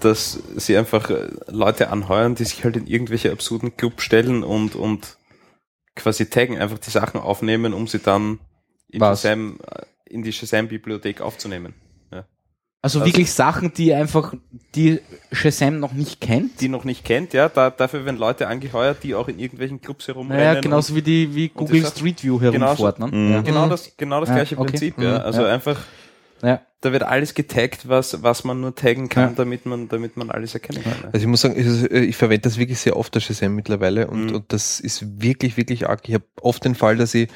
[0.00, 4.76] dass sie einfach äh, Leute anheuern, die sich halt in irgendwelche absurden Club stellen und,
[4.76, 5.16] und
[5.96, 8.38] quasi taggen, einfach die Sachen aufnehmen, um sie dann
[8.88, 9.00] in?
[9.00, 11.74] Shazam, äh, in die Shazam-Bibliothek aufzunehmen.
[12.82, 14.32] Also Das- wirklich Sachen, die einfach,
[14.74, 15.00] die
[15.32, 16.60] Shazam noch nicht kennt.
[16.62, 20.08] Die noch nicht kennt, ja, da, dafür werden Leute angeheuert, die auch in irgendwelchen Clubs
[20.08, 20.44] herumrennen.
[20.44, 22.98] Naja, genauso wie die wie Google Street View herumfährt.
[22.98, 23.08] Ne?
[23.08, 23.32] Mhm.
[23.32, 23.40] Ja.
[23.42, 23.70] genau Mhm.
[23.70, 24.70] das, genau das Ja, gleiche okay.
[24.70, 25.16] Prinzip, Mhm, ja.
[25.18, 25.52] Also ja.
[25.52, 25.78] einfach,
[26.42, 26.62] Ja.
[26.80, 29.32] da wird alles getaggt, was, was man nur taggen kann, Ja.
[29.36, 30.94] damit man, damit man alles erkennen kann.
[31.12, 34.06] Also ich muss sagen, ist, äh, ich verwende das wirklich sehr oft, das Shazam mittlerweile
[34.06, 34.34] und, Mhm.
[34.36, 36.00] und das ist wirklich, wirklich arg.
[36.08, 37.28] Ich habe oft den Fall, dass ich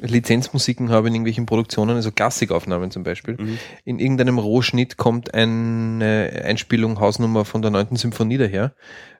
[0.00, 3.36] Lizenzmusiken habe in irgendwelchen Produktionen, also Klassikaufnahmen zum Beispiel.
[3.38, 3.58] Mhm.
[3.84, 7.96] In irgendeinem Rohschnitt kommt eine Einspielung, Hausnummer von der 9.
[7.96, 8.72] Symphonie daher.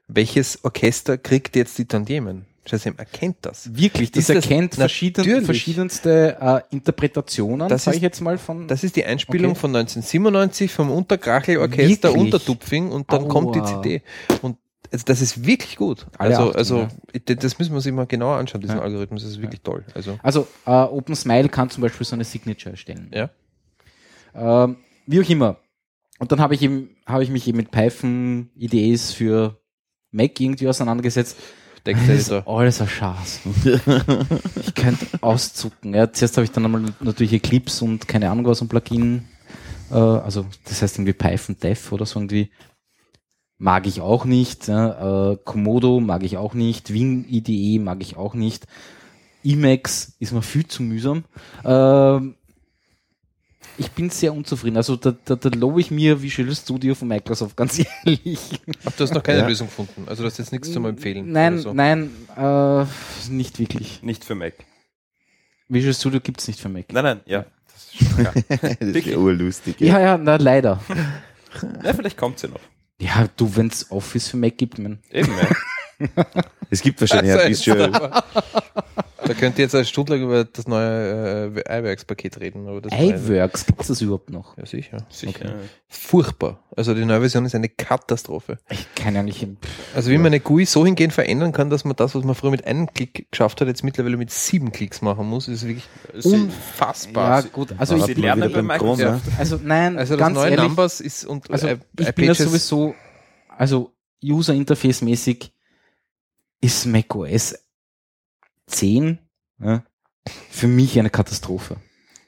[0.09, 2.47] Welches Orchester kriegt jetzt die Tantiemen?
[2.67, 3.75] Shazam erkennt das.
[3.75, 5.45] Wirklich, das das- erkennt verschieden, natürlich.
[5.47, 8.69] verschiedenste äh, Interpretationen, Das sage ist- ich jetzt mal von.
[8.69, 9.61] Das ist die Einspielung Okay.
[9.61, 12.15] von 1997 vom Unterkrachel-Orchester?
[12.15, 13.29] Untertupfing und dann Aua.
[13.29, 14.03] kommt die CD.
[14.43, 14.57] Und
[14.93, 16.07] also das ist wirklich gut.
[16.19, 16.89] Alle Also, Achtung, also
[17.27, 17.35] ja.
[17.37, 18.83] das müssen wir sich mal genauer anschauen, diesen Ja.
[18.83, 19.23] Algorithmus.
[19.23, 19.85] Das ist wirklich toll.
[19.95, 23.11] Also, also äh, Open Smile kann zum Beispiel so eine Signature erstellen.
[23.15, 23.31] ja.
[24.35, 24.77] Ähm,
[25.07, 25.57] wie auch immer.
[26.21, 29.61] und dann habe ich eben, habe ich mich eben mit Python IDEs für
[30.13, 31.37] Mac irgendwie auseinandergesetzt.
[31.83, 32.59] Text Das ist Editor.
[32.59, 33.41] alles ein Schatz.
[34.61, 35.95] ich könnte auszucken.
[35.95, 39.25] Ja, zuerst habe ich dann einmal natürlich Eclipse und keine Ahnung was und Plugin.
[39.91, 42.51] Äh, also das heißt irgendwie Python Dev oder so irgendwie.
[43.63, 44.69] Mag ich auch nicht.
[44.69, 45.33] Ja.
[45.33, 46.95] Äh, Komodo mag ich auch nicht.
[46.95, 48.67] Wing IDE mag ich auch nicht.
[49.45, 51.25] Emacs ist mir viel zu mühsam.
[51.63, 52.37] Ähm,
[53.77, 54.79] ich bin sehr unzufrieden.
[54.79, 58.61] Also da, da, da lobe ich mir Visual Studio von Microsoft, ganz ehrlich.
[58.87, 59.47] Ach, du hast noch keine Ja.
[59.47, 60.05] Lösung gefunden.
[60.07, 61.31] Also du hast jetzt nichts zum Empfehlen.
[61.31, 61.75] Nein, oder so.
[61.75, 62.85] nein, äh,
[63.31, 64.03] nicht wirklich.
[64.03, 64.55] Nicht für Mac.
[65.69, 66.91] Visual Studio gibt's nicht für Mac.
[66.93, 67.45] Nein, nein, ja.
[67.71, 68.33] Das ist schon klar.
[68.49, 69.07] Das ist Wirklich?
[69.15, 69.81] ja urlustig.
[69.81, 70.81] Ja, ja, na, leider.
[71.85, 72.61] ja, vielleicht kommt sie noch.
[73.01, 74.99] Ja, du, wenn's Office für Mac gibt, man.
[75.11, 75.49] Eben, ja.
[76.73, 77.93] Es gibt wahrscheinlich Also ein bisschen.
[79.23, 82.67] Da könnt ihr jetzt eine Stunde lang über das neue äh, iWorks-Paket reden.
[82.67, 84.57] IWorks, gibt's das überhaupt noch?
[84.57, 85.07] Ja, sicher.
[85.09, 85.55] Sicher.
[85.89, 86.65] Furchtbar.
[86.75, 88.59] Also die neue Version ist eine Katastrophe.
[88.71, 89.47] Ich kann ja nicht.
[89.95, 92.51] Also wie man eine GUI so hingehend verändern kann, dass man das, was man früher
[92.51, 95.85] mit einem Klick geschafft hat, jetzt mittlerweile mit sieben Klicks machen muss, ist wirklich
[96.19, 97.43] Sie- unfassbar.
[97.45, 99.39] Ja, gut, also ich, wieder bei beim Chrome, Microsoft.
[99.39, 102.35] also nein, Also das ganz neue ehrlich, Numbers ist und also äh, ich bin ja
[102.35, 102.95] sowieso,
[103.57, 103.93] also
[104.25, 105.53] User Interface mäßig
[106.61, 107.55] ist macOS
[108.67, 109.19] 10
[109.63, 109.83] ja,
[110.51, 111.77] für mich eine Katastrophe.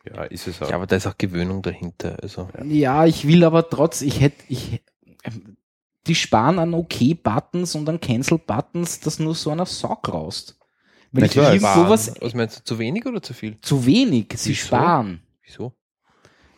[0.06, 0.68] Ja, ist es auch.
[0.68, 2.18] Ja, aber da ist auch Gewöhnung dahinter.
[2.22, 4.82] Also Ja, ich will aber trotz, ich hätte, ich,
[5.24, 5.56] ähm,
[6.08, 10.58] die sparen an OK-Buttons und an Cancel-Buttons, dass nur so einer Sock raust.
[11.12, 11.90] Wenn Na ich klar, irgendwo Sparen.
[11.90, 13.60] was was meinst du, zu wenig oder zu viel?
[13.60, 14.66] zu wenig, sie Wieso?
[14.66, 15.22] sparen.
[15.44, 15.72] Wieso?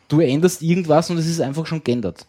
[0.09, 2.27] Du änderst irgendwas und es ist einfach schon geändert.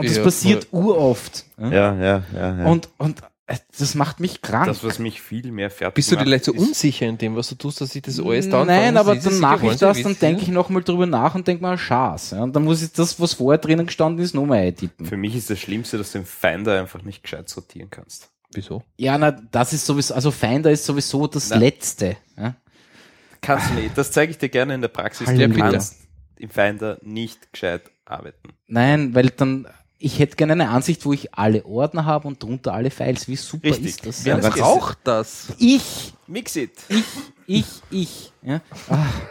[0.00, 1.44] Und das Ja, passiert uroft.
[1.58, 1.70] Ja?
[1.70, 2.58] Ja, ja, ja.
[2.58, 2.64] ja.
[2.66, 4.66] Und, und äh, das macht mich krank.
[4.66, 7.48] das, was mich viel mehr fertig Bist du dir vielleicht so unsicher in dem, was
[7.48, 10.42] du tust, dass sich das OS dauernd Nein, aber dann mache ich das, dann denke
[10.42, 12.32] ich nochmal drüber nach und denke mal, Schaß.
[12.32, 12.42] Ja?
[12.42, 15.04] Und dann muss ich das, was vorher drinnen gestanden ist, nochmal eintippen.
[15.04, 18.30] Für mich ist das Schlimmste, dass du den Finder einfach nicht gescheit sortieren kannst.
[18.52, 18.82] Wieso?
[18.96, 21.56] Ja, na, das ist sowieso, also Finder ist sowieso das Na.
[21.56, 22.16] Letzte.
[22.36, 22.56] Ja?
[23.40, 23.96] Kannst du nicht.
[23.96, 25.26] Das zeige ich dir gerne in der Praxis.
[25.26, 25.66] Halleluja.
[25.66, 25.96] Du kannst
[26.36, 28.50] im Finder nicht gescheit arbeiten.
[28.66, 29.66] Nein, weil dann,
[30.02, 33.28] ich hätte gerne eine Ansicht, wo ich alle Ordner habe und drunter alle Files.
[33.28, 33.86] Wie super Richtig.
[33.86, 34.24] ist das?
[34.24, 34.36] Ja?
[34.36, 35.48] Wer das braucht das?
[35.58, 36.72] Ich, Mixit.
[37.46, 38.32] ich, ich.
[38.42, 38.62] Ja,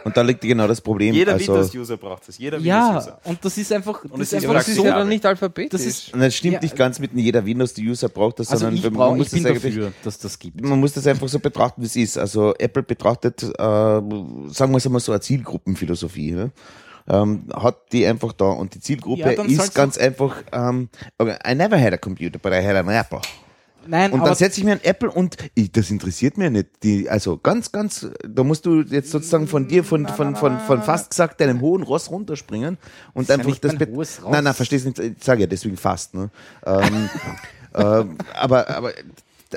[0.04, 1.12] Und da liegt genau das Problem.
[1.12, 2.38] Jeder also, Windows-User braucht das.
[2.38, 3.20] Jeder ja Windows-User.
[3.24, 5.70] und das ist einfach, das es ist einfach Das so, ja dann nicht alphabetisch.
[5.72, 8.76] Das ist- und es stimmt Ja, nicht ganz mit jeder Windows-User braucht das, also sondern
[8.76, 10.60] ich, man brauch, muss ich bin das dafür, dass das gibt.
[10.60, 12.16] man muss das einfach so betrachten, wie es ist.
[12.16, 16.30] Also Apple betrachtet, äh, sagen wir es einmal so, eine Zielgruppenphilosophie.
[16.30, 16.48] Ja?
[17.08, 21.54] Ähm, hat die einfach da und die Zielgruppe Ja, ist ganz einfach, ähm, okay, I
[21.54, 23.20] never had a computer, but I had an Apple.
[23.86, 26.68] Nein, Und dann setze ich mir ein Apple und ich, das interessiert mir nicht.
[26.82, 30.82] Die, also ganz, ganz, da musst du jetzt sozusagen von dir, von, von, von, von
[30.82, 32.78] fast gesagt deinem hohen Ross runterspringen
[33.14, 33.74] und ja einfach nicht das.
[33.74, 34.32] hohes Ross.
[34.32, 36.14] Nein, nein, verstehst nicht, ich sage ja deswegen fast.
[36.14, 36.30] Ne?
[36.66, 37.10] Ähm,
[37.74, 39.02] ähm, aber, aber äh,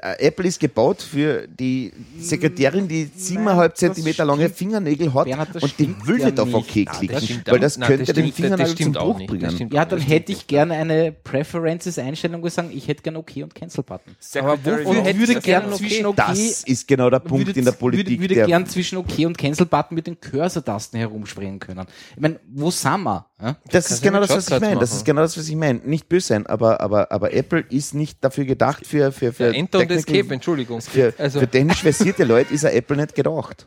[0.02, 4.58] Apple ist gebaut für die Sekretärin, die siebeneinhalb Zentimeter lange stimmt.
[4.58, 6.56] Fingernägel hat Bernhard, und die will ja nicht auf nicht.
[6.58, 9.26] OK Nein, das klicken, weil auch- das nein, könnte das den Fingernagel das zum Bruch
[9.26, 9.70] bringen.
[9.72, 14.16] ja, dann hätte ich gerne eine Preferences-Einstellung gesagt, ich hätte gerne OK und Cancel-Button.
[14.20, 17.72] Secretary Und of würde gern zwischen OK, Das ist genau der Punkt würde, in der
[17.74, 21.86] Politik, würde, würde gern zwischen OK und Cancel-Button mit den Cursor-Tasten herumspringen können.
[22.16, 23.26] Ich meine, wo sind wir?
[23.44, 23.58] Ja?
[23.70, 24.80] Das ist genau mit das, was ich meine.
[24.80, 25.80] Das ist genau das, was ich meine.
[25.80, 29.52] Nicht böse sein, aber, aber, aber Apple ist nicht dafür gedacht für, für, für, Ja,
[29.54, 30.80] Enter und Escape, Entschuldigung.
[30.80, 33.66] für, Also- für technisch versierte Leute ist ein Apple nicht gedacht.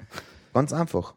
[0.55, 1.15] Ganz einfach.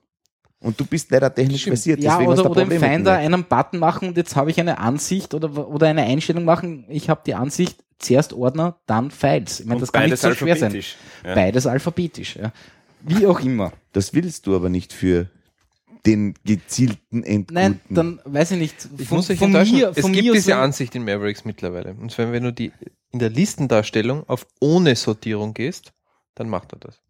[0.59, 1.77] Und du bist leider technisch Stimmt.
[1.77, 2.03] versiert.
[2.03, 5.33] Ja, oder, du oder im Finder einen Button machen und jetzt habe ich eine Ansicht
[5.33, 6.83] oder, oder eine Einstellung machen.
[6.89, 9.61] Ich habe die Ansicht, zuerst Ordner, dann Files.
[9.61, 10.63] Ich meine, das kann nicht beides so schwer sein.
[10.65, 10.95] alphabetisch.
[11.23, 11.35] Ja.
[11.35, 12.35] Beides alphabetisch.
[12.35, 12.51] Ja.
[13.01, 13.71] Wie auch immer.
[13.93, 15.29] Das willst du aber nicht für
[16.05, 17.53] den gezielten Endguten.
[17.53, 18.75] Nein, dann weiß ich nicht.
[18.97, 21.93] Ich Von, muss euch von enttäuschen, mir, es gibt diese so, Ansicht in Mavericks mittlerweile.
[21.93, 22.71] Und zwar, wenn du die
[23.11, 25.93] in der Listendarstellung auf ohne Sortierung gehst,
[26.35, 27.01] dann macht er das.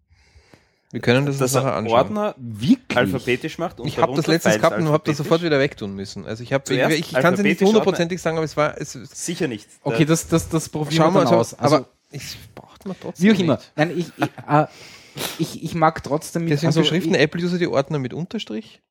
[0.91, 1.99] Wir können das, Dass uns nachher er anschauen.
[1.99, 2.97] Ordner wirklich.
[2.97, 6.25] alphabetisch macht und ich habe das letztens gehabt und habe das sofort wieder wegtun müssen.
[6.25, 8.93] Also ich habe, ich, Zuerst ich kann es nicht hundertprozentig sagen, aber es war, es,
[8.93, 9.67] Sicher nicht.
[9.83, 11.53] Okay, das, das, das probieren wir mal, aus.
[11.53, 13.55] Also, aber ich braucht man trotzdem wie auch immer.
[13.57, 13.71] nicht.
[13.75, 14.65] Nein, ich, ich, äh,
[15.39, 18.81] ich, ich mag trotzdem mit, Deswegen also, beschriften Apple-User die Ordner mit Unterstrich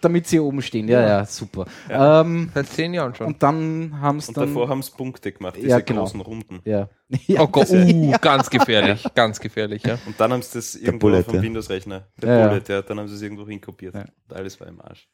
[0.00, 0.88] damit sie oben stehen.
[0.88, 1.66] Ja, ja, super.
[1.88, 3.26] Ähm, seit zehn Jahren schon.
[3.28, 4.48] und dann haben es Und dann.
[4.48, 6.02] davor haben es Punkte gemacht, diese Ja, genau.
[6.02, 6.60] großen Runden.
[6.64, 6.88] ja.
[7.26, 7.40] ja.
[7.40, 9.98] oh Gott, uh, ganz gefährlich, ganz gefährlich, ja.
[10.04, 11.42] Und dann haben sie das irgendwo Bullet, vom ja.
[11.42, 12.06] Windows-Rechner.
[12.20, 12.48] Der Ja, ja.
[12.48, 12.82] Bullet, ja.
[12.82, 13.94] Dann haben sie es irgendwo hinkopiert.
[13.94, 14.02] Ja.
[14.02, 15.08] Und alles war im Arsch.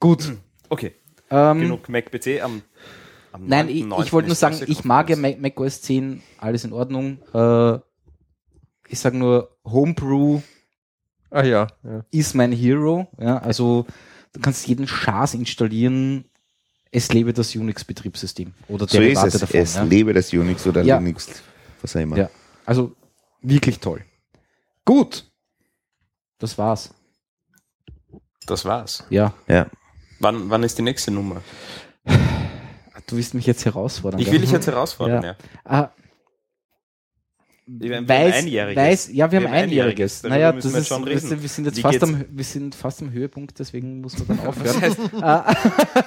[0.00, 0.32] Gut.
[0.70, 0.94] Okay,
[1.30, 2.62] Ähm, genug Mac-PC am,
[3.32, 4.02] am Nein, 9., ich, 9.
[4.02, 5.16] ich wollte nur sagen, ich mag ja.
[5.16, 7.18] Mac, Mac OS 10, alles in Ordnung.
[7.34, 7.78] Äh,
[8.94, 10.40] ich sage nur, Homebrew
[11.30, 12.04] Ah ja, ja.
[12.12, 13.08] ist mein Hero.
[13.18, 13.86] Ja, also
[14.32, 16.26] du kannst jeden Schaß installieren.
[16.92, 19.40] es lebe das Unix-Betriebssystem oder So ist es.
[19.40, 19.60] davon.
[19.60, 19.82] es ja.
[19.82, 20.98] lebe das Unix oder Ja.
[20.98, 21.42] Linux,
[21.82, 22.16] was auch immer.
[22.16, 22.30] Ja.
[22.64, 22.94] Also
[23.42, 24.04] wirklich toll.
[24.84, 25.24] Gut.
[26.38, 26.94] Das war's.
[28.46, 29.04] Das war's.
[29.10, 29.34] Ja.
[29.48, 29.66] Ja.
[30.20, 31.42] Wann, wann ist die nächste Nummer?
[33.06, 34.18] Du willst mich jetzt herausfordern.
[34.18, 34.34] Ich gell?
[34.34, 35.30] will dich jetzt herausfordern, Ja.
[35.32, 35.36] ja.
[35.64, 35.90] Ah,
[37.66, 38.82] Wir haben weiß, Einjähriges.
[38.82, 40.22] Weiß, ja, wir, Wir haben Einjähriges.
[40.22, 41.12] Einjähriges, darüber Naja, das wir ist, schon wir
[41.42, 42.02] wir sind jetzt Wie fast geht's?
[42.02, 44.96] am, wir sind fast am Höhepunkt, deswegen muss man dann aufhören.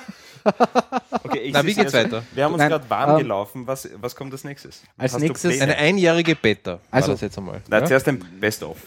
[1.23, 2.23] Okay, ich Na, wie geht's weiter?
[2.33, 3.67] Wir haben uns gerade warm ähm, gelaufen.
[3.67, 4.81] Was, was kommt als nächstes?
[4.97, 5.59] Als Hast nächstes-?
[5.59, 6.79] Eine einjährige Beta.
[6.89, 7.61] Also- war das jetzt einmal.
[7.67, 7.85] Na, ja?
[7.85, 8.77] zuerst ein Best-of.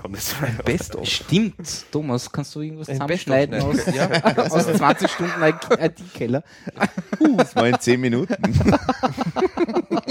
[0.00, 1.06] Kommt jetzt Best-of.
[1.06, 4.38] Stimmt, Thomas, kannst du irgendwas Ein zusammenschneiden aus, Best-of schneiden.
[4.50, 6.42] aus 20 Stunden IT-Keller?
[7.36, 8.34] Das war in zehn Minuten.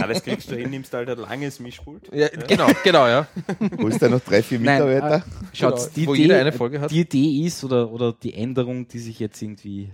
[0.01, 2.09] Alles kriegst du hin, nimmst halt ein langes Mischpult.
[2.13, 3.27] Ja, genau, genau, ja.
[3.79, 5.25] Holst du noch drei, vier Nein, Mitarbeiter?
[5.25, 6.91] äh, Schaut, Genau, die, wo Idee, jeder eine Folge hat.
[6.91, 9.91] die Idee ist oder, oder die Änderung, die sich jetzt irgendwie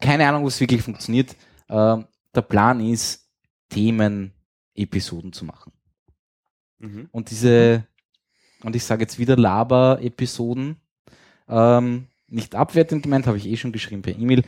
[0.00, 1.36] keine Ahnung, was wirklich funktioniert.
[1.68, 3.28] Ähm, der Plan ist,
[3.68, 5.72] Themen-Episoden zu machen.
[6.80, 7.08] Mhm.
[7.12, 7.86] Und diese,
[8.64, 10.76] und ich sage jetzt wieder Laber-Episoden,
[11.48, 14.42] ähm, nicht abwertend gemeint, habe ich eh schon geschrieben per E-Mail,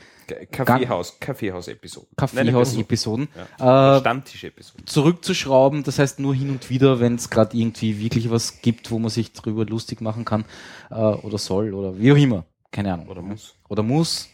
[0.51, 2.07] Kaffeehaus, Kaffeehaus-Episode.
[2.17, 3.29] Kaffeehaus-Episoden,
[3.59, 3.97] Ja.
[3.97, 4.85] äh, Stammtisch-Episode.
[4.87, 8.99] zurückzuschrauben, das heißt nur hin und wieder, wenn es gerade irgendwie wirklich was gibt, wo
[8.99, 10.47] man sich drüber lustig machen kann
[10.91, 13.09] äh, oder soll oder wie auch immer, keine Ahnung.
[13.09, 13.55] Oder muss.
[13.69, 14.31] Oder muss,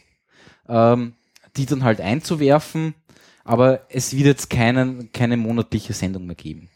[0.69, 1.15] ähm,
[1.57, 2.95] die dann halt einzuwerfen,
[3.43, 6.69] aber es wird jetzt keinen, keine monatliche Sendung mehr geben.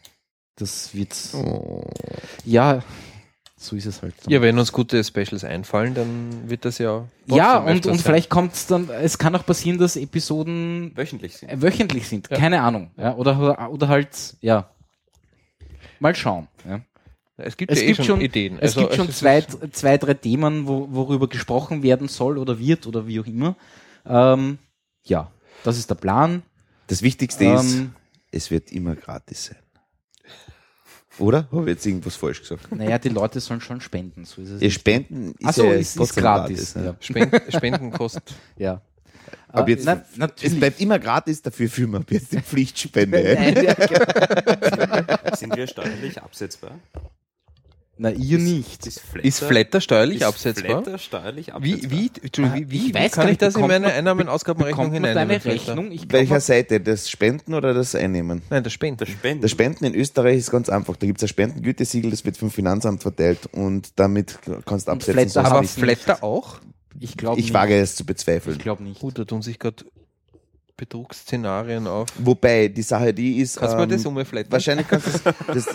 [0.56, 1.84] Das wird, Oh.
[2.44, 2.82] ja,
[3.58, 4.14] so ist es halt.
[4.26, 7.06] Ja, wenn uns gute Specials einfallen, dann wird das ja.
[7.26, 7.98] ja, und, und sein.
[7.98, 11.50] vielleicht kommt es dann, es kann auch passieren, dass Episoden Wöchentlich sind.
[11.50, 12.38] äh, wöchentlich sind, Ja.
[12.38, 12.90] keine Ahnung.
[12.96, 14.70] Ja, oder, oder halt, ja,
[16.00, 16.48] mal schauen.
[16.68, 16.80] Ja.
[17.38, 18.54] Es gibt Es ja eh gibt schon, schon, Ideen.
[18.56, 22.58] es Also, gibt schon ist- zwei, zwei, drei Themen, wo, worüber gesprochen werden soll oder
[22.58, 23.56] wird oder wie auch immer.
[24.06, 24.56] Ähm,
[25.04, 25.30] ja,
[25.64, 26.42] das ist der Plan.
[26.86, 27.94] Das Wichtigste ist, Ähm,
[28.30, 29.56] es wird immer gratis sein.
[31.18, 31.48] Oder?
[31.50, 32.74] Habe ich jetzt irgendwas falsch gesagt?
[32.74, 34.24] naja, die Leute sollen schon spenden.
[34.24, 34.60] So ist es.
[34.60, 34.74] Nicht.
[34.74, 36.74] Spenden ist so, ja ist, ist gratis.
[36.74, 36.84] ja.
[36.84, 36.96] ja.
[37.00, 38.34] Spenden, Spenden kostet.
[38.56, 38.82] ja.
[39.48, 43.34] Ab Äh, jetzt, na, es bleibt immer gratis, dafür führen wir ab jetzt die Pflichtspende.
[43.34, 45.36] Nein, ja, genau.
[45.36, 46.72] Sind wir steuerlich absetzbar?
[47.98, 48.86] Na, ihr nicht.
[48.86, 50.82] Ist Flatter, Ist Flatter steuerlich ist absetzbar?
[50.82, 51.90] Flatter steuerlich Wie, absetzbar?
[51.90, 55.40] wie, Entschuldigung, wie, wie, Ich weiß kann ich das in meine Einnahmenausgabenrechnung hineinnehmen?
[55.40, 55.90] Rechnung?
[55.90, 56.80] Ich Welcher Seite?
[56.80, 58.42] Das Spenden oder das Einnehmen?
[58.50, 58.98] Nein, das Spenden.
[58.98, 59.42] Der Spenden.
[59.42, 60.96] Das Spenden in Österreich ist ganz einfach.
[60.96, 65.30] Da gibt es ein Spendengütesiegel, das wird vom Finanzamt verteilt und damit kannst du absetzen.
[65.30, 65.62] Flatter Aber.
[65.64, 66.58] Flatter auch?
[67.00, 67.54] Ich glaube ich nicht.
[67.54, 68.56] wage es zu bezweifeln.
[68.56, 69.00] Ich glaube nicht.
[69.00, 69.84] Gut, da tun sich gerade
[70.76, 72.08] Betrugsszenarien auf.
[72.18, 74.52] Wobei die Sache die ist, Kannst du ähm, das umflattern?
[74.52, 75.66] wahrscheinlich kannst du das, das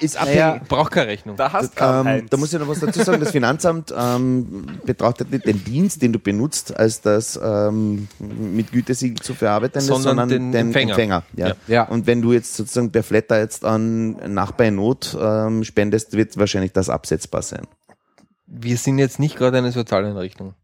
[0.00, 0.38] ist abhängig.
[0.40, 1.36] Naja, Braucht keine Rechnung.
[1.36, 2.30] Da hast du Ähm, Heinz.
[2.30, 3.20] da muss ich noch was dazu sagen.
[3.20, 9.18] Das Finanzamt ähm, betrachtet nicht den Dienst, den du benutzt, als das ähm, mit Gütesiegel
[9.20, 10.92] zu verarbeiten, ist, Sondern sondern den den, Empfänger.
[10.94, 11.22] Empfänger.
[11.36, 11.48] ja.
[11.48, 11.54] Ja.
[11.66, 11.82] Ja.
[11.88, 16.36] Und wenn du jetzt sozusagen per Flatter jetzt an Nachbar in Not ähm, spendest, wird
[16.38, 17.66] wahrscheinlich das absetzbar sein.
[18.46, 20.54] Wir sind jetzt nicht gerade eine Sozialeinrichtung.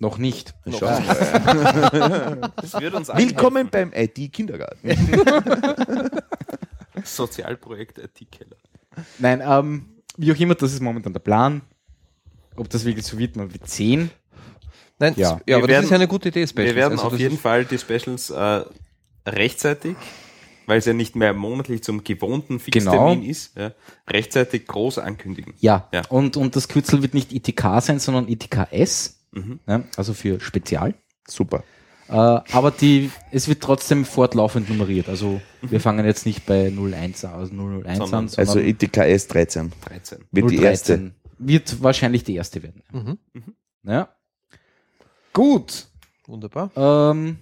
[0.00, 0.54] Noch nicht.
[0.64, 0.80] das
[2.80, 4.90] wird uns Willkommen beim IT-Kindergarten.
[7.04, 8.56] Sozialprojekt IT-Keller.
[9.18, 11.62] Nein, ähm, wie auch immer, das ist momentan der Plan.
[12.56, 14.10] Ob das wirklich so wird, man wird sehen.
[14.98, 15.32] Nein, Ja.
[15.32, 16.68] ja, Wir aber werden- das ist ja eine gute Idee, Specials.
[16.68, 18.64] Wir werden Also auf das jeden Fall die Specials äh,
[19.26, 19.96] rechtzeitig,
[20.66, 23.30] weil es ja nicht mehr monatlich zum gewohnten Fixtermin Genau.
[23.30, 23.72] ist, ja,
[24.08, 25.54] rechtzeitig groß ankündigen.
[25.58, 25.88] Ja.
[25.92, 26.02] Ja.
[26.08, 29.20] Und, und das Kürzel wird nicht ITK sein, sondern ITKS.
[29.34, 29.60] Mhm.
[29.66, 30.94] Ja, also für Spezial.
[31.28, 31.64] Super.
[32.08, 35.08] Äh, aber die, es wird trotzdem fortlaufend nummeriert.
[35.08, 39.28] Also wir fangen jetzt nicht bei 01 an, also 001 Sondern- an, sondern Also ITKS
[39.28, 40.18] 13 13.
[40.30, 41.10] wird die 013 erste.
[41.38, 42.82] Wird wahrscheinlich die erste werden.
[42.92, 43.18] Mhm.
[43.84, 44.08] Ja.
[45.32, 45.86] Gut.
[46.26, 46.70] Wunderbar.
[46.76, 47.38] Ähm,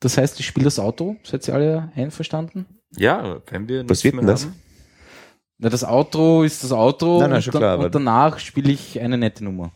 [0.00, 1.16] das heißt, ich spiele das Auto.
[1.24, 2.66] Seid ihr alle einverstanden?
[2.96, 4.44] Ja, wenn wir Was wird denn das?
[4.44, 4.54] haben.
[5.58, 8.70] Na, das Outro ist das Outro Nein, nein, und, schon dann, klar, und danach spiele
[8.72, 9.72] ich eine nette Nummer.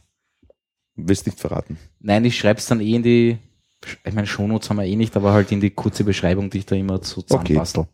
[1.09, 1.79] Willst nicht verraten.
[2.01, 3.39] Nein, ich schreibe es dann eh in die,
[4.05, 6.67] ich meine, Shownotes haben wir eh nicht, aber halt in die kurze Beschreibung, die ich
[6.67, 7.87] da immer so zusammenbastel.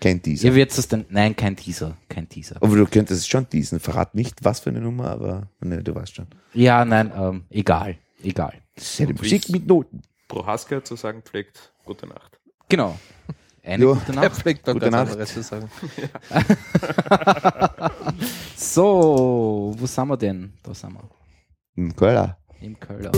[0.00, 0.48] Kein Teaser.
[0.48, 2.56] Ihr werdet es dann, nein, kein Teaser, kein Teaser.
[2.60, 3.78] Aber du könntest schon diesen.
[3.78, 6.26] Verrat nicht, was für eine Nummer, aber ne, du weißt schon.
[6.54, 8.54] Ja, nein, ähm, egal, egal.
[8.76, 10.02] Seine Und Musik mit Noten.
[10.26, 12.40] Prohaska zu sagen pflegt, gute Nacht.
[12.68, 12.98] Genau.
[13.64, 13.94] Eine Jo.
[13.94, 14.32] gute Er Nacht.
[14.36, 15.12] pflegt noch Gute ganz Nacht.
[15.12, 15.70] anderes zu sagen.
[18.56, 20.52] So, wo sind wir denn?
[20.62, 21.08] Da sind wir.
[21.76, 22.36] Hm, Kölner.
[22.62, 23.10] Im Kölner.